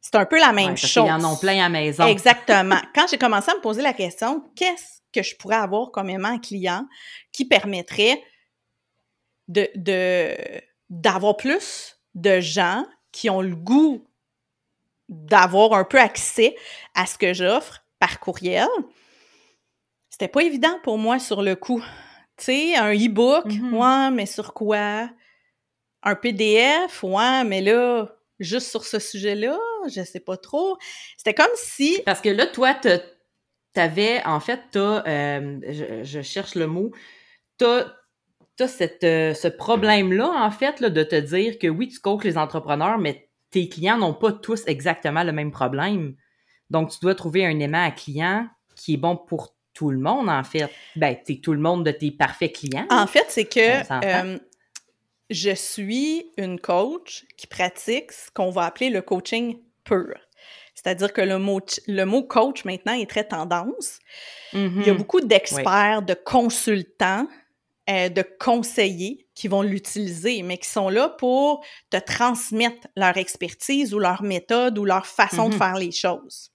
C'est 0.00 0.14
un 0.14 0.26
peu 0.26 0.38
la 0.38 0.52
même 0.52 0.66
Ouais, 0.66 0.70
parce 0.72 0.86
chose. 0.86 1.04
qu'ils 1.04 1.12
en 1.12 1.24
ont 1.24 1.36
plein 1.36 1.58
à 1.58 1.62
la 1.62 1.68
maison. 1.68 2.06
Exactement. 2.06 2.78
Quand 2.94 3.06
j'ai 3.10 3.18
commencé 3.18 3.50
à 3.50 3.54
me 3.54 3.60
poser 3.60 3.82
la 3.82 3.92
question, 3.92 4.44
qu'est-ce 4.54 5.00
que 5.12 5.22
je 5.22 5.34
pourrais 5.36 5.56
avoir 5.56 5.90
comme 5.90 6.10
aimant 6.10 6.38
client 6.38 6.86
qui 7.32 7.44
permettrait 7.44 8.22
de, 9.48 9.68
de, 9.74 10.36
d'avoir 10.90 11.36
plus 11.36 11.98
de 12.14 12.40
gens 12.40 12.84
qui 13.10 13.30
ont 13.30 13.40
le 13.40 13.56
goût 13.56 14.06
d'avoir 15.08 15.72
un 15.72 15.84
peu 15.84 15.98
accès 15.98 16.54
à 16.94 17.06
ce 17.06 17.18
que 17.18 17.32
j'offre 17.32 17.82
par 17.98 18.20
courriel? 18.20 18.68
C'était 20.10 20.28
pas 20.28 20.42
évident 20.42 20.78
pour 20.82 20.98
moi 20.98 21.18
sur 21.18 21.42
le 21.42 21.56
coup. 21.56 21.84
Tu 22.38 22.44
sais, 22.44 22.76
un 22.76 22.92
e-book, 22.94 23.46
Mhm. 23.46 23.74
ouais, 23.74 24.10
mais 24.10 24.26
sur 24.26 24.52
quoi? 24.54 25.10
Un 26.02 26.14
PDF, 26.14 27.02
ouais, 27.02 27.44
mais 27.44 27.62
là, 27.62 28.08
juste 28.38 28.68
sur 28.70 28.84
ce 28.84 28.98
sujet-là, 28.98 29.58
je 29.88 30.02
sais 30.04 30.20
pas 30.20 30.36
trop. 30.36 30.78
C'était 31.16 31.34
comme 31.34 31.46
si 31.56 32.02
Parce 32.06 32.20
que 32.20 32.28
là, 32.28 32.46
toi, 32.46 32.74
t'avais, 33.72 34.24
en 34.26 34.40
fait, 34.40 34.60
t'as, 34.72 35.04
euh, 35.06 35.60
je, 35.68 36.04
je 36.04 36.22
cherche 36.22 36.54
le 36.54 36.66
mot, 36.66 36.92
t'as, 37.58 37.86
cette, 38.68 39.04
euh, 39.04 39.34
ce 39.34 39.48
problème-là, 39.48 40.28
en 40.28 40.50
fait, 40.52 40.80
là, 40.80 40.90
de 40.90 41.02
te 41.04 41.16
dire 41.16 41.58
que 41.58 41.68
oui, 41.68 41.88
tu 41.88 42.00
coaches 42.00 42.24
les 42.24 42.38
entrepreneurs, 42.38 42.98
mais 42.98 43.30
tes 43.50 43.68
clients 43.68 43.98
n'ont 43.98 44.14
pas 44.14 44.32
tous 44.32 44.64
exactement 44.68 45.24
le 45.24 45.32
même 45.32 45.52
problème. 45.52 46.16
Donc, 46.70 46.90
tu 46.90 46.98
dois 47.02 47.16
trouver 47.16 47.46
un 47.46 47.58
aimant 47.60 47.84
à 47.84 47.92
client 47.92 48.48
qui 48.76 48.94
est 48.94 48.98
bon 48.98 49.16
pour 49.16 49.55
tout 49.76 49.90
le 49.90 49.98
monde, 49.98 50.28
en 50.30 50.42
fait. 50.42 50.70
Ben, 50.96 51.14
t'es 51.22 51.36
tout 51.36 51.52
le 51.52 51.58
monde 51.60 51.84
de 51.84 51.90
tes 51.90 52.10
parfaits 52.10 52.54
clients. 52.54 52.86
En 52.90 53.06
fait, 53.06 53.26
c'est 53.28 53.44
que 53.44 53.60
euh, 54.04 54.38
je 55.28 55.54
suis 55.54 56.32
une 56.38 56.58
coach 56.58 57.26
qui 57.36 57.46
pratique 57.46 58.10
ce 58.12 58.30
qu'on 58.32 58.50
va 58.50 58.64
appeler 58.64 58.88
le 58.88 59.02
coaching 59.02 59.58
pur. 59.84 60.14
C'est-à-dire 60.74 61.12
que 61.12 61.20
le 61.20 61.38
mot, 61.38 61.60
le 61.86 62.04
mot 62.04 62.22
coach 62.22 62.64
maintenant 62.64 62.94
est 62.94 63.08
très 63.08 63.24
tendance. 63.24 63.98
Mhm. 64.52 64.80
Il 64.80 64.86
y 64.86 64.90
a 64.90 64.94
beaucoup 64.94 65.20
d'experts, 65.20 66.02
de 66.02 66.14
consultants, 66.14 67.26
euh, 67.90 68.08
de 68.08 68.22
conseillers 68.40 69.26
qui 69.34 69.48
vont 69.48 69.62
l'utiliser, 69.62 70.42
mais 70.42 70.56
qui 70.58 70.68
sont 70.68 70.88
là 70.88 71.08
pour 71.08 71.64
te 71.90 71.98
transmettre 71.98 72.86
leur 72.96 73.16
expertise 73.16 73.92
ou 73.94 73.98
leur 73.98 74.22
méthode 74.22 74.78
ou 74.78 74.84
leur 74.84 75.06
façon 75.06 75.48
de 75.48 75.54
Mhm. 75.54 75.58
faire 75.58 75.74
les 75.76 75.92
choses. 75.92 76.50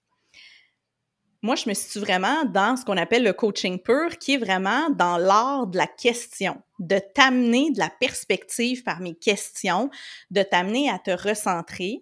Moi, 1.43 1.55
je 1.55 1.67
me 1.67 1.73
situe 1.73 1.99
vraiment 1.99 2.45
dans 2.45 2.77
ce 2.77 2.85
qu'on 2.85 2.97
appelle 2.97 3.23
le 3.23 3.33
coaching 3.33 3.79
pur, 3.79 4.17
qui 4.19 4.33
est 4.33 4.37
vraiment 4.37 4.91
dans 4.91 5.17
l'art 5.17 5.65
de 5.67 5.77
la 5.77 5.87
question, 5.87 6.61
de 6.77 6.99
t'amener 6.99 7.71
de 7.71 7.79
la 7.79 7.89
perspective 7.89 8.83
par 8.83 8.99
mes 8.99 9.15
questions, 9.15 9.89
de 10.29 10.43
t'amener 10.43 10.89
à 10.89 10.99
te 10.99 11.09
recentrer. 11.09 12.01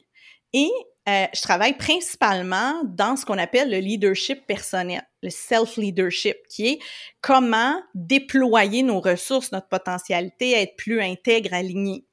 Et 0.52 0.70
euh, 1.08 1.26
je 1.34 1.42
travaille 1.42 1.78
principalement 1.78 2.82
dans 2.84 3.16
ce 3.16 3.26
qu'on 3.26 3.38
appelle 3.38 3.72
le 3.72 3.78
leadership 3.78 4.46
personnel, 4.46 5.02
le 5.24 5.30
self-leadership, 5.30 6.38
qui 6.50 6.68
est 6.68 6.80
comment 7.22 7.82
déployer 7.96 8.84
nos 8.84 9.00
ressources, 9.00 9.54
notre 9.54 9.70
potentialité, 9.70 10.52
être 10.52 10.76
plus 10.76 11.02
intègre, 11.02 11.54
aligné. 11.54 12.06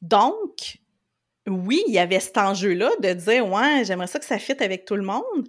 Donc, 0.00 0.78
oui, 1.46 1.82
il 1.86 1.94
y 1.94 1.98
avait 1.98 2.20
cet 2.20 2.38
enjeu-là 2.38 2.90
de 3.02 3.12
dire, 3.12 3.46
ouais, 3.46 3.84
j'aimerais 3.84 4.06
ça 4.06 4.18
que 4.18 4.24
ça 4.24 4.38
fitte 4.38 4.62
avec 4.62 4.84
tout 4.84 4.96
le 4.96 5.02
monde. 5.02 5.46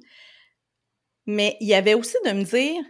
Mais 1.32 1.58
il 1.60 1.68
y 1.68 1.76
avait 1.76 1.94
aussi 1.94 2.18
de 2.26 2.32
me 2.32 2.44
dire, 2.44 2.84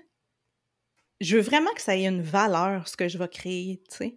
je 1.19 1.35
veux 1.35 1.41
vraiment 1.41 1.73
que 1.73 1.81
ça 1.81 1.97
ait 1.97 2.05
une 2.05 2.21
valeur, 2.21 2.87
ce 2.87 2.95
que 2.95 3.09
je 3.09 3.17
vais 3.17 3.27
créer, 3.27 3.83
tu 3.91 3.97
sais. 3.97 4.15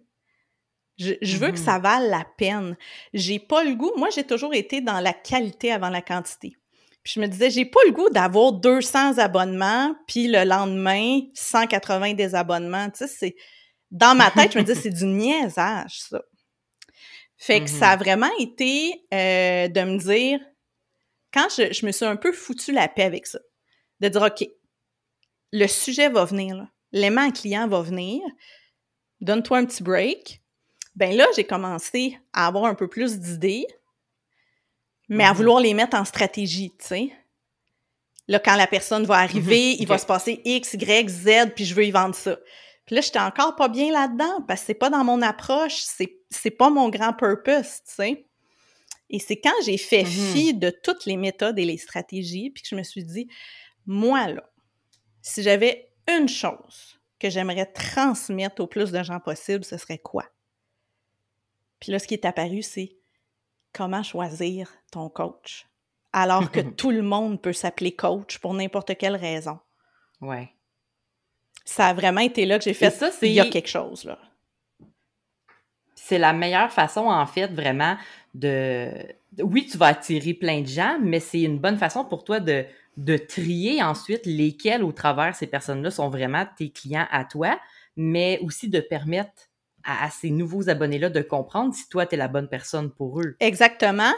Je, 0.97 1.15
je 1.21 1.35
veux 1.35 1.51
que 1.51 1.57
Mhm. 1.57 1.65
ça 1.65 1.77
vale 1.77 2.09
la 2.09 2.25
peine. 2.37 2.77
J'ai 3.13 3.37
pas 3.37 3.65
le 3.65 3.75
goût. 3.75 3.91
Moi, 3.97 4.07
j'ai 4.15 4.23
toujours 4.23 4.53
été 4.53 4.79
dans 4.79 5.01
la 5.01 5.11
qualité 5.11 5.73
avant 5.73 5.89
la 5.89 6.01
quantité. 6.01 6.55
Puis 7.03 7.15
je 7.15 7.19
me 7.19 7.27
disais, 7.27 7.49
j'ai 7.49 7.65
pas 7.65 7.81
le 7.85 7.91
goût 7.91 8.09
d'avoir 8.11 8.53
200 8.53 9.17
abonnements, 9.17 9.93
puis 10.07 10.29
le 10.29 10.45
lendemain, 10.45 11.19
180 11.33 12.13
désabonnements. 12.13 12.89
Tu 12.91 12.99
sais, 12.99 13.07
c'est... 13.07 13.35
Dans 13.91 14.15
ma 14.15 14.31
tête, 14.31 14.53
je 14.53 14.57
me 14.59 14.63
disais, 14.63 14.79
c'est 14.83 14.89
du 14.89 15.03
niaisage, 15.05 15.99
ça. 15.99 16.21
Fait 17.35 17.59
que 17.59 17.69
ça 17.69 17.89
a 17.89 17.97
vraiment 17.97 18.31
été 18.39 19.05
euh, 19.13 19.67
de 19.67 19.81
me 19.81 19.97
dire, 19.97 20.39
quand 21.33 21.49
je, 21.49 21.73
je 21.73 21.85
me 21.85 21.91
suis 21.91 22.05
un 22.05 22.15
peu 22.15 22.31
foutu 22.31 22.71
la 22.71 22.87
paix 22.87 23.03
avec 23.03 23.27
ça, 23.27 23.39
de 24.03 24.09
dire, 24.09 24.21
OK, 24.21 24.47
le 25.51 25.67
sujet 25.67 26.09
va 26.09 26.25
venir, 26.25 26.67
l'aimant 26.91 27.31
client 27.31 27.67
va 27.67 27.81
venir, 27.81 28.21
donne-toi 29.21 29.59
un 29.59 29.65
petit 29.65 29.83
break. 29.83 30.41
Ben 30.95 31.15
là, 31.15 31.25
j'ai 31.35 31.43
commencé 31.45 32.19
à 32.33 32.47
avoir 32.47 32.65
un 32.65 32.75
peu 32.75 32.87
plus 32.87 33.19
d'idées, 33.19 33.65
mais 35.09 35.23
à 35.23 35.31
Mhm. 35.31 35.37
vouloir 35.37 35.59
les 35.59 35.73
mettre 35.73 35.97
en 35.97 36.05
stratégie, 36.05 36.71
tu 36.79 36.85
sais. 36.85 37.11
Là, 38.27 38.39
quand 38.39 38.55
la 38.55 38.67
personne 38.67 39.05
va 39.05 39.15
arriver, 39.15 39.71
Mhm, 39.73 39.77
il 39.79 39.87
va 39.87 39.97
se 39.97 40.05
passer 40.05 40.41
X, 40.45 40.73
Y, 40.73 41.09
Z, 41.09 41.51
puis 41.55 41.65
je 41.65 41.73
veux 41.75 41.85
y 41.85 41.91
vendre 41.91 42.15
ça. 42.15 42.37
Puis 42.85 42.95
là, 42.95 43.01
j'étais 43.01 43.19
encore 43.19 43.55
pas 43.55 43.67
bien 43.69 43.91
là-dedans, 43.91 44.41
parce 44.47 44.61
que 44.61 44.67
c'est 44.67 44.73
pas 44.73 44.89
dans 44.89 45.03
mon 45.03 45.21
approche, 45.21 45.81
c'est, 45.81 46.19
c'est 46.29 46.51
pas 46.51 46.69
mon 46.69 46.89
grand 46.89 47.13
purpose, 47.13 47.79
tu 47.87 47.93
sais. 47.95 48.25
Et 49.09 49.19
c'est 49.19 49.39
quand 49.39 49.53
j'ai 49.65 49.77
fait 49.77 50.03
Mhm. 50.03 50.09
fi 50.09 50.53
de 50.53 50.69
toutes 50.69 51.05
les 51.05 51.17
méthodes 51.17 51.59
et 51.59 51.65
les 51.65 51.77
stratégies, 51.77 52.49
puis 52.49 52.63
que 52.63 52.69
je 52.69 52.75
me 52.75 52.83
suis 52.83 53.03
dit, 53.03 53.27
moi, 53.85 54.27
là, 54.27 54.43
si 55.21 55.43
j'avais 55.43 55.89
une 56.07 56.27
chose 56.27 56.99
que 57.19 57.29
j'aimerais 57.29 57.65
transmettre 57.67 58.61
au 58.61 58.67
plus 58.67 58.91
de 58.91 59.01
gens 59.03 59.19
possible, 59.19 59.63
ce 59.63 59.77
serait 59.77 59.97
quoi? 59.99 60.25
Puis 61.79 61.91
là, 61.91 61.99
ce 61.99 62.07
qui 62.07 62.13
est 62.13 62.25
apparu, 62.25 62.61
c'est 62.61 62.95
comment 63.73 64.03
choisir 64.03 64.69
ton 64.91 65.09
coach. 65.09 65.65
Alors 66.11 66.51
que 66.51 66.59
tout 66.77 66.91
le 66.91 67.01
monde 67.01 67.41
peut 67.41 67.53
s'appeler 67.53 67.95
coach 67.95 68.37
pour 68.39 68.53
n'importe 68.53 68.95
quelle 68.97 69.15
raison. 69.15 69.59
Ouais. 70.21 70.53
Ça 71.65 71.87
a 71.87 71.93
vraiment 71.93 72.21
été 72.21 72.45
là 72.45 72.57
que 72.57 72.63
j'ai 72.65 72.71
Et 72.71 72.73
fait, 72.75 72.89
ça, 72.91 73.11
c'est- 73.11 73.27
il 73.29 73.33
y 73.33 73.39
a 73.39 73.45
quelque 73.49 73.69
chose, 73.69 74.03
là. 74.03 74.17
c'est 75.95 76.17
la 76.17 76.33
meilleure 76.33 76.71
façon, 76.71 77.05
en 77.05 77.25
fait, 77.25 77.47
vraiment, 77.47 77.97
de... 78.33 78.91
Oui, 79.39 79.65
tu 79.65 79.77
vas 79.77 79.87
attirer 79.87 80.33
plein 80.33 80.61
de 80.61 80.67
gens, 80.67 80.99
mais 81.01 81.19
c'est 81.21 81.41
une 81.41 81.57
bonne 81.59 81.77
façon 81.77 82.03
pour 82.05 82.23
toi 82.25 82.39
de, 82.41 82.65
de 82.97 83.17
trier 83.17 83.81
ensuite 83.81 84.25
lesquels, 84.25 84.83
au 84.83 84.91
travers 84.91 85.35
ces 85.35 85.47
personnes-là, 85.47 85.91
sont 85.91 86.09
vraiment 86.09 86.45
tes 86.57 86.69
clients 86.69 87.07
à 87.11 87.25
toi, 87.25 87.59
mais 87.95 88.39
aussi 88.43 88.69
de 88.69 88.79
permettre 88.79 89.49
à, 89.83 90.09
ces 90.09 90.29
nouveaux 90.29 90.69
abonnés-là 90.69 91.09
de 91.09 91.21
comprendre 91.21 91.73
si 91.73 91.89
toi, 91.89 92.05
tu 92.05 92.15
es 92.15 92.17
la 92.17 92.27
bonne 92.27 92.47
personne 92.47 92.91
pour 92.91 93.19
eux. 93.21 93.35
Exactement. 93.39 94.13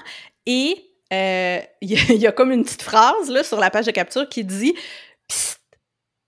Et 0.45 0.91
euh, 1.13 1.59
il 1.81 1.91
y, 1.91 2.27
a 2.27 2.31
comme 2.31 2.51
une 2.51 2.63
petite 2.63 2.83
phrase 2.83 3.29
là, 3.29 3.43
sur 3.43 3.59
la 3.59 3.69
page 3.69 3.85
de 3.85 3.91
capture 3.91 4.27
qui 4.29 4.43
dit 4.43 4.75
Psst, 5.27 5.61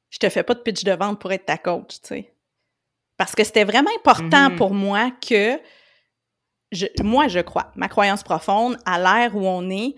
je 0.10 0.20
te 0.20 0.30
fais 0.30 0.44
pas 0.44 0.54
de 0.54 0.60
pitch 0.60 0.84
de 0.84 0.94
vente 0.94 1.20
pour 1.20 1.32
être 1.32 1.46
ta 1.46 1.58
coach, 1.58 2.02
tu 2.02 2.08
sais. 2.08 2.34
Parce 3.18 3.36
que 3.36 3.44
c'était 3.44 3.64
vraiment 3.64 3.90
important 3.98 4.50
mm-hmm. 4.50 4.56
pour 4.56 4.74
moi 4.74 5.12
que, 5.28 5.60
moi, 7.02 7.28
je 7.28 7.40
crois, 7.40 7.72
ma 7.76 7.88
croyance 7.88 8.24
profonde, 8.24 8.78
à 8.86 9.00
l'ère 9.00 9.36
où 9.36 9.46
on 9.46 9.70
est, 9.70 9.96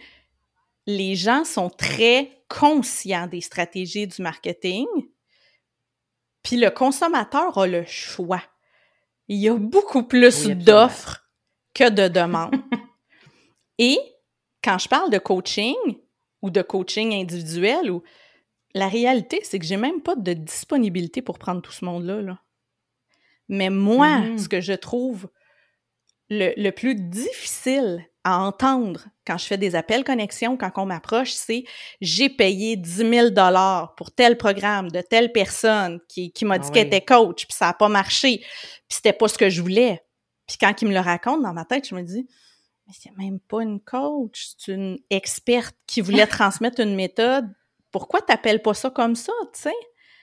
les 0.89 1.15
gens 1.15 1.45
sont 1.45 1.69
très 1.69 2.43
conscients 2.47 3.27
des 3.27 3.41
stratégies 3.41 4.07
du 4.07 4.21
marketing, 4.23 4.87
puis 6.41 6.57
le 6.57 6.71
consommateur 6.71 7.57
a 7.59 7.67
le 7.67 7.85
choix. 7.85 8.41
Il 9.27 9.37
y 9.37 9.49
a 9.49 9.55
beaucoup 9.55 10.01
plus 10.01 10.47
d'offres 10.47 11.29
que 11.75 11.89
de 11.89 12.07
demandes. 12.07 12.55
Et 13.77 13.99
quand 14.63 14.79
je 14.79 14.89
parle 14.89 15.11
de 15.11 15.19
coaching 15.19 15.75
ou 16.41 16.49
de 16.49 16.63
coaching 16.63 17.13
individuel, 17.13 17.91
ou 17.91 18.01
la 18.73 18.87
réalité, 18.87 19.41
c'est 19.43 19.59
que 19.59 19.65
j'ai 19.65 19.77
même 19.77 20.01
pas 20.01 20.15
de 20.15 20.33
disponibilité 20.33 21.21
pour 21.21 21.37
prendre 21.37 21.61
tout 21.61 21.71
ce 21.71 21.85
monde-là. 21.85 22.21
Là. 22.21 22.41
Mais 23.47 23.69
moi, 23.69 24.07
mm-hmm. 24.07 24.37
ce 24.39 24.49
que 24.49 24.59
je 24.59 24.73
trouve 24.73 25.29
le, 26.29 26.53
le, 26.57 26.71
plus 26.71 26.95
difficile 26.95 28.08
à 28.23 28.39
entendre 28.39 29.07
quand 29.25 29.37
je 29.37 29.45
fais 29.45 29.57
des 29.57 29.75
appels 29.75 30.03
connexion, 30.03 30.57
quand 30.57 30.71
on 30.77 30.85
m'approche, 30.85 31.31
c'est 31.31 31.63
j'ai 32.01 32.29
payé 32.29 32.75
10 32.75 33.09
000 33.09 33.27
pour 33.95 34.11
tel 34.11 34.37
programme 34.37 34.91
de 34.91 35.01
telle 35.01 35.31
personne 35.31 35.99
qui, 36.07 36.31
qui 36.31 36.45
m'a 36.45 36.55
ah 36.55 36.59
dit 36.59 36.71
qu'elle 36.71 36.87
était 36.87 37.01
coach, 37.01 37.45
puis 37.45 37.55
ça 37.55 37.67
n'a 37.67 37.73
pas 37.73 37.89
marché, 37.89 38.39
puis 38.39 38.47
c'était 38.89 39.13
pas 39.13 39.27
ce 39.27 39.37
que 39.37 39.49
je 39.49 39.61
voulais. 39.61 40.03
Puis 40.47 40.57
quand 40.59 40.81
il 40.81 40.87
me 40.87 40.93
le 40.93 40.99
raconte 40.99 41.43
dans 41.43 41.53
ma 41.53 41.65
tête, 41.65 41.87
je 41.87 41.95
me 41.95 42.01
dis 42.01 42.27
mais 42.89 42.95
c'est 42.99 43.15
même 43.17 43.39
pas 43.39 43.61
une 43.61 43.79
coach, 43.79 44.49
c'est 44.57 44.71
une 44.73 44.97
experte 45.11 45.75
qui 45.85 46.01
voulait 46.01 46.25
transmettre 46.27 46.81
une 46.81 46.95
méthode. 46.95 47.47
Pourquoi 47.91 48.21
t'appelles 48.21 48.63
pas 48.63 48.73
ça 48.73 48.89
comme 48.89 49.15
ça, 49.15 49.33
tu 49.53 49.61
sais? 49.61 49.73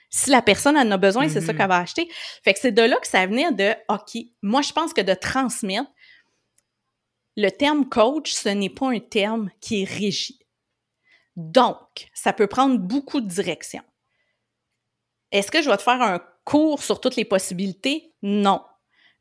Si 0.09 0.29
la 0.29 0.41
personne 0.41 0.77
en 0.77 0.89
a 0.91 0.97
besoin, 0.97 1.27
c'est 1.27 1.41
ça 1.41 1.51
mm-hmm. 1.51 1.57
qu'elle 1.57 1.67
va 1.67 1.77
acheter. 1.77 2.09
Fait 2.43 2.53
que 2.53 2.59
c'est 2.59 2.71
de 2.71 2.81
là 2.81 2.97
que 2.97 3.07
ça 3.07 3.25
venait 3.25 3.51
de 3.51 3.73
OK, 3.89 4.21
moi 4.41 4.61
je 4.61 4.71
pense 4.73 4.93
que 4.93 5.01
de 5.01 5.13
transmettre, 5.13 5.89
le 7.37 7.51
terme 7.51 7.87
coach, 7.87 8.33
ce 8.33 8.49
n'est 8.49 8.69
pas 8.69 8.89
un 8.89 8.99
terme 8.99 9.51
qui 9.61 9.83
est 9.83 9.85
régi. 9.85 10.39
Donc, 11.35 12.09
ça 12.13 12.33
peut 12.33 12.47
prendre 12.47 12.79
beaucoup 12.79 13.21
de 13.21 13.27
directions. 13.27 13.83
Est-ce 15.31 15.51
que 15.51 15.61
je 15.61 15.69
vais 15.69 15.77
te 15.77 15.83
faire 15.83 16.01
un 16.01 16.19
cours 16.45 16.81
sur 16.81 16.99
toutes 16.99 17.15
les 17.15 17.25
possibilités? 17.25 18.15
Non. 18.23 18.61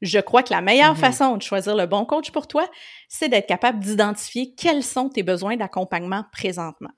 Je 0.01 0.19
crois 0.19 0.43
que 0.43 0.53
la 0.53 0.63
meilleure 0.63 0.95
mm-hmm. 0.95 1.01
façon 1.01 1.37
de 1.37 1.43
choisir 1.43 1.77
le 1.77 1.85
bon 1.85 2.07
coach 2.07 2.31
pour 2.31 2.49
toi, 2.49 2.67
c'est 3.09 3.29
d'être 3.29 3.47
capable 3.47 3.81
d'identifier 3.81 4.55
quels 4.55 4.83
sont 4.83 5.11
tes 5.11 5.23
besoins 5.23 5.57
d'accompagnement 5.57 6.25
présentement. 6.33 6.93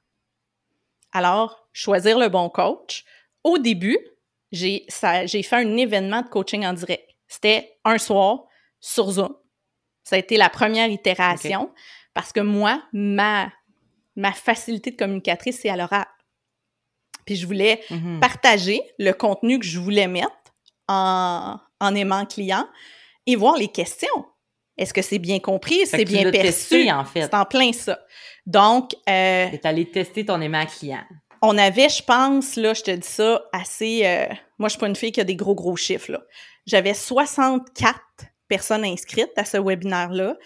Alors, 1.13 1.69
choisir 1.73 2.19
le 2.19 2.29
bon 2.29 2.49
coach. 2.49 3.05
Au 3.43 3.59
début, 3.59 3.99
j'ai 4.53 4.87
fait 4.89 5.53
un 5.53 5.77
événement 5.77 6.23
de 6.23 6.29
coaching 6.29 6.65
en 6.65 6.75
direct. 6.75 7.09
C'était 7.27 7.77
un 7.85 7.99
soir 7.99 8.45
sur 8.79 9.11
Zoom. 9.11 9.35
Ça 10.09 10.17
a 10.17 10.19
été 10.19 10.39
la 10.39 10.49
première 10.49 10.89
itération 10.89 11.71
parce 12.15 12.33
que 12.33 12.41
moi, 12.41 12.83
ma, 12.95 13.53
ma 14.17 14.33
facilité 14.33 14.91
de 14.91 14.97
communicatrice, 14.97 15.59
c'est 15.61 15.69
à 15.69 15.77
l'oral. 15.77 16.07
Puis 17.27 17.37
je 17.37 17.47
voulais 17.47 17.83
mm-hmm. 17.91 18.19
partager 18.19 18.81
le 18.99 19.13
contenu 19.13 19.59
que 19.59 19.67
je 19.67 19.79
voulais 19.79 20.09
mettre 20.09 20.33
en, 20.89 21.59
en 21.79 21.95
aimant 21.95 22.25
client 22.25 22.67
et 23.27 23.37
voir 23.37 23.59
les 23.59 23.69
questions. 23.69 24.25
Est-ce 24.79 24.95
que 24.95 25.03
c'est 25.03 25.19
bien 25.19 25.41
compris? 25.41 25.87
C'est 25.87 26.07
bien 26.07 26.31
perçu? 26.31 26.91
en 26.91 27.05
fait. 27.05 27.25
C'est 27.25 27.35
en 27.35 27.45
plein 27.45 27.75
ça. 27.75 27.99
Donc... 28.47 28.95
Euh, 29.11 29.51
es 29.51 29.61
allé 29.65 29.91
tester 29.91 30.25
ton 30.25 30.41
aimant 30.41 30.65
client. 30.65 31.03
On 31.43 31.59
avait, 31.59 31.91
je 31.91 32.03
pense, 32.03 32.57
là, 32.57 32.73
je 32.73 32.81
te 32.81 32.91
dis 32.93 33.07
ça, 33.07 33.43
assez... 33.53 34.07
Euh, 34.07 34.27
moi, 34.59 34.71
je 34.71 34.73
suis 34.73 34.81
pas 34.81 34.89
une 34.89 34.97
fille 34.97 35.13
qui 35.13 35.21
a 35.21 35.25
des 35.25 35.37
gros, 35.37 35.55
gros 35.55 35.77
chiffres, 35.77 36.13
là. 36.13 36.23
J'avais 36.65 36.95
64 36.95 38.01
personnes 38.49 38.85
inscrites 38.85 39.33
à 39.37 39.45
ce 39.45 39.57
webinaire-là, 39.59 40.37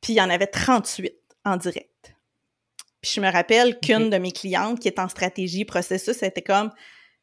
puis 0.00 0.14
il 0.14 0.16
y 0.16 0.20
en 0.20 0.30
avait 0.30 0.46
38 0.46 1.14
en 1.44 1.56
direct. 1.56 2.14
Puis 3.00 3.12
je 3.16 3.20
me 3.20 3.30
rappelle 3.30 3.78
qu'une 3.80 4.10
de 4.10 4.18
mes 4.18 4.32
clientes 4.32 4.78
qui 4.78 4.88
est 4.88 4.98
en 4.98 5.08
stratégie 5.08 5.64
processus, 5.64 6.16
c'était 6.16 6.42
comme, 6.42 6.70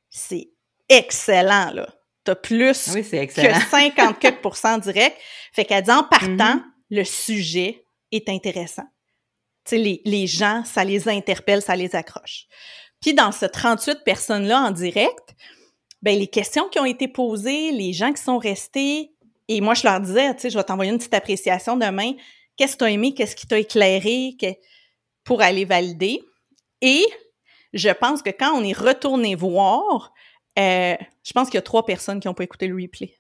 c'est 0.10 0.50
excellent, 0.90 1.72
là 1.72 1.88
plus 2.34 2.86
que 2.86 3.00
54% 3.00 4.82
direct. 4.82 5.18
Fait 5.54 5.66
qu'elle 5.66 5.84
dit 5.84 5.92
en 5.92 6.04
partant, 6.04 6.56
mm-hmm. 6.56 6.64
le 6.92 7.04
sujet 7.04 7.84
est 8.12 8.30
intéressant. 8.30 8.86
Tu 9.66 9.76
sais, 9.76 9.78
les, 9.78 10.02
les 10.06 10.28
gens, 10.28 10.64
ça 10.66 10.84
les 10.84 11.08
interpelle, 11.10 11.62
ça 11.62 11.76
les 11.76 11.96
accroche. 11.96 12.46
Puis 13.02 13.14
dans 13.14 13.32
ce 13.32 13.46
38 13.46 14.04
personnes-là 14.04 14.62
en 14.62 14.72
direct, 14.72 15.36
ben 16.02 16.18
les 16.18 16.28
questions 16.28 16.68
qui 16.70 16.80
ont 16.80 16.86
été 16.86 17.08
posées, 17.08 17.72
les 17.72 17.94
gens 17.94 18.14
qui 18.14 18.22
sont 18.22 18.38
restés, 18.38 19.12
et 19.50 19.62
moi 19.62 19.74
je 19.74 19.84
leur 19.84 20.00
disais, 20.00 20.34
tu 20.36 20.42
sais, 20.42 20.50
je 20.52 20.58
vais 20.58 20.64
t'envoyer 20.64 20.92
une 20.92 20.98
petite 20.98 21.14
appréciation 21.14 21.76
demain. 21.76 22.14
Qu'est-ce 22.56 22.74
que 22.74 22.80
tu 22.80 22.84
as 22.86 22.92
aimé, 22.92 23.14
qu'est-ce 23.14 23.36
qui 23.36 23.48
t'a 23.48 23.58
éclairé? 23.58 24.38
Pour 25.24 25.42
aller 25.42 25.66
valider. 25.66 26.22
Et 26.82 27.04
je 27.74 27.90
pense 27.90 28.22
que 28.22 28.30
quand 28.30 28.54
on 28.54 28.64
est 28.64 28.78
retourné 28.78 29.36
voir, 29.36 30.14
euh, 30.58 30.96
je 31.24 31.34
pense 31.34 31.50
qu'il 31.50 31.56
y 31.56 31.60
a 31.60 31.64
trois 31.64 31.86
personnes 31.86 32.20
qui 32.20 32.28
n'ont 32.28 32.34
pas 32.34 32.44
écouté 32.44 32.68
le 32.68 32.76
replay. 32.76 33.14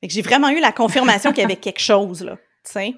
Fait 0.00 0.08
que 0.08 0.14
j'ai 0.14 0.22
vraiment 0.22 0.48
eu 0.48 0.60
la 0.60 0.72
confirmation 0.72 1.32
qu'il 1.32 1.42
y 1.42 1.44
avait 1.44 1.56
quelque 1.60 1.80
chose, 1.80 2.22
là. 2.22 2.36
Tu 2.64 2.72
sais? 2.72 2.94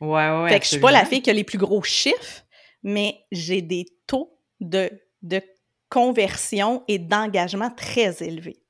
Ouais, 0.00 0.30
ouais. 0.30 0.48
Fait 0.48 0.60
que 0.60 0.64
je 0.64 0.70
suis 0.70 0.80
pas 0.80 0.92
la 0.92 1.04
fille 1.04 1.22
qui 1.22 1.30
a 1.30 1.32
les 1.32 1.44
plus 1.44 1.58
gros 1.58 1.82
chiffres, 1.82 2.44
mais 2.84 3.18
j'ai 3.32 3.62
des 3.62 3.84
taux 4.06 4.38
de, 4.60 4.90
de 5.22 5.42
conversion 5.88 6.84
et 6.86 6.98
d'engagement 6.98 7.70
très 7.70 8.22
élevés. 8.22 8.62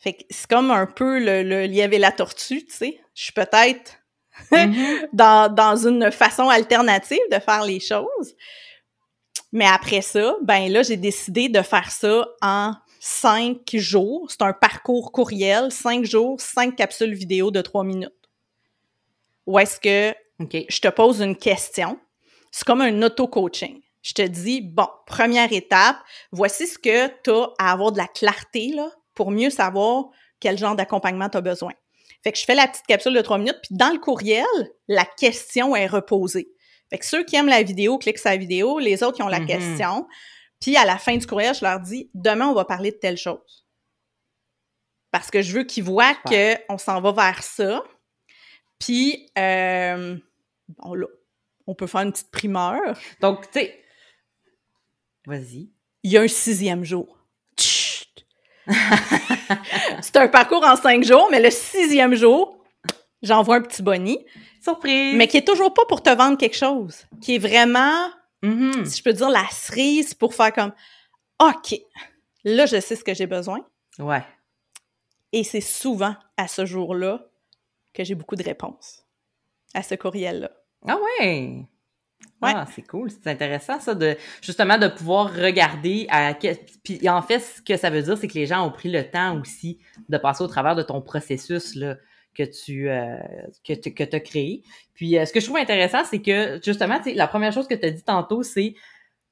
Fait 0.00 0.14
que 0.14 0.24
c'est 0.30 0.48
comme 0.48 0.70
un 0.70 0.86
peu 0.86 1.18
le, 1.18 1.42
le 1.42 1.66
y 1.66 1.82
avait 1.82 1.98
la 1.98 2.10
tortue, 2.10 2.64
tu 2.64 2.74
sais. 2.74 3.00
Je 3.14 3.24
suis 3.24 3.32
peut-être 3.32 3.98
mm-hmm. 4.50 5.08
dans, 5.12 5.54
dans 5.54 5.76
une 5.86 6.10
façon 6.10 6.48
alternative 6.48 7.20
de 7.30 7.38
faire 7.38 7.64
les 7.64 7.80
choses. 7.80 8.34
Mais 9.52 9.66
après 9.66 10.00
ça, 10.00 10.36
ben 10.42 10.72
là, 10.72 10.82
j'ai 10.82 10.96
décidé 10.96 11.48
de 11.48 11.60
faire 11.60 11.90
ça 11.90 12.26
en 12.40 12.74
cinq 13.00 13.58
jours. 13.74 14.30
C'est 14.30 14.42
un 14.42 14.52
parcours 14.52 15.12
courriel, 15.12 15.70
cinq 15.70 16.04
jours, 16.04 16.40
cinq 16.40 16.76
capsules 16.76 17.14
vidéo 17.14 17.50
de 17.50 17.60
trois 17.60 17.84
minutes. 17.84 18.10
Où 19.46 19.58
est-ce 19.58 19.80
que 19.80 20.14
je 20.38 20.80
te 20.80 20.88
pose 20.88 21.20
une 21.20 21.36
question? 21.36 21.98
C'est 22.50 22.64
comme 22.64 22.80
un 22.80 23.02
auto-coaching. 23.02 23.80
Je 24.02 24.12
te 24.12 24.22
dis, 24.22 24.62
bon, 24.62 24.86
première 25.06 25.52
étape, 25.52 25.96
voici 26.32 26.66
ce 26.66 26.78
que 26.78 27.08
tu 27.22 27.30
as 27.30 27.50
à 27.58 27.72
avoir 27.72 27.92
de 27.92 27.98
la 27.98 28.06
clarté 28.06 28.72
là, 28.74 28.90
pour 29.20 29.32
mieux 29.32 29.50
savoir 29.50 30.06
quel 30.40 30.56
genre 30.56 30.74
d'accompagnement 30.74 31.28
tu 31.28 31.36
as 31.36 31.42
besoin. 31.42 31.74
Fait 32.24 32.32
que 32.32 32.38
je 32.38 32.44
fais 32.46 32.54
la 32.54 32.66
petite 32.66 32.86
capsule 32.86 33.12
de 33.12 33.20
trois 33.20 33.36
minutes, 33.36 33.58
puis 33.62 33.76
dans 33.76 33.90
le 33.90 33.98
courriel, 33.98 34.46
la 34.88 35.04
question 35.04 35.76
est 35.76 35.86
reposée. 35.86 36.48
Fait 36.88 36.96
que 36.96 37.04
ceux 37.04 37.22
qui 37.22 37.36
aiment 37.36 37.48
la 37.48 37.62
vidéo 37.62 37.98
cliquent 37.98 38.16
sur 38.16 38.30
la 38.30 38.38
vidéo, 38.38 38.78
les 38.78 39.02
autres 39.02 39.16
qui 39.16 39.22
ont 39.22 39.28
la 39.28 39.40
mm-hmm. 39.40 39.46
question. 39.46 40.06
Puis 40.58 40.74
à 40.74 40.86
la 40.86 40.96
fin 40.96 41.14
du 41.18 41.26
courriel, 41.26 41.54
je 41.54 41.62
leur 41.62 41.80
dis 41.80 42.10
demain, 42.14 42.48
on 42.48 42.54
va 42.54 42.64
parler 42.64 42.92
de 42.92 42.96
telle 42.96 43.18
chose. 43.18 43.66
Parce 45.10 45.30
que 45.30 45.42
je 45.42 45.52
veux 45.52 45.64
qu'ils 45.64 45.84
voient 45.84 46.14
qu'on 46.24 46.78
s'en 46.78 47.02
va 47.02 47.12
vers 47.12 47.42
ça. 47.42 47.82
Puis, 48.78 49.30
euh, 49.36 50.16
bon, 50.78 50.94
là, 50.94 51.06
on 51.66 51.74
peut 51.74 51.86
faire 51.86 52.00
une 52.00 52.12
petite 52.12 52.30
primeur. 52.30 52.98
Donc, 53.20 53.50
tu 53.50 53.60
sais, 53.60 53.84
vas-y. 55.26 55.68
Il 56.04 56.10
y 56.10 56.16
a 56.16 56.22
un 56.22 56.28
sixième 56.28 56.84
jour. 56.84 57.19
C'est 60.02 60.16
un 60.16 60.28
parcours 60.28 60.64
en 60.64 60.76
cinq 60.76 61.04
jours, 61.04 61.28
mais 61.30 61.40
le 61.40 61.50
sixième 61.50 62.14
jour, 62.14 62.56
j'envoie 63.22 63.56
un 63.56 63.62
petit 63.62 63.82
boni. 63.82 64.18
Surprise! 64.62 65.16
Mais 65.16 65.26
qui 65.26 65.38
est 65.38 65.46
toujours 65.46 65.72
pas 65.74 65.84
pour 65.86 66.02
te 66.02 66.10
vendre 66.10 66.36
quelque 66.36 66.56
chose. 66.56 67.06
Qui 67.20 67.36
est 67.36 67.38
vraiment 67.38 68.10
Mm-hmm. 68.42 68.86
si 68.86 68.98
je 68.98 69.02
peux 69.02 69.12
dire, 69.12 69.28
la 69.28 69.46
cerise 69.50 70.14
pour 70.14 70.34
faire 70.34 70.52
comme 70.52 70.72
OK, 71.40 71.78
là, 72.44 72.66
je 72.66 72.80
sais 72.80 72.96
ce 72.96 73.04
que 73.04 73.14
j'ai 73.14 73.26
besoin. 73.26 73.64
Ouais. 73.98 74.24
Et 75.32 75.44
c'est 75.44 75.60
souvent 75.60 76.14
à 76.36 76.48
ce 76.48 76.64
jour-là 76.64 77.26
que 77.92 78.04
j'ai 78.04 78.14
beaucoup 78.14 78.36
de 78.36 78.42
réponses 78.42 79.04
à 79.74 79.82
ce 79.82 79.94
courriel-là. 79.94 80.50
Ah 80.88 80.96
ouais! 80.96 81.66
Ouais. 82.42 82.52
Ah, 82.54 82.66
c'est 82.74 82.86
cool, 82.86 83.10
c'est 83.10 83.28
intéressant 83.28 83.80
ça 83.80 83.94
de 83.94 84.16
justement 84.40 84.78
de 84.78 84.88
pouvoir 84.88 85.34
regarder 85.34 86.06
à 86.08 86.34
puis 86.82 87.06
en 87.06 87.20
fait 87.20 87.40
ce 87.40 87.60
que 87.60 87.76
ça 87.76 87.90
veut 87.90 88.00
dire 88.00 88.16
c'est 88.16 88.28
que 88.28 88.38
les 88.38 88.46
gens 88.46 88.66
ont 88.66 88.70
pris 88.70 88.90
le 88.90 89.04
temps 89.04 89.38
aussi 89.38 89.78
de 90.08 90.16
passer 90.16 90.42
au 90.42 90.46
travers 90.46 90.74
de 90.74 90.82
ton 90.82 91.02
processus 91.02 91.74
là 91.74 91.96
que 92.34 92.42
tu 92.42 92.88
euh, 92.88 93.18
que, 93.64 93.74
que 93.74 94.16
as 94.16 94.20
créé. 94.20 94.62
Puis 94.94 95.18
euh, 95.18 95.26
ce 95.26 95.32
que 95.32 95.40
je 95.40 95.46
trouve 95.46 95.58
intéressant, 95.58 96.04
c'est 96.04 96.22
que 96.22 96.60
justement, 96.64 97.00
la 97.14 97.26
première 97.26 97.52
chose 97.52 97.66
que 97.66 97.74
tu 97.74 97.86
as 97.86 97.90
dit 97.90 98.02
tantôt, 98.02 98.42
c'est 98.42 98.74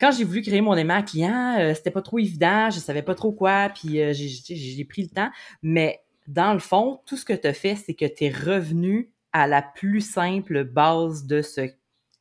quand 0.01 0.13
j'ai 0.13 0.25
voulu 0.25 0.43
créer 0.43 0.61
mon 0.61 0.75
aimant 0.75 1.03
client, 1.03 1.57
euh, 1.59 1.75
c'était 1.75 1.91
pas 1.91 2.03
trop 2.03 2.19
évident, 2.19 2.71
je 2.71 2.79
savais 2.79 3.03
pas 3.03 3.15
trop 3.15 3.33
quoi, 3.33 3.71
puis 3.71 4.01
j'ai 4.15 4.85
pris 4.85 5.03
le 5.03 5.09
temps. 5.09 5.31
Mais 5.63 6.01
dans 6.27 6.53
le 6.53 6.59
fond, 6.59 7.01
tout 7.07 7.17
ce 7.17 7.25
que 7.25 7.33
tu 7.33 7.47
as 7.47 7.53
fait, 7.53 7.77
c'est 7.77 7.95
que 7.95 8.05
tu 8.05 8.25
es 8.25 8.31
revenu 8.31 9.11
à 9.33 9.47
la 9.47 9.63
plus 9.63 10.01
simple 10.01 10.65
base 10.65 11.25
de 11.25 11.43
ce 11.43 11.69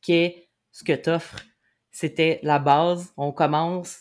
qu'est 0.02 0.47
ce 0.78 0.84
que 0.84 0.92
tu 0.92 1.10
offres. 1.10 1.40
C'était 1.90 2.38
la 2.42 2.58
base. 2.58 3.12
On 3.16 3.32
commence 3.32 3.98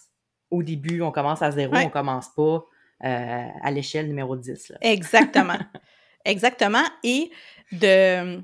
au 0.52 0.62
début, 0.62 1.02
on 1.02 1.12
commence 1.12 1.42
à 1.42 1.52
zéro, 1.52 1.76
on 1.76 1.90
commence 1.90 2.30
pas 2.30 2.64
euh, 3.04 3.48
à 3.62 3.72
l'échelle 3.72 4.08
numéro 4.08 4.36
10. 4.36 4.74
Exactement. 4.82 5.58
Exactement. 6.26 6.84
Et 7.04 7.32
de. 7.72 8.44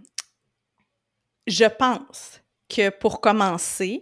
Je 1.45 1.65
pense 1.65 2.41
que 2.69 2.89
pour 2.89 3.21
commencer, 3.21 4.01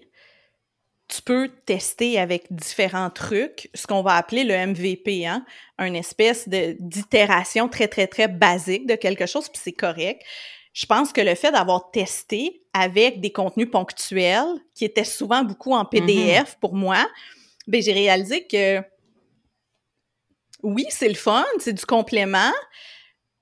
tu 1.08 1.22
peux 1.22 1.50
tester 1.66 2.20
avec 2.20 2.46
différents 2.54 3.10
trucs, 3.10 3.70
ce 3.74 3.88
qu'on 3.88 4.04
va 4.04 4.16
appeler 4.16 4.44
le 4.44 4.56
MVP, 4.68 5.26
hein, 5.26 5.44
une 5.80 5.96
espèce 5.96 6.48
d'itération 6.48 7.68
très, 7.68 7.88
très, 7.88 8.08
très 8.08 8.28
basique 8.28 8.88
de 8.88 8.96
quelque 8.96 9.26
chose, 9.26 9.50
puis 9.50 9.60
c'est 9.62 9.74
correct. 9.74 10.24
Je 10.74 10.86
pense 10.86 11.12
que 11.12 11.22
le 11.22 11.36
fait 11.36 11.52
d'avoir 11.52 11.92
testé 11.92 12.64
avec 12.74 13.20
des 13.20 13.32
contenus 13.32 13.70
ponctuels, 13.70 14.60
qui 14.74 14.86
étaient 14.86 15.04
souvent 15.04 15.44
beaucoup 15.44 15.74
en 15.74 15.86
PDF 15.86 16.54
mm-hmm. 16.54 16.60
pour 16.60 16.76
moi, 16.76 17.06
ben 17.68 17.82
j'ai 17.82 17.94
réalisé 17.94 18.48
que 18.48 18.82
oui, 20.64 20.86
c'est 20.90 21.10
le 21.10 21.16
fun, 21.16 21.46
c'est 21.60 21.74
du 21.74 21.86
complément, 21.86 22.54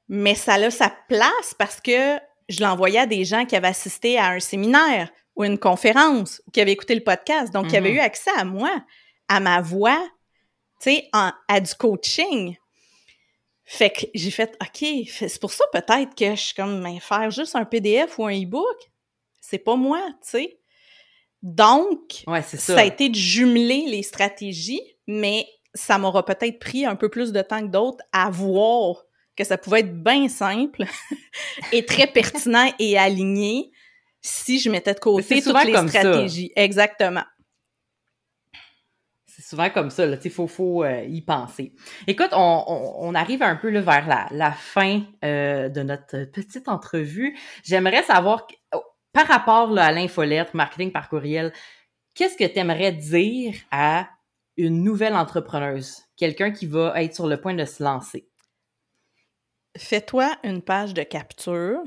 mais 0.07 0.35
ça 0.35 0.53
a 0.53 0.71
sa 0.71 0.91
place 1.07 1.53
parce 1.57 1.79
que 1.79 2.17
je 2.47 2.61
l'envoyais 2.61 2.99
à 2.99 3.05
des 3.05 3.25
gens 3.25 3.45
qui 3.45 3.55
avaient 3.55 3.67
assisté 3.67 4.17
à 4.17 4.29
un 4.29 4.39
séminaire 4.39 5.11
ou 5.35 5.43
une 5.43 5.59
conférence 5.59 6.41
ou 6.47 6.51
qui 6.51 6.61
avaient 6.61 6.71
écouté 6.71 6.95
le 6.95 7.03
podcast, 7.03 7.53
donc 7.53 7.67
qui 7.67 7.77
avaient 7.77 7.91
mm-hmm. 7.91 7.95
eu 7.95 7.99
accès 7.99 8.31
à 8.37 8.43
moi, 8.43 8.71
à 9.27 9.39
ma 9.39 9.61
voix, 9.61 10.01
tu 10.81 10.91
sais, 10.91 11.09
à 11.13 11.59
du 11.59 11.75
coaching. 11.75 12.55
Fait 13.71 13.91
que 13.91 14.07
j'ai 14.15 14.31
fait, 14.31 14.57
OK, 14.63 14.83
c'est 15.07 15.39
pour 15.39 15.51
ça 15.51 15.63
peut-être 15.71 16.15
que 16.15 16.31
je 16.31 16.41
suis 16.41 16.55
comme, 16.55 16.81
mais 16.81 16.99
faire 16.99 17.29
juste 17.29 17.55
un 17.55 17.65
PDF 17.65 18.17
ou 18.17 18.25
un 18.25 18.33
e-book, 18.33 18.91
c'est 19.39 19.59
pas 19.59 19.75
moi, 19.75 20.03
tu 20.23 20.29
sais. 20.29 20.59
Donc, 21.43 22.23
ça. 22.43 22.79
a 22.79 22.83
été 22.83 23.09
de 23.09 23.15
jumeler 23.15 23.85
les 23.85 24.01
stratégies, 24.01 24.81
mais 25.05 25.45
ça 25.75 25.99
m'aura 25.99 26.25
peut-être 26.25 26.57
pris 26.57 26.83
un 26.83 26.95
peu 26.95 27.09
plus 27.09 27.31
de 27.31 27.43
temps 27.43 27.61
que 27.61 27.71
d'autres 27.71 28.03
à 28.11 28.31
voir 28.31 29.05
que 29.35 29.43
ça 29.43 29.55
pouvait 29.55 29.81
être 29.81 30.03
bien 30.03 30.27
simple 30.29 30.85
et 31.71 31.85
très 31.85 32.07
pertinent 32.07 32.73
et 32.79 32.97
aligné 32.97 33.69
si 34.19 34.59
je 34.59 34.71
mettais 34.71 34.95
de 34.95 34.99
côté 34.99 35.43
toutes 35.43 35.63
les 35.63 35.87
stratégies. 35.87 36.51
Exactement. 36.55 37.23
C'est 39.39 39.51
souvent 39.51 39.69
comme 39.69 39.89
ça, 39.89 40.05
il 40.05 40.31
faut, 40.31 40.47
faut 40.47 40.83
euh, 40.83 41.01
y 41.03 41.21
penser. 41.21 41.73
Écoute, 42.07 42.31
on, 42.33 43.15
arrive 43.15 43.41
un 43.41 43.55
peu 43.55 43.69
vers 43.79 44.05
la, 44.05 44.27
la 44.31 44.51
fin 44.51 45.03
euh, 45.23 45.69
de 45.69 45.81
notre 45.81 46.25
petite 46.25 46.67
entrevue. 46.67 47.37
J'aimerais 47.63 48.03
savoir, 48.03 48.47
par 49.13 49.27
rapport 49.27 49.77
à 49.77 49.93
l'infolettre, 49.93 50.57
marketing 50.57 50.91
par 50.91 51.07
courriel, 51.07 51.53
qu'est-ce 52.15 52.35
que 52.35 52.43
tu 52.43 52.59
aimerais 52.59 52.91
dire 52.91 53.55
à 53.71 54.09
une 54.57 54.83
nouvelle 54.83 55.15
entrepreneuse, 55.15 56.03
quelqu'un 56.17 56.51
qui 56.51 56.65
va 56.65 57.01
être 57.01 57.15
sur 57.15 57.27
le 57.27 57.39
point 57.39 57.53
de 57.53 57.63
se 57.63 57.81
lancer? 57.81 58.27
Fais-toi 59.77 60.35
une 60.43 60.61
page 60.61 60.93
de 60.93 61.03
capture, 61.03 61.79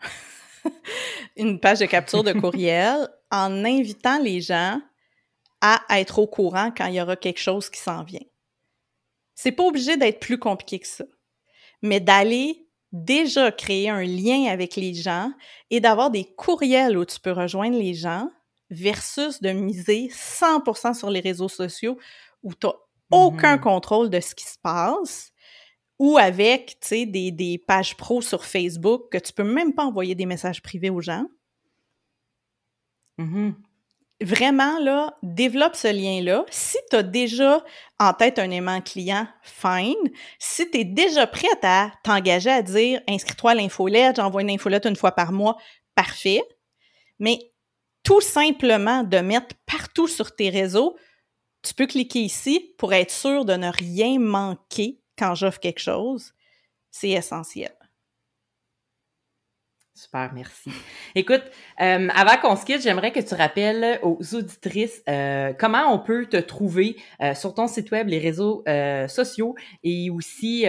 une 1.36 1.60
page 1.60 1.78
de 1.78 1.86
capture 1.86 2.24
de 2.24 2.32
courriel 2.40 3.06
en 3.30 3.64
invitant 3.64 4.18
les 4.18 4.40
gens 4.40 4.80
à 5.62 5.80
être 6.00 6.18
au 6.18 6.26
courant 6.26 6.72
quand 6.76 6.86
il 6.86 6.94
y 6.94 7.00
aura 7.00 7.16
quelque 7.16 7.40
chose 7.40 7.70
qui 7.70 7.80
s'en 7.80 8.02
vient. 8.02 8.20
C'est 9.34 9.52
pas 9.52 9.62
obligé 9.62 9.96
d'être 9.96 10.20
plus 10.20 10.38
compliqué 10.38 10.80
que 10.80 10.86
ça, 10.86 11.04
mais 11.80 12.00
d'aller 12.00 12.66
déjà 12.90 13.50
créer 13.52 13.88
un 13.88 14.02
lien 14.02 14.50
avec 14.50 14.76
les 14.76 14.92
gens 14.92 15.32
et 15.70 15.80
d'avoir 15.80 16.10
des 16.10 16.24
courriels 16.24 16.98
où 16.98 17.04
tu 17.04 17.18
peux 17.20 17.32
rejoindre 17.32 17.78
les 17.78 17.94
gens 17.94 18.28
versus 18.70 19.40
de 19.40 19.50
miser 19.50 20.08
100% 20.08 20.94
sur 20.94 21.10
les 21.10 21.20
réseaux 21.20 21.48
sociaux 21.48 21.96
où 22.42 22.54
tu 22.54 22.66
n'as 22.66 22.72
aucun 23.10 23.56
mm-hmm. 23.56 23.60
contrôle 23.60 24.10
de 24.10 24.20
ce 24.20 24.34
qui 24.34 24.44
se 24.44 24.58
passe 24.58 25.32
ou 25.98 26.18
avec, 26.18 26.80
tu 26.80 26.88
sais, 26.88 27.06
des, 27.06 27.30
des, 27.30 27.58
pages 27.58 27.96
pro 27.96 28.20
sur 28.20 28.44
Facebook 28.44 29.12
que 29.12 29.18
tu 29.18 29.32
peux 29.32 29.44
même 29.44 29.72
pas 29.72 29.84
envoyer 29.84 30.16
des 30.16 30.26
messages 30.26 30.60
privés 30.60 30.90
aux 30.90 31.00
gens. 31.00 31.26
Mm-hmm 33.18 33.54
vraiment, 34.22 34.78
là, 34.80 35.16
développe 35.22 35.76
ce 35.76 35.88
lien-là. 35.88 36.44
Si 36.50 36.76
tu 36.90 36.96
as 36.96 37.02
déjà 37.02 37.62
en 37.98 38.12
tête 38.12 38.38
un 38.38 38.50
aimant 38.50 38.80
client, 38.80 39.26
fine. 39.42 39.94
Si 40.38 40.70
tu 40.70 40.78
es 40.80 40.84
déjà 40.84 41.26
prête 41.26 41.62
à 41.62 41.92
t'engager 42.02 42.50
à 42.50 42.62
dire 42.62 43.00
inscris-toi 43.08 43.52
à 43.52 43.54
l'infolette, 43.54 44.16
j'envoie 44.16 44.42
une 44.42 44.50
infolette 44.50 44.86
une 44.86 44.96
fois 44.96 45.12
par 45.12 45.32
mois, 45.32 45.56
parfait. 45.94 46.42
Mais 47.18 47.38
tout 48.02 48.20
simplement 48.20 49.04
de 49.04 49.18
mettre 49.18 49.54
partout 49.66 50.08
sur 50.08 50.34
tes 50.34 50.50
réseaux, 50.50 50.96
tu 51.62 51.74
peux 51.74 51.86
cliquer 51.86 52.20
ici 52.20 52.74
pour 52.78 52.92
être 52.92 53.12
sûr 53.12 53.44
de 53.44 53.54
ne 53.54 53.70
rien 53.70 54.18
manquer 54.18 55.00
quand 55.16 55.34
j'offre 55.34 55.60
quelque 55.60 55.80
chose. 55.80 56.32
C'est 56.90 57.10
essentiel. 57.10 57.72
Super, 59.94 60.32
merci. 60.32 60.70
Écoute, 61.14 61.42
euh, 61.80 62.08
avant 62.14 62.36
qu'on 62.38 62.56
se 62.56 62.64
quitte, 62.64 62.80
j'aimerais 62.80 63.12
que 63.12 63.20
tu 63.20 63.34
rappelles 63.34 64.00
aux 64.02 64.18
auditrices 64.34 65.02
euh, 65.06 65.52
comment 65.58 65.92
on 65.92 65.98
peut 65.98 66.26
te 66.26 66.38
trouver 66.38 66.96
euh, 67.20 67.34
sur 67.34 67.52
ton 67.52 67.68
site 67.68 67.90
web, 67.90 68.08
les 68.08 68.18
réseaux 68.18 68.64
sociaux 69.08 69.54
et 69.82 70.10
aussi 70.10 70.66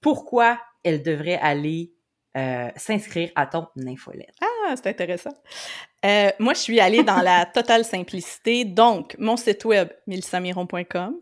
pourquoi 0.00 0.60
elles 0.84 1.02
devraient 1.02 1.38
aller 1.40 1.92
s'inscrire 2.76 3.30
à 3.34 3.46
ton 3.46 3.66
infolette. 3.86 4.34
Ah, 4.40 4.74
c'est 4.76 4.86
intéressant. 4.86 5.34
moi, 6.38 6.54
je 6.54 6.60
suis 6.60 6.78
allée 6.78 7.02
dans 7.02 7.22
la 7.22 7.46
totale 7.52 7.84
simplicité. 7.84 8.64
Donc, 8.64 9.16
mon 9.18 9.36
site 9.36 9.64
web, 9.64 9.88
milsamiron.com, 10.06 11.16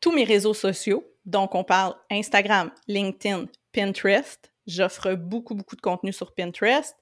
tous 0.00 0.12
mes 0.12 0.24
réseaux 0.24 0.54
sociaux. 0.54 1.04
Donc, 1.24 1.54
on 1.54 1.62
parle 1.62 1.94
Instagram, 2.10 2.72
LinkedIn, 2.88 3.46
Pinterest, 3.72 4.50
J'offre 4.66 5.14
beaucoup, 5.14 5.54
beaucoup 5.54 5.76
de 5.76 5.80
contenu 5.80 6.12
sur 6.12 6.34
Pinterest, 6.34 6.94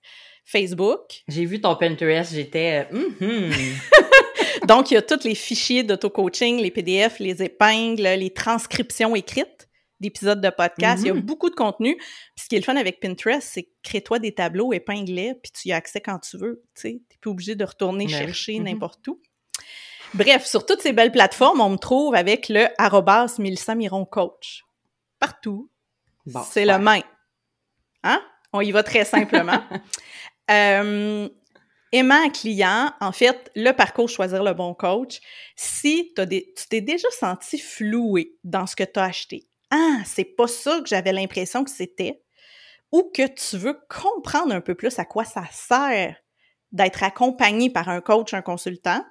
Facebook. 0.44 1.22
J'ai 1.28 1.44
vu 1.44 1.60
ton 1.60 1.76
Pinterest, 1.76 2.32
j'étais... 2.32 2.86
Euh, 2.92 2.98
mm-hmm. 3.20 3.74
Donc, 4.66 4.90
il 4.90 4.94
y 4.94 4.96
a 4.96 5.02
tous 5.02 5.24
les 5.24 5.34
fichiers 5.34 5.82
d'auto-coaching, 5.82 6.60
les 6.60 6.70
PDF, 6.70 7.18
les 7.18 7.42
épingles, 7.42 8.02
les 8.02 8.32
transcriptions 8.32 9.14
écrites 9.14 9.68
d'épisodes 10.00 10.40
de 10.40 10.50
podcast. 10.50 11.02
Il 11.02 11.08
y 11.08 11.10
a 11.10 11.14
mm-hmm. 11.14 11.20
beaucoup 11.20 11.50
de 11.50 11.54
contenu. 11.54 11.96
Puis 11.96 12.44
ce 12.44 12.48
qui 12.48 12.56
est 12.56 12.58
le 12.58 12.64
fun 12.64 12.76
avec 12.76 13.00
Pinterest, 13.00 13.46
c'est 13.52 13.70
crée-toi 13.82 14.18
des 14.18 14.32
tableaux, 14.32 14.72
épingle 14.72 15.34
puis 15.42 15.52
tu 15.52 15.68
y 15.68 15.72
as 15.72 15.76
accès 15.76 16.00
quand 16.00 16.18
tu 16.18 16.38
veux. 16.38 16.62
Tu 16.74 16.88
n'es 16.88 17.00
plus 17.20 17.30
obligé 17.30 17.54
de 17.54 17.64
retourner 17.64 18.06
ben 18.06 18.12
chercher 18.16 18.54
mm-hmm. 18.54 18.62
n'importe 18.62 19.06
où. 19.08 19.20
Bref, 20.14 20.46
sur 20.46 20.64
toutes 20.64 20.80
ces 20.80 20.92
belles 20.92 21.12
plateformes, 21.12 21.60
on 21.60 21.70
me 21.70 21.76
trouve 21.76 22.14
avec 22.14 22.48
le 22.48 22.66
arrobas 22.78 23.36
Coach. 24.10 24.64
Partout. 25.18 25.70
c'est 26.50 26.64
le 26.64 26.78
même. 26.78 27.02
Hein? 28.04 28.22
On 28.52 28.60
y 28.60 28.70
va 28.70 28.82
très 28.82 29.04
simplement. 29.04 29.62
euh, 30.50 31.28
aimant 31.92 32.22
un 32.24 32.30
client, 32.30 32.92
en 33.00 33.12
fait, 33.12 33.50
le 33.54 33.72
parcours 33.72 34.08
Choisir 34.08 34.42
le 34.42 34.54
bon 34.54 34.74
coach, 34.74 35.20
si 35.56 36.12
tu 36.16 36.66
t'es 36.68 36.80
déjà 36.80 37.08
senti 37.10 37.58
floué 37.58 38.36
dans 38.44 38.66
ce 38.66 38.76
que 38.76 38.84
tu 38.84 38.98
as 38.98 39.04
acheté, 39.04 39.48
ah, 39.70 39.98
c'est 40.04 40.24
pas 40.24 40.46
ça 40.46 40.80
que 40.80 40.88
j'avais 40.88 41.12
l'impression 41.12 41.64
que 41.64 41.70
c'était, 41.70 42.22
ou 42.90 43.10
que 43.14 43.26
tu 43.26 43.58
veux 43.58 43.78
comprendre 43.88 44.54
un 44.54 44.60
peu 44.60 44.74
plus 44.74 44.98
à 44.98 45.04
quoi 45.04 45.24
ça 45.24 45.44
sert 45.52 46.16
d'être 46.72 47.02
accompagné 47.02 47.70
par 47.70 47.88
un 47.88 48.00
coach, 48.00 48.32
un 48.34 48.42
consultant, 48.42 49.04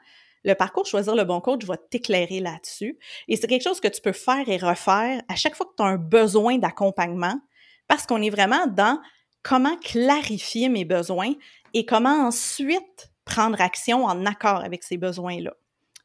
le 0.44 0.54
parcours 0.54 0.86
Choisir 0.86 1.16
le 1.16 1.26
bon 1.26 1.42
coach 1.42 1.66
va 1.66 1.78
t'éclairer 1.78 2.40
là-dessus. 2.40 2.98
Et 3.28 3.36
c'est 3.36 3.48
quelque 3.48 3.64
chose 3.64 3.82
que 3.82 3.88
tu 3.88 4.02
peux 4.02 4.14
faire 4.14 4.48
et 4.48 4.58
refaire 4.58 5.22
à 5.28 5.36
chaque 5.36 5.56
fois 5.56 5.66
que 5.66 5.76
tu 5.76 5.84
as 5.84 5.88
un 5.88 5.98
besoin 5.98 6.58
d'accompagnement 6.58 7.40
parce 7.88 8.06
qu'on 8.06 8.22
est 8.22 8.30
vraiment 8.30 8.68
dans 8.68 9.00
comment 9.44 9.78
clarifier 9.78 10.70
mes 10.70 10.86
besoins 10.86 11.34
et 11.74 11.86
comment 11.86 12.28
ensuite 12.28 13.12
prendre 13.26 13.60
action 13.62 14.06
en 14.06 14.26
accord 14.26 14.64
avec 14.64 14.84
ces 14.84 14.98
besoins-là. 14.98 15.54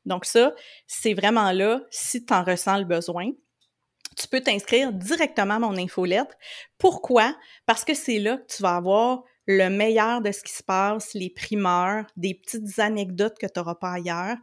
Donc 0.05 0.25
ça, 0.25 0.55
c'est 0.87 1.15
vraiment 1.15 1.53
là, 1.53 1.81
si 1.91 2.25
tu 2.25 2.35
en 2.35 2.43
ressens 2.43 2.79
le 2.79 2.85
besoin, 2.85 3.31
tu 4.17 4.29
peux 4.29 4.41
t'inscrire 4.41 4.93
directement 4.93 5.55
à 5.55 5.59
mon 5.61 5.77
infolettre. 5.77 6.35
Pourquoi? 6.79 7.35
Parce 7.67 7.85
que 7.85 7.95
c'est 7.95 8.19
là 8.19 8.37
que 8.37 8.55
tu 8.57 8.63
vas 8.63 8.77
avoir 8.77 9.23
le 9.47 9.69
meilleur 9.69 10.21
de 10.21 10.31
ce 10.31 10.43
qui 10.43 10.53
se 10.53 10.63
passe, 10.63 11.15
les 11.15 11.31
primeurs, 11.31 12.07
des 12.17 12.35
petites 12.35 12.79
anecdotes 12.79 13.39
que 13.39 13.47
tu 13.47 13.59
n'auras 13.59 13.75
pas 13.75 13.93
ailleurs. 13.93 14.37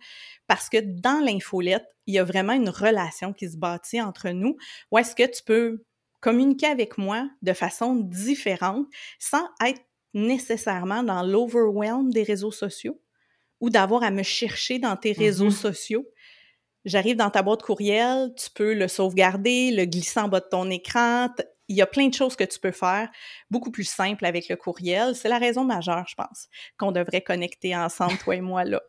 Parce 0.48 0.70
que 0.70 0.78
dans 0.82 1.24
l'infolette, 1.24 1.86
il 2.06 2.16
y 2.16 2.20
a 2.20 2.24
vraiment 2.24 2.54
une 2.54 2.70
relation 2.70 3.34
qui 3.34 3.50
se 3.50 3.58
bâtit 3.58 4.02
entre 4.02 4.30
nous. 4.30 4.58
Où 4.92 4.98
est-ce 4.98 5.16
que 5.16 5.24
tu 5.24 5.44
peux 5.44 5.84
communiquer 6.22 6.68
avec 6.68 6.98
moi 6.98 7.30
de 7.42 7.54
façon 7.54 7.96
différente 7.96 8.88
sans 9.20 9.48
être 9.66 9.82
nécessairement 10.14 11.04
dans 11.04 11.24
l'overwhelm 11.24 12.12
des 12.12 12.24
réseaux 12.24 12.52
sociaux 12.52 13.00
ou 13.60 13.70
d'avoir 13.70 14.04
à 14.04 14.12
me 14.12 14.24
chercher 14.24 14.80
dans 14.80 14.96
tes 14.96 15.12
réseaux 15.12 15.50
mm-hmm. 15.50 15.62
sociaux. 15.62 16.06
J'arrive 16.86 17.18
dans 17.18 17.30
ta 17.30 17.42
boîte 17.42 17.62
courriel, 17.62 18.34
tu 18.36 18.50
peux 18.52 18.74
le 18.74 18.88
sauvegarder, 18.88 19.72
le 19.72 19.86
glisser 19.86 20.20
en 20.20 20.30
bas 20.30 20.40
de 20.40 20.48
ton 20.50 20.70
écran. 20.70 21.28
Il 21.68 21.76
y 21.76 21.82
a 21.82 21.88
plein 21.88 22.08
de 22.08 22.14
choses 22.14 22.36
que 22.36 22.46
tu 22.46 22.60
peux 22.60 22.72
faire, 22.72 23.10
beaucoup 23.52 23.70
plus 23.70 23.84
simple 23.84 24.26
avec 24.26 24.50
le 24.50 24.56
courriel. 24.56 25.14
C'est 25.14 25.30
la 25.30 25.38
raison 25.38 25.66
majeure, 25.66 26.06
je 26.08 26.16
pense, 26.16 26.48
qu'on 26.78 26.92
devrait 26.92 27.22
connecter 27.22 27.76
ensemble, 27.76 28.18
toi 28.18 28.36
et 28.36 28.42
moi, 28.42 28.64
là. 28.64 28.82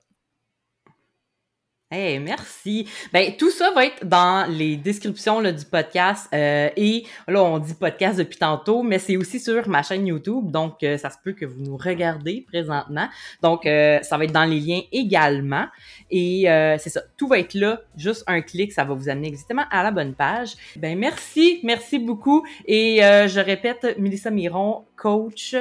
Hey, 1.92 2.20
merci. 2.20 2.86
Ben 3.12 3.34
tout 3.36 3.50
ça 3.50 3.72
va 3.72 3.86
être 3.86 4.06
dans 4.06 4.48
les 4.48 4.76
descriptions 4.76 5.40
là, 5.40 5.50
du 5.50 5.64
podcast 5.64 6.28
euh, 6.32 6.70
et 6.76 7.04
là 7.26 7.42
on 7.42 7.58
dit 7.58 7.74
podcast 7.74 8.16
depuis 8.16 8.38
tantôt, 8.38 8.84
mais 8.84 9.00
c'est 9.00 9.16
aussi 9.16 9.40
sur 9.40 9.68
ma 9.68 9.82
chaîne 9.82 10.06
YouTube, 10.06 10.52
donc 10.52 10.84
euh, 10.84 10.96
ça 10.98 11.10
se 11.10 11.16
peut 11.24 11.32
que 11.32 11.44
vous 11.44 11.60
nous 11.60 11.76
regardez 11.76 12.44
présentement. 12.46 13.08
Donc 13.42 13.66
euh, 13.66 14.00
ça 14.02 14.16
va 14.16 14.22
être 14.22 14.30
dans 14.30 14.44
les 14.44 14.60
liens 14.60 14.82
également 14.92 15.66
et 16.12 16.44
c'est 16.78 16.90
ça, 16.90 17.02
tout 17.16 17.26
va 17.26 17.40
être 17.40 17.54
là, 17.54 17.80
juste 17.96 18.22
un 18.28 18.40
clic, 18.40 18.70
ça 18.70 18.84
va 18.84 18.94
vous 18.94 19.08
amener 19.08 19.26
exactement 19.26 19.64
à 19.72 19.82
la 19.82 19.90
bonne 19.90 20.14
page. 20.14 20.50
Ben 20.76 20.96
merci, 20.96 21.58
merci 21.64 21.98
beaucoup 21.98 22.46
et 22.66 22.98
je 23.00 23.40
répète, 23.40 23.96
Melissa 23.98 24.30
Miron, 24.30 24.84
coach 24.94 25.56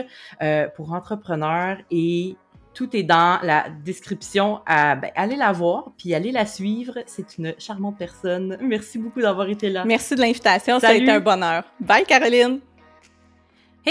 pour 0.75 0.93
entrepreneurs 0.93 1.77
et 1.89 2.36
tout 2.80 2.95
est 2.95 3.03
dans 3.03 3.39
la 3.43 3.65
description. 3.84 4.61
À, 4.65 4.95
ben, 4.95 5.11
allez 5.13 5.36
la 5.36 5.51
voir, 5.51 5.91
puis 5.97 6.13
allez 6.13 6.32
la 6.32 6.45
suivre. 6.45 6.93
C'est 7.07 7.38
une 7.38 7.53
charmante 7.57 7.97
personne. 7.97 8.57
Merci 8.61 8.97
beaucoup 8.97 9.19
d'avoir 9.19 9.49
été 9.49 9.69
là. 9.69 9.84
Merci 9.84 10.15
de 10.15 10.21
l'invitation, 10.21 10.80
ça 10.80 10.88
a 10.88 10.93
été 10.93 11.11
un 11.11 11.19
bonheur. 11.19 11.65
Bye 11.82 12.05
Caroline! 12.05 12.61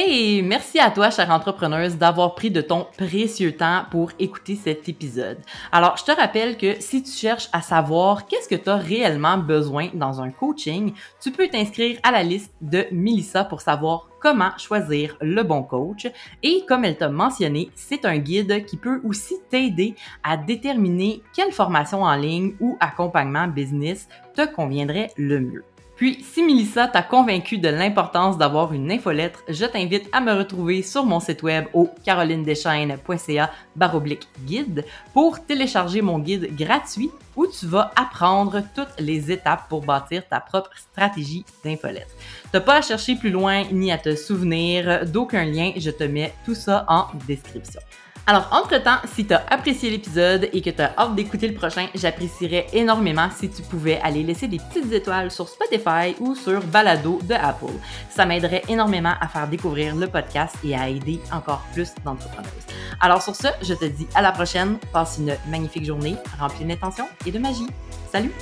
Hey, 0.01 0.43
merci 0.43 0.79
à 0.79 0.93
toi, 0.93 1.11
chère 1.11 1.33
entrepreneuse, 1.33 1.97
d'avoir 1.97 2.37
pris 2.37 2.53
de 2.53 2.61
ton 2.61 2.87
précieux 2.97 3.57
temps 3.57 3.83
pour 3.91 4.13
écouter 4.21 4.55
cet 4.55 4.89
épisode. 4.89 5.39
Alors, 5.73 5.97
je 5.97 6.05
te 6.05 6.13
rappelle 6.13 6.57
que 6.57 6.81
si 6.81 7.03
tu 7.03 7.11
cherches 7.11 7.49
à 7.53 7.63
savoir 7.63 8.29
qu'est-ce 8.29 8.49
que 8.49 8.55
tu 8.55 8.71
as 8.71 8.77
réellement 8.77 9.39
besoin 9.39 9.89
dans 9.95 10.21
un 10.21 10.31
coaching, 10.31 10.93
tu 11.21 11.33
peux 11.33 11.49
t'inscrire 11.49 11.99
à 12.05 12.13
la 12.13 12.23
liste 12.23 12.55
de 12.61 12.87
Melissa 12.93 13.43
pour 13.43 13.61
savoir 13.61 14.09
comment 14.21 14.57
choisir 14.57 15.17
le 15.21 15.43
bon 15.43 15.65
coach. 15.65 16.07
Et 16.45 16.65
comme 16.69 16.85
elle 16.85 16.97
t'a 16.97 17.09
mentionné, 17.09 17.69
c'est 17.75 18.05
un 18.05 18.19
guide 18.19 18.67
qui 18.67 18.77
peut 18.77 19.01
aussi 19.03 19.35
t'aider 19.51 19.97
à 20.23 20.37
déterminer 20.37 21.25
quelle 21.35 21.51
formation 21.51 22.05
en 22.05 22.15
ligne 22.15 22.55
ou 22.61 22.77
accompagnement 22.79 23.49
business 23.49 24.07
te 24.37 24.47
conviendrait 24.47 25.11
le 25.17 25.41
mieux. 25.41 25.65
Puis, 25.99 26.25
si 26.33 26.45
Melissa 26.45 26.87
t'a 26.87 27.03
convaincu 27.03 27.59
de 27.59 27.69
l'importance 27.69 28.39
d'avoir 28.39 28.73
une 28.73 28.93
infolettre, 28.93 29.43
je 29.49 29.65
t'invite 29.65 30.09
à 30.13 30.21
me 30.21 30.33
retrouver 30.33 30.83
sur 30.83 31.05
mon 31.05 31.19
site 31.19 31.43
web 31.43 31.65
au 31.75 31.91
carolinedeschaines.ca 32.05 33.51
baroblique 33.75 34.29
guide 34.45 34.85
pour 35.13 35.45
télécharger 35.45 36.01
mon 36.01 36.21
guide 36.21 36.55
gratuit 36.57 37.11
où 37.35 37.49
tu 37.49 37.67
vas 37.67 37.91
apprendre 37.97 38.63
toutes 38.77 39.01
les 39.01 39.33
étapes 39.33 39.69
pour 39.69 39.81
bâtir 39.81 40.23
ta 40.29 40.39
propre 40.39 40.71
stratégie 40.77 41.45
d'infolettre. 41.65 42.15
T'as 42.53 42.61
pas 42.61 42.77
à 42.77 42.83
chercher 42.83 43.17
plus 43.17 43.31
loin 43.31 43.65
ni 43.73 43.91
à 43.91 43.99
te 43.99 44.15
souvenir 44.15 45.05
d'aucun 45.05 45.45
lien, 45.45 45.73
je 45.77 45.91
te 45.91 46.05
mets 46.05 46.33
tout 46.45 46.55
ça 46.55 46.85
en 46.87 47.07
description. 47.27 47.81
Alors, 48.29 48.47
entre-temps, 48.53 48.99
si 49.15 49.27
tu 49.27 49.33
as 49.33 49.43
apprécié 49.49 49.89
l'épisode 49.89 50.51
et 50.53 50.61
que 50.61 50.69
tu 50.69 50.83
as 50.83 50.93
hâte 50.99 51.15
d'écouter 51.15 51.49
le 51.49 51.55
prochain, 51.55 51.87
j'apprécierais 51.95 52.67
énormément 52.75 53.31
si 53.35 53.49
tu 53.49 53.63
pouvais 53.63 53.99
aller 54.03 54.23
laisser 54.23 54.47
des 54.47 54.59
petites 54.59 54.93
étoiles 54.93 55.31
sur 55.31 55.49
Spotify 55.49 56.15
ou 56.21 56.35
sur 56.35 56.63
Balado 56.65 57.21
de 57.23 57.33
Apple. 57.33 57.73
Ça 58.11 58.27
m'aiderait 58.27 58.65
énormément 58.69 59.15
à 59.19 59.29
faire 59.29 59.49
découvrir 59.49 59.97
le 59.97 60.09
podcast 60.09 60.57
et 60.63 60.77
à 60.77 60.91
aider 60.91 61.21
encore 61.33 61.65
plus 61.73 61.95
d'entrepreneurs. 62.05 62.53
Alors 63.01 63.23
sur 63.23 63.35
ce, 63.35 63.49
je 63.63 63.73
te 63.73 63.87
dis 63.87 64.07
à 64.15 64.21
la 64.21 64.33
prochaine. 64.33 64.77
Passe 64.93 65.17
une 65.19 65.35
magnifique 65.49 65.87
journée 65.87 66.17
remplie 66.39 66.67
d'intention 66.67 67.07
et 67.25 67.31
de 67.31 67.39
magie. 67.39 67.69
Salut! 68.13 68.35